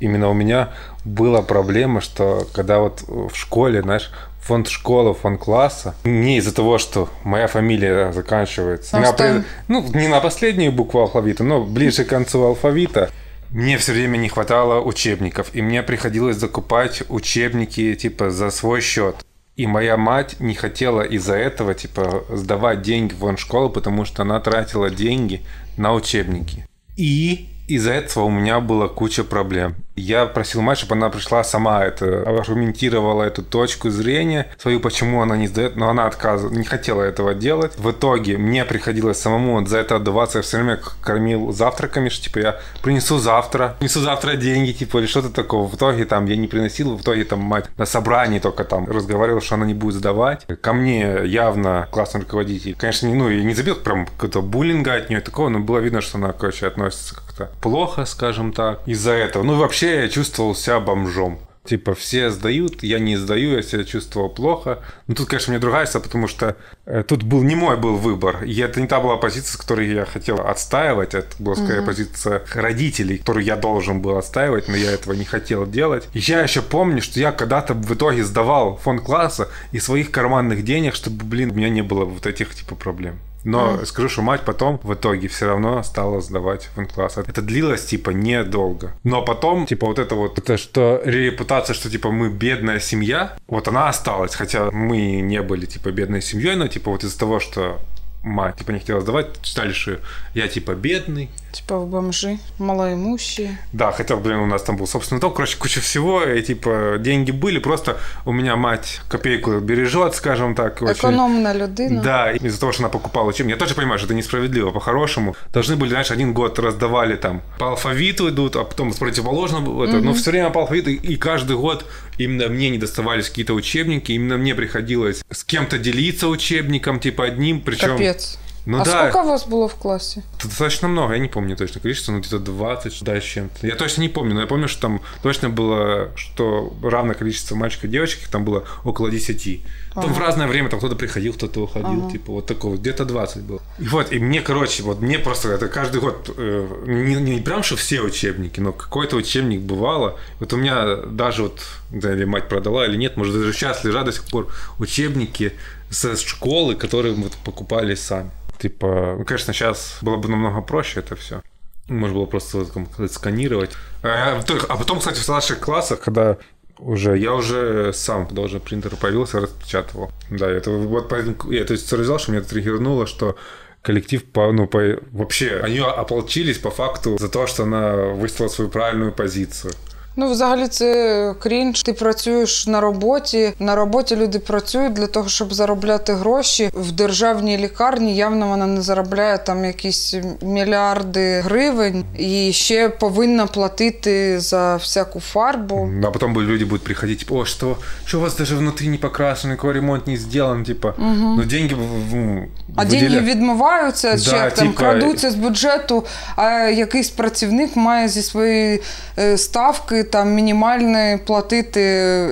именно 0.00 0.30
у 0.30 0.34
меня 0.34 0.68
была 1.06 1.42
проблема, 1.42 2.00
что 2.00 2.46
когда 2.52 2.78
вот 2.78 3.02
в 3.08 3.34
школе, 3.36 3.82
знаешь, 3.82 4.10
фонд 4.42 4.68
школы, 4.68 5.14
фонд 5.14 5.40
класса, 5.40 5.92
не 6.04 6.36
из-за 6.38 6.52
того, 6.52 6.78
что 6.78 7.08
моя 7.24 7.46
фамилия 7.46 8.12
заканчивается, 8.12 8.96
А 8.96 9.00
на 9.00 9.12
пред- 9.12 9.44
ну, 9.68 9.84
не 9.94 10.08
на 10.08 10.20
последнюю 10.20 10.72
букву 10.72 11.00
алфавита, 11.00 11.44
но 11.44 11.64
ближе 11.64 12.04
к 12.04 12.08
концу 12.08 12.42
алфавита, 12.44 13.10
мне 13.50 13.76
все 13.76 13.92
время 13.92 14.16
не 14.18 14.28
хватало 14.28 14.80
учебников, 14.80 15.50
и 15.56 15.62
мне 15.62 15.82
приходилось 15.82 16.36
закупать 16.36 17.02
учебники, 17.08 17.94
типа, 17.94 18.30
за 18.30 18.50
свой 18.50 18.80
счет. 18.80 19.14
И 19.58 19.66
моя 19.66 19.96
мать 19.96 20.36
не 20.38 20.54
хотела 20.54 21.02
из-за 21.02 21.34
этого, 21.34 21.74
типа, 21.74 22.24
сдавать 22.30 22.80
деньги 22.82 23.12
в 23.12 23.18
школу, 23.36 23.68
потому 23.68 24.04
что 24.04 24.22
она 24.22 24.38
тратила 24.38 24.88
деньги 24.88 25.42
на 25.76 25.94
учебники. 25.94 26.64
И 26.96 27.48
из-за 27.68 27.92
этого 27.92 28.24
у 28.24 28.30
меня 28.30 28.60
была 28.60 28.88
куча 28.88 29.24
проблем. 29.24 29.76
Я 29.94 30.26
просил 30.26 30.62
мать, 30.62 30.78
чтобы 30.78 30.94
она 30.94 31.10
пришла 31.10 31.42
сама 31.42 31.84
это, 31.84 32.22
аргументировала 32.22 33.24
эту 33.24 33.42
точку 33.42 33.90
зрения 33.90 34.46
свою, 34.58 34.80
почему 34.80 35.22
она 35.22 35.36
не 35.36 35.48
сдает, 35.48 35.76
но 35.76 35.88
она 35.90 36.06
отказывала, 36.06 36.54
не 36.54 36.64
хотела 36.64 37.02
этого 37.02 37.34
делать. 37.34 37.76
В 37.78 37.90
итоге 37.90 38.38
мне 38.38 38.64
приходилось 38.64 39.20
самому 39.20 39.64
за 39.66 39.78
это 39.78 39.96
отдаваться. 39.96 40.38
Я 40.38 40.42
все 40.42 40.58
время 40.58 40.78
кормил 41.02 41.52
завтраками, 41.52 42.08
что 42.08 42.24
типа 42.24 42.38
я 42.38 42.60
принесу 42.82 43.18
завтра, 43.18 43.74
принесу 43.80 44.00
завтра 44.00 44.34
деньги, 44.36 44.72
типа 44.72 44.98
или 44.98 45.06
что-то 45.06 45.30
такого. 45.30 45.66
В 45.68 45.74
итоге 45.74 46.04
там 46.04 46.26
я 46.26 46.36
не 46.36 46.46
приносил, 46.46 46.96
в 46.96 47.02
итоге 47.02 47.24
там 47.24 47.40
мать 47.40 47.66
на 47.76 47.84
собрании 47.84 48.38
только 48.38 48.64
там 48.64 48.86
разговаривала, 48.88 49.40
что 49.40 49.56
она 49.56 49.66
не 49.66 49.74
будет 49.74 49.96
сдавать. 49.96 50.46
Ко 50.60 50.72
мне 50.72 51.22
явно 51.24 51.88
классный 51.90 52.20
руководитель. 52.20 52.76
Конечно, 52.76 53.08
не- 53.08 53.14
ну, 53.14 53.28
я 53.28 53.42
не 53.42 53.54
забил 53.54 53.74
прям 53.74 54.06
какого-то 54.06 54.42
буллинга 54.42 54.94
от 54.94 55.10
нее 55.10 55.20
такого, 55.20 55.48
но 55.48 55.58
было 55.58 55.78
видно, 55.78 56.00
что 56.00 56.18
она, 56.18 56.32
короче, 56.32 56.66
относится 56.68 57.16
как-то 57.38 57.56
плохо, 57.60 58.04
скажем 58.04 58.52
так, 58.52 58.80
из-за 58.86 59.12
этого. 59.12 59.42
Ну 59.42 59.54
и 59.54 59.58
вообще 59.58 60.02
я 60.02 60.08
чувствовал 60.08 60.54
себя 60.54 60.80
бомжом. 60.80 61.38
Типа 61.64 61.94
все 61.94 62.30
сдают, 62.30 62.82
я 62.82 62.98
не 62.98 63.18
сдаю, 63.18 63.50
я 63.50 63.62
себя 63.62 63.84
чувствовал 63.84 64.30
плохо. 64.30 64.82
Ну 65.06 65.14
тут, 65.14 65.28
конечно, 65.28 65.50
мне 65.50 65.60
другая 65.60 65.86
потому 65.86 66.26
что 66.26 66.56
э, 66.86 67.02
тут 67.06 67.22
был 67.22 67.42
не 67.42 67.56
мой 67.56 67.76
был 67.76 67.96
выбор. 67.96 68.42
И 68.42 68.58
это 68.58 68.80
не 68.80 68.86
та 68.86 69.00
была 69.00 69.18
позиция, 69.18 69.52
с 69.52 69.56
которой 69.58 69.92
я 69.92 70.06
хотел 70.06 70.40
отстаивать. 70.40 71.12
Это 71.12 71.28
была 71.38 71.56
скорее 71.56 71.82
позиция 71.82 72.42
родителей, 72.54 73.18
которую 73.18 73.44
я 73.44 73.56
должен 73.56 74.00
был 74.00 74.16
отстаивать, 74.16 74.66
но 74.68 74.76
я 74.76 74.92
этого 74.92 75.12
не 75.12 75.26
хотел 75.26 75.66
делать. 75.66 76.08
И 76.14 76.20
я 76.20 76.40
еще 76.40 76.62
помню, 76.62 77.02
что 77.02 77.20
я 77.20 77.32
когда-то 77.32 77.74
в 77.74 77.94
итоге 77.94 78.24
сдавал 78.24 78.78
фонд 78.78 79.02
класса 79.02 79.48
из 79.70 79.84
своих 79.84 80.10
карманных 80.10 80.64
денег, 80.64 80.94
чтобы, 80.94 81.22
блин, 81.26 81.50
у 81.50 81.54
меня 81.54 81.68
не 81.68 81.82
было 81.82 82.06
вот 82.06 82.26
этих 82.26 82.54
типа 82.54 82.76
проблем. 82.76 83.18
Но 83.44 83.84
скажу, 83.84 84.08
что 84.08 84.22
мать 84.22 84.42
потом 84.44 84.80
в 84.82 84.94
итоге 84.94 85.28
все 85.28 85.46
равно 85.46 85.82
стала 85.82 86.20
сдавать 86.20 86.70
в 86.74 86.86
класс. 86.86 87.18
Это 87.18 87.42
длилось 87.42 87.84
типа 87.84 88.10
недолго. 88.10 88.92
Но 89.04 89.22
потом, 89.22 89.66
типа 89.66 89.86
вот 89.86 89.98
это 89.98 90.14
вот, 90.14 90.38
это 90.38 90.56
что 90.56 91.00
репутация, 91.04 91.74
что 91.74 91.90
типа 91.90 92.10
мы 92.10 92.30
бедная 92.30 92.80
семья, 92.80 93.36
вот 93.46 93.68
она 93.68 93.88
осталась. 93.88 94.34
Хотя 94.34 94.70
мы 94.70 95.20
не 95.20 95.42
были 95.42 95.66
типа 95.66 95.90
бедной 95.90 96.22
семьей, 96.22 96.56
но 96.56 96.68
типа 96.68 96.90
вот 96.90 97.04
из-за 97.04 97.18
того, 97.18 97.40
что 97.40 97.78
мать 98.22 98.56
типа 98.56 98.72
не 98.72 98.80
хотела 98.80 99.00
сдавать, 99.00 99.28
что 99.42 99.98
я 100.34 100.48
типа 100.48 100.74
бедный. 100.74 101.30
Типа 101.52 101.78
в 101.78 101.88
бомжи, 101.88 102.38
малоимущие. 102.58 103.58
Да, 103.72 103.90
хотя, 103.90 104.16
блин, 104.16 104.38
у 104.38 104.46
нас 104.46 104.62
там 104.62 104.76
был 104.76 104.86
собственный 104.86 105.20
дом, 105.20 105.32
короче, 105.32 105.56
куча 105.56 105.80
всего, 105.80 106.22
и 106.22 106.42
типа 106.42 106.96
деньги 107.00 107.30
были, 107.30 107.58
просто 107.58 107.96
у 108.26 108.32
меня 108.32 108.54
мать 108.56 109.00
копейку 109.08 109.58
бережет, 109.58 110.14
скажем 110.14 110.54
так. 110.54 110.82
очень- 110.82 110.94
Економна 110.94 111.54
людина. 111.54 112.02
Да, 112.02 112.32
из-за 112.32 112.60
того, 112.60 112.72
что 112.72 112.82
она 112.82 112.90
покупала 112.90 113.28
учебники. 113.28 113.54
Я 113.54 113.58
тоже 113.58 113.74
понимаю, 113.74 113.98
что 113.98 114.06
это 114.06 114.14
несправедливо, 114.14 114.70
по-хорошему. 114.70 115.36
Должны 115.52 115.76
были, 115.76 115.90
знаешь, 115.90 116.10
один 116.10 116.34
год 116.34 116.58
раздавали 116.58 117.16
там 117.16 117.42
по 117.58 117.70
алфавиту 117.70 118.28
идут, 118.28 118.56
а 118.56 118.64
потом 118.64 118.92
с 118.92 118.96
противоположным, 118.96 119.80
это, 119.82 119.98
но 119.98 120.12
все 120.12 120.30
время 120.30 120.50
по 120.50 120.60
алфавиту, 120.60 120.90
и 120.90 121.16
каждый 121.16 121.56
год 121.56 121.86
именно 122.18 122.48
мне 122.48 122.68
не 122.70 122.78
доставались 122.78 123.28
какие-то 123.28 123.54
учебники, 123.54 124.12
именно 124.12 124.36
мне 124.36 124.54
приходилось 124.54 125.24
с 125.30 125.44
кем-то 125.44 125.78
делиться 125.78 126.28
учебником, 126.28 127.00
типа 127.00 127.24
одним, 127.24 127.60
причем... 127.60 127.96
Капець. 128.08 128.38
Ну 128.66 128.80
а 128.80 128.84
да, 128.84 128.90
сколько 128.90 129.24
у 129.24 129.28
вас 129.28 129.46
было 129.46 129.66
в 129.66 129.76
классе? 129.76 130.22
достаточно 130.44 130.88
много, 130.88 131.14
я 131.14 131.18
не 131.20 131.28
помню 131.28 131.56
точно 131.56 131.80
количество, 131.80 132.12
но 132.12 132.18
где-то 132.18 132.38
20, 132.38 133.02
да, 133.02 133.18
с 133.18 133.24
чем-то. 133.24 133.66
Я 133.66 133.76
точно 133.76 134.02
не 134.02 134.10
помню, 134.10 134.34
но 134.34 134.42
я 134.42 134.46
помню, 134.46 134.68
что 134.68 134.82
там 134.82 135.00
точно 135.22 135.48
было, 135.48 136.10
что 136.16 136.76
равное 136.82 137.14
количество 137.14 137.56
мальчиков 137.56 137.84
и 137.84 137.88
девочек, 137.88 138.28
там 138.28 138.44
было 138.44 138.64
около 138.84 139.10
10. 139.10 139.60
Там 139.94 140.12
в 140.12 140.18
разное 140.18 140.46
время 140.46 140.68
там 140.68 140.80
кто-то 140.80 140.96
приходил, 140.96 141.32
кто-то 141.32 141.62
уходил, 141.62 142.10
типа 142.10 142.32
вот 142.32 142.46
такого, 142.46 142.76
где-то 142.76 143.06
20 143.06 143.42
было. 143.42 143.62
И 143.78 143.88
вот, 143.88 144.12
и 144.12 144.18
мне, 144.18 144.42
короче, 144.42 144.82
вот 144.82 145.00
мне 145.00 145.18
просто 145.18 145.48
это 145.48 145.68
каждый 145.68 146.02
год, 146.02 146.30
э, 146.36 146.84
не, 146.86 147.14
не 147.14 147.40
прям, 147.40 147.62
что 147.62 147.76
все 147.76 148.02
учебники, 148.02 148.60
но 148.60 148.72
какой-то 148.72 149.16
учебник 149.16 149.60
бывало. 149.60 150.18
Вот 150.40 150.52
у 150.52 150.56
меня 150.58 150.96
даже 150.96 151.44
вот, 151.44 151.62
знаю, 151.90 152.16
или 152.16 152.24
мать 152.26 152.48
продала 152.50 152.86
или 152.86 152.96
нет, 152.96 153.16
может, 153.16 153.32
даже 153.32 153.52
сейчас 153.54 153.82
лежат 153.84 154.04
до 154.04 154.12
сих 154.12 154.24
пор 154.24 154.52
учебники 154.78 155.54
со 155.90 156.16
школы, 156.16 156.74
которые 156.74 157.14
мы 157.14 157.30
покупали 157.44 157.94
сами. 157.94 158.30
Типа, 158.58 159.16
ну, 159.18 159.24
конечно, 159.24 159.52
сейчас 159.52 159.98
было 160.02 160.16
бы 160.16 160.28
намного 160.28 160.60
проще 160.62 161.00
это 161.00 161.14
все. 161.16 161.42
Можно 161.88 162.16
было 162.16 162.26
просто 162.26 162.64
сказать, 162.64 163.12
сканировать. 163.12 163.70
А, 164.02 164.42
только- 164.42 164.66
а 164.66 164.76
потом, 164.76 164.98
кстати, 164.98 165.18
в 165.18 165.22
старших 165.22 165.60
классах, 165.60 166.00
когда 166.00 166.36
уже 166.78 167.16
я 167.18 167.32
уже 167.34 167.92
сам, 167.92 168.28
уже 168.38 168.60
принтер 168.60 168.94
появился, 168.96 169.40
распечатывал. 169.40 170.10
Да, 170.30 170.48
это 170.50 170.70
вот 170.70 171.08
поэтому 171.08 171.52
я 171.52 171.64
то 171.64 171.72
есть 171.72 171.90
рассказал, 171.92 172.18
что 172.18 172.32
меня 172.32 172.40
это 172.40 172.50
триггернуло, 172.50 173.06
что 173.06 173.36
коллектив 173.82 174.24
по, 174.24 174.52
ну, 174.52 174.66
по, 174.66 174.98
вообще, 175.12 175.60
они 175.62 175.78
ополчились 175.78 176.58
по 176.58 176.70
факту 176.70 177.16
за 177.18 177.28
то, 177.28 177.46
что 177.46 177.62
она 177.62 177.94
выставила 178.14 178.48
свою 178.50 178.70
правильную 178.70 179.12
позицию. 179.12 179.72
Ну, 180.20 180.30
взагалі, 180.30 180.68
це 180.68 181.34
крінж. 181.38 181.82
Ти 181.82 181.92
працюєш 181.92 182.66
на 182.66 182.80
роботі. 182.80 183.52
На 183.58 183.74
роботі 183.74 184.16
люди 184.16 184.38
працюють 184.38 184.92
для 184.92 185.06
того, 185.06 185.28
щоб 185.28 185.54
заробляти 185.54 186.12
гроші. 186.14 186.70
В 186.74 186.92
державній 186.92 187.58
лікарні 187.58 188.16
явно 188.16 188.48
вона 188.48 188.66
не 188.66 188.82
заробляє 188.82 189.38
там 189.38 189.64
якісь 189.64 190.14
мільярди 190.42 191.40
гривень 191.40 192.04
і 192.18 192.52
ще 192.52 192.88
повинна 192.88 193.46
платити 193.46 194.40
за 194.40 194.76
всяку 194.76 195.20
фарбу. 195.20 195.90
А 196.04 196.10
потом 196.10 196.34
бы 196.34 196.42
люди 196.42 196.64
будут 196.64 196.84
приходить, 196.84 197.18
типа, 197.18 197.34
о, 197.34 197.44
что, 197.44 197.76
что 198.04 198.18
у 198.18 198.20
вас 198.20 198.36
даже 198.36 198.56
внутри 198.56 198.88
не 198.88 198.98
покрашено, 198.98 199.52
никакой 199.52 199.72
ремонт 199.74 200.06
не 200.06 200.16
сделан, 200.16 200.64
типа, 200.64 200.94
ну, 200.98 201.44
деньги 201.44 201.74
в- 201.74 202.46
А 202.76 202.82
выделя- 202.82 202.88
деньги 202.88 203.20
відмиваються, 203.20 204.12
Да, 204.12 204.18
чи 204.18 204.36
як 204.36 204.54
там 204.54 204.68
типа- 204.68 204.78
крадуться 204.80 205.30
з 205.30 205.34
бюджету, 205.34 206.04
а 206.36 206.50
якийсь 206.60 207.08
працівник 207.10 207.76
має 207.76 208.08
зі 208.08 208.22
своєї 208.22 208.82
е, 209.18 209.38
ставки 209.38 210.04
там 210.10 210.28
минимальные 210.28 211.18
платити 211.18 211.80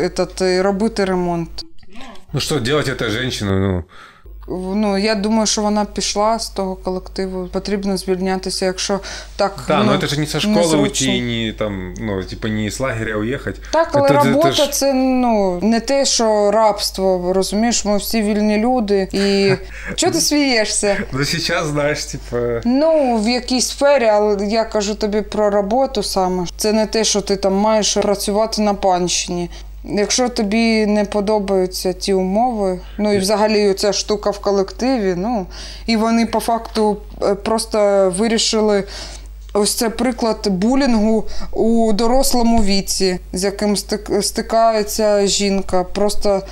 этот, 0.03 0.41
і 0.41 0.61
робити 0.61 1.05
ремонт. 1.05 1.65
Ну, 2.33 2.41
что 2.41 2.59
делать 2.59 2.89
этой 2.89 3.11
женщине, 3.11 3.51
ну, 3.51 3.85
Ну, 4.48 4.98
я 4.98 5.16
думаю, 5.16 5.46
що 5.46 5.62
вона 5.62 5.86
пішла 5.86 6.40
з 6.40 6.50
того 6.50 6.76
колективу. 6.76 7.48
Потрібно 7.52 7.98
звільнятися, 7.98 8.66
якщо 8.66 9.00
так. 9.36 9.64
да, 9.68 9.78
ну, 9.78 9.84
но 9.84 9.92
это 9.94 10.08
же 10.08 10.20
не 10.20 10.28
со 10.28 10.40
школы 10.40 10.56
незручно. 10.56 11.12
уйти, 11.12 11.22
не 11.22 11.54
там, 11.54 11.94
ну, 12.00 12.24
типа, 12.24 12.48
не 12.48 12.68
с 12.68 12.80
лагеря 12.80 13.16
уехать. 13.16 13.56
Так, 13.72 13.90
але 13.94 14.10
Это- 14.10 14.14
это 14.22 14.26
робота 14.26 14.52
ж- 14.52 14.72
це 14.72 14.94
ну 14.94 15.60
не 15.62 15.80
те, 15.80 16.06
що 16.06 16.52
рабство, 16.52 17.34
розумієш, 17.34 17.86
ми 17.86 17.98
всі 17.98 18.22
вільні 18.22 18.58
люди. 18.58 19.08
І 19.12 19.52
чого 19.96 20.14
ти 20.14 20.22
смієшся? 20.22 20.98
Ну, 21.12 21.26
сейчас, 21.26 21.66
знаешь, 21.66 22.06
типа... 22.06 22.62
Ну, 22.66 23.18
в 23.18 23.30
якійсь 23.30 23.68
сфері, 23.68 24.06
але 24.06 24.48
я 24.48 24.64
кажу 24.66 24.96
тобі 24.96 25.22
про 25.22 25.50
роботу 25.50 26.04
саме. 26.04 26.46
Це 26.58 26.74
не 26.74 26.86
те, 26.86 27.04
що 27.04 27.22
ти 27.22 27.36
там 27.36 27.54
маєш 27.54 27.94
працювати 27.94 28.62
на 28.62 28.74
панщині. 28.74 29.50
Якщо 29.89 30.29
тобі 30.29 30.87
не 30.87 31.05
подобаються 31.05 31.93
ті 31.93 32.15
умови, 32.15 32.81
ну 32.99 33.13
і 33.13 33.19
взагалі 33.19 33.75
ця 33.75 33.93
штука 33.93 34.31
в 34.31 34.39
колективі, 34.39 35.15
ну 35.17 35.47
і 35.87 35.97
вони 35.97 36.27
по 36.27 36.41
факту 36.41 36.97
е, 37.23 37.35
просто 37.35 38.13
вирішили. 38.19 38.85
Ось 39.55 39.75
це 39.75 39.91
приклад 39.91 40.49
булінгу 40.49 41.25
у 41.53 41.93
дорослому 41.93 42.63
віці, 42.63 43.19
з 43.33 43.45
яким 43.45 43.75
стик- 43.75 44.23
стикається 44.23 45.27
жінка. 45.27 45.85
Просто 45.85 46.43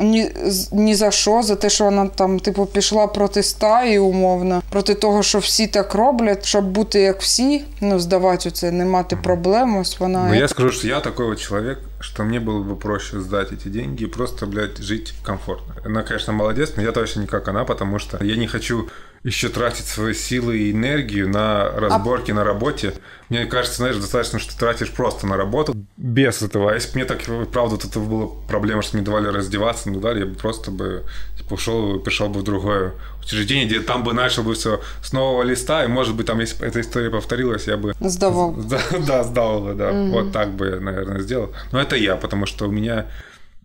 ні, 0.00 0.30
з- 0.46 0.72
ні 0.72 0.94
за 0.94 1.10
що, 1.10 1.42
за 1.42 1.56
те, 1.56 1.70
що 1.70 1.84
вона 1.84 2.06
там, 2.06 2.40
типу, 2.40 2.66
пішла 2.66 3.06
проти 3.06 3.42
стаї, 3.42 3.98
умовно, 3.98 4.62
проти 4.70 4.94
того, 4.94 5.22
що 5.22 5.38
всі 5.38 5.66
так 5.66 5.94
роблять, 5.94 6.44
щоб 6.46 6.64
бути 6.64 7.00
як 7.00 7.20
всі, 7.20 7.64
ну, 7.80 7.98
здавати 8.00 8.50
це, 8.50 8.70
не 8.70 8.84
мати 8.84 9.16
проблем, 9.16 9.76
ось 9.76 10.00
вона. 10.00 10.18
Но 10.22 10.28
Ну, 10.28 10.34
я 10.34 10.48
скажу, 10.48 10.70
что 10.72 10.88
я 10.88 11.00
такой 11.00 11.26
вот 11.26 11.40
человек, 11.40 11.78
что 12.00 12.22
мне 12.24 12.40
было 12.40 12.62
бы 12.68 12.76
проще 12.76 13.20
сдать 13.20 13.52
эти 13.52 13.68
деньги 13.68 14.04
и 14.04 14.06
просто, 14.08 14.46
блядь, 14.46 14.82
жить 14.82 15.14
комфортно. 15.22 15.74
Она, 15.86 16.02
конечно, 16.02 16.32
молодец, 16.32 16.72
но 16.76 16.82
я 16.82 16.92
точно 16.92 17.20
не 17.20 17.26
как 17.28 17.48
она, 17.48 17.64
потому 17.64 17.98
что 17.98 18.24
я 18.24 18.36
не 18.36 18.46
хочу 18.46 18.88
еще 19.23 19.49
тратить 19.49 19.85
свои 19.85 20.13
силы 20.13 20.57
и 20.57 20.71
энергию 20.71 21.29
на 21.29 21.69
разборки 21.71 22.31
на 22.31 22.43
работе. 22.43 22.93
Мне 23.29 23.45
кажется, 23.45 23.77
знаешь, 23.77 23.97
достаточно, 23.97 24.39
что 24.39 24.57
тратишь 24.57 24.91
просто 24.91 25.27
на 25.27 25.35
работу 25.35 25.75
без 25.97 26.41
этого. 26.41 26.71
А 26.71 26.75
если 26.75 26.89
бы 26.89 26.95
мне 26.95 27.05
так, 27.05 27.21
правда, 27.51 27.75
вот 27.75 27.85
это 27.85 27.99
была 27.99 28.27
проблема, 28.47 28.81
что 28.81 28.95
мне 28.95 29.05
давали 29.05 29.27
раздеваться, 29.27 29.89
ну 29.89 29.99
да, 29.99 30.11
я 30.11 30.25
бы 30.25 30.35
просто 30.35 30.71
бы 30.71 31.03
типа, 31.37 31.55
ушел 31.55 31.95
и 31.95 32.03
пришел 32.03 32.29
бы 32.29 32.39
в 32.39 32.43
другое 32.43 32.93
учреждение, 33.21 33.65
где 33.65 33.81
там 33.81 34.03
бы 34.03 34.13
начал 34.13 34.43
бы 34.43 34.53
все 34.53 34.81
с 35.03 35.11
нового 35.11 35.43
листа, 35.43 35.83
и, 35.83 35.87
может 35.87 36.15
быть, 36.15 36.27
там, 36.27 36.39
если 36.39 36.59
бы 36.59 36.65
эта 36.65 36.79
история 36.79 37.09
повторилась, 37.09 37.67
я 37.67 37.77
бы 37.77 37.93
Здавал. 37.99 38.53
да, 38.57 38.79
да, 39.05 39.23
сдал 39.23 39.61
бы, 39.61 39.73
да. 39.73 39.91
Вот 39.91 40.31
так 40.31 40.51
бы 40.53 40.67
я, 40.67 40.79
наверное, 40.79 41.19
сделал. 41.19 41.53
Но 41.71 41.81
это 41.81 41.95
я, 41.95 42.15
потому 42.15 42.45
что 42.45 42.67
у 42.67 42.71
меня 42.71 43.07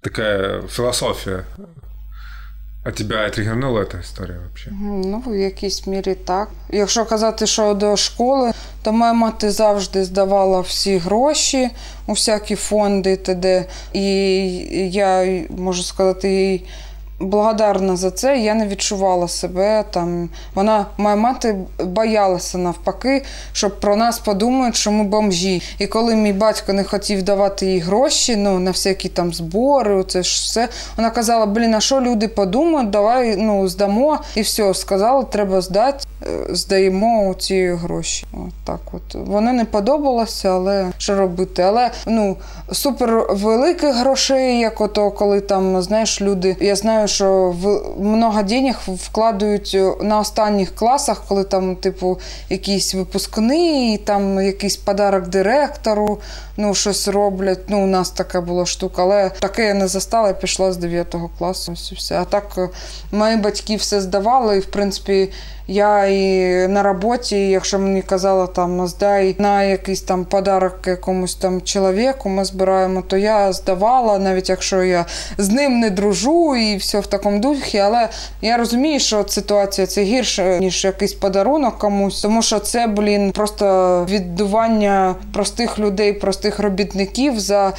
такая 0.01 0.63
философия. 0.63 1.45
А 2.85 2.91
тебе 2.91 3.31
тригернула 3.31 3.85
ця 3.93 3.99
історія 3.99 4.37
взагалі? 4.55 4.81
Ну, 5.07 5.23
в 5.27 5.37
якійсь 5.39 5.87
мірі 5.87 6.15
так. 6.15 6.49
Якщо 6.71 7.05
казати, 7.05 7.47
що 7.47 7.75
до 7.75 7.97
школи, 7.97 8.53
то 8.83 8.93
моя 8.93 9.13
мати 9.13 9.51
завжди 9.51 10.05
здавала 10.05 10.61
всі 10.61 10.99
гроші 10.99 11.71
у 12.07 12.13
всякі 12.13 12.57
фонди 12.57 13.17
т.д. 13.17 13.65
І 13.93 14.05
я 14.93 15.43
можу 15.51 15.83
сказати 15.83 16.33
їй 16.33 16.67
благодарна 17.23 17.97
за 17.97 18.11
це. 18.11 18.39
Я 18.39 18.55
не 18.55 18.67
відчувала 18.67 19.29
себе 19.29 19.85
там. 19.91 20.29
Вона, 20.55 20.87
моя 20.97 21.17
мати, 21.17 21.57
боялася 21.85 22.59
навпаки, 22.59 23.25
щоб 23.53 23.81
про 23.81 23.97
нас 23.97 24.19
подумають, 24.19 24.77
що 24.77 24.93
ми 24.93 25.05
бомжі. 25.05 25.63
І 25.79 25.87
коли 25.87 26.15
мій 26.15 26.33
батько 26.33 26.73
не 26.73 26.85
хотів 26.85 27.23
давати 27.23 27.67
їй 27.67 27.79
гроші, 27.79 28.37
ну 28.37 28.59
на 28.59 28.71
всякі 28.71 29.09
там 29.09 29.35
збори, 29.35 30.05
це 30.05 30.23
ж 30.23 30.43
все. 30.43 30.69
Вона 30.97 31.11
казала: 31.11 31.47
блін, 31.47 31.75
а 31.75 31.81
що 31.81 32.01
люди 32.01 32.29
подумають, 32.29 32.91
давай 32.91 33.37
ну 33.37 33.69
здамо 33.69 34.19
і 34.35 34.41
все. 34.41 34.75
Сказала, 34.75 35.23
треба 35.23 35.61
здати, 35.61 36.05
е, 36.23 36.55
здаємо 36.55 37.35
ці 37.39 37.69
гроші. 37.69 38.27
От 38.33 38.53
так 38.65 38.81
от. 38.93 39.15
Воно 39.15 39.53
не 39.53 39.65
подобалося, 39.65 40.49
але 40.49 40.93
що 40.99 41.15
робити? 41.15 41.63
Але 41.63 41.91
ну 42.07 42.37
супер 42.73 43.27
великих 43.31 43.97
грошей, 43.97 44.59
як 44.59 44.81
ото, 44.81 45.11
коли 45.11 45.41
там 45.41 45.83
знаєш, 45.83 46.23
люди. 46.23 46.57
Я 46.61 46.77
знаю, 46.77 47.09
що 47.13 47.55
в 47.63 47.83
много 48.01 48.43
денег 48.43 48.81
вкладають 48.87 49.79
на 50.01 50.21
останніх 50.21 50.75
класах, 50.75 51.25
коли 51.29 51.45
там, 51.45 51.77
типу, 51.77 52.21
якісь 52.49 52.95
випускний, 52.95 53.99
там 53.99 54.43
якийсь 54.43 54.77
подарок 54.77 55.29
директору, 55.29 56.19
ну 56.57 56.75
щось 56.75 57.09
роблять. 57.09 57.61
Ну, 57.69 57.85
у 57.85 57.87
нас 57.87 58.11
така 58.11 58.41
була 58.41 58.67
штука, 58.67 59.03
але 59.03 59.31
таке 59.31 59.67
я 59.67 59.75
не 59.75 59.89
застала, 59.89 60.29
я 60.29 60.35
пішла 60.35 60.73
з 60.73 60.77
9 60.77 61.17
класу. 61.39 61.73
Все. 61.73 62.21
А 62.21 62.25
так 62.25 62.55
е, 62.59 62.69
мої 63.13 63.37
батьки 63.37 63.77
все 63.77 64.01
здавали, 64.01 64.57
і 64.57 64.61
в 64.61 64.67
принципі. 64.67 65.33
Я 65.67 66.07
і 66.07 66.69
на 66.69 66.83
роботі, 66.83 67.49
якщо 67.49 67.79
мені 67.79 68.03
казала 68.03 68.47
там 68.47 68.87
здай 68.87 69.37
на 69.39 69.63
якийсь 69.63 70.01
там 70.01 70.25
подарок 70.25 70.79
якомусь 70.87 71.35
там 71.35 71.63
чоловіку, 71.63 72.29
ми 72.29 72.45
збираємо, 72.45 73.03
то 73.03 73.17
я 73.17 73.53
здавала, 73.53 74.19
навіть 74.19 74.49
якщо 74.49 74.83
я 74.83 75.07
з 75.39 75.49
ним 75.49 75.81
не 75.81 75.91
дружу 75.91 76.57
і 76.57 76.77
все 76.77 77.01
в 77.01 77.07
такому 77.07 77.39
духі. 77.39 77.79
Але 77.79 78.09
я 78.43 78.57
розумію, 78.57 79.01
що 79.01 79.25
ситуація 79.29 79.87
це 79.87 80.03
гірше, 80.03 80.59
ніж 80.61 80.85
якийсь 80.85 81.15
подарунок 81.15 81.79
комусь, 81.79 82.21
тому 82.21 82.43
що 82.43 82.59
це, 82.59 82.87
блін, 82.87 83.33
просто 83.33 84.07
віддування 84.11 85.15
простих 85.33 85.79
людей, 85.79 86.13
простих 86.13 86.59
робітників 86.59 87.41
за. 87.41 87.73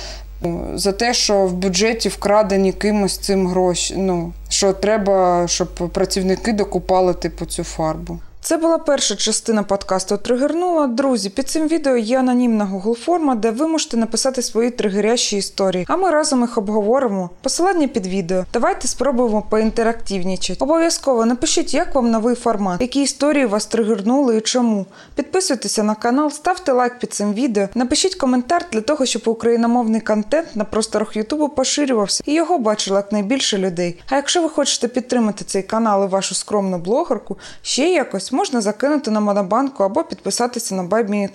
За 0.75 0.91
те, 0.91 1.13
що 1.13 1.45
в 1.45 1.53
бюджеті 1.53 2.09
вкрадені 2.09 2.73
кимось 2.73 3.17
цим 3.17 3.47
гроші. 3.47 3.95
Ну 3.97 4.33
що 4.49 4.73
треба, 4.73 5.47
щоб 5.47 5.73
працівники 5.73 6.53
докупали 6.53 7.13
типу 7.13 7.45
цю 7.45 7.63
фарбу. 7.63 8.19
Це 8.45 8.57
була 8.57 8.77
перша 8.77 9.15
частина 9.15 9.63
подкасту 9.63 10.17
Тригернула. 10.17 10.87
Друзі, 10.87 11.29
під 11.29 11.49
цим 11.49 11.67
відео 11.67 11.97
є 11.97 12.19
анонімна 12.19 12.65
Google 12.65 12.95
форма, 12.95 13.35
де 13.35 13.51
ви 13.51 13.67
можете 13.67 13.97
написати 13.97 14.41
свої 14.41 14.69
тригерящі 14.69 15.37
історії, 15.37 15.85
а 15.87 15.97
ми 15.97 16.09
разом 16.09 16.41
їх 16.41 16.57
обговоримо. 16.57 17.29
Посилання 17.41 17.87
під 17.87 18.07
відео. 18.07 18.45
Давайте 18.53 18.87
спробуємо 18.87 19.41
поінтерактивнічати. 19.49 20.63
Обов'язково 20.63 21.25
напишіть, 21.25 21.73
як 21.73 21.95
вам 21.95 22.11
новий 22.11 22.35
формат, 22.35 22.81
які 22.81 23.01
історії 23.01 23.45
вас 23.45 23.65
тригернули 23.65 24.37
і 24.37 24.41
чому. 24.41 24.85
Підписуйтеся 25.15 25.83
на 25.83 25.95
канал, 25.95 26.31
ставте 26.31 26.71
лайк 26.71 26.99
під 26.99 27.13
цим 27.13 27.33
відео, 27.33 27.67
напишіть 27.75 28.15
коментар 28.15 28.65
для 28.71 28.81
того, 28.81 29.05
щоб 29.05 29.21
україномовний 29.25 30.01
контент 30.01 30.55
на 30.55 30.65
просторах 30.65 31.15
Ютубу 31.15 31.49
поширювався 31.49 32.23
і 32.25 32.33
його 32.33 32.57
бачило 32.57 32.97
якнайбільше 32.97 33.57
людей. 33.57 33.99
А 34.09 34.15
якщо 34.15 34.41
ви 34.41 34.49
хочете 34.49 34.87
підтримати 34.87 35.45
цей 35.45 35.63
канал 35.63 36.03
і 36.05 36.07
вашу 36.07 36.35
скромну 36.35 36.77
блогерку, 36.77 37.37
ще 37.61 37.93
якось 37.93 38.32
можна 38.33 38.61
закинути 38.61 39.11
на 39.11 39.19
Монобанку 39.19 39.83
або 39.83 40.03
підписатися 40.03 40.75
на 40.75 40.83
Баймі. 40.83 41.29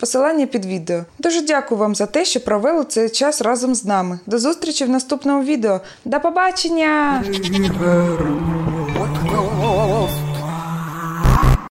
Посилання 0.00 0.46
під 0.46 0.64
відео. 0.64 1.04
Дуже 1.18 1.40
дякую 1.40 1.80
вам 1.80 1.94
за 1.94 2.06
те, 2.06 2.24
що 2.24 2.40
провели 2.40 2.84
цей 2.84 3.08
час 3.08 3.42
разом 3.42 3.74
з 3.74 3.84
нами. 3.84 4.18
До 4.26 4.38
зустрічі 4.38 4.84
в 4.84 4.90
наступному 4.90 5.44
відео. 5.44 5.80
До 6.04 6.20
побачення! 6.20 7.24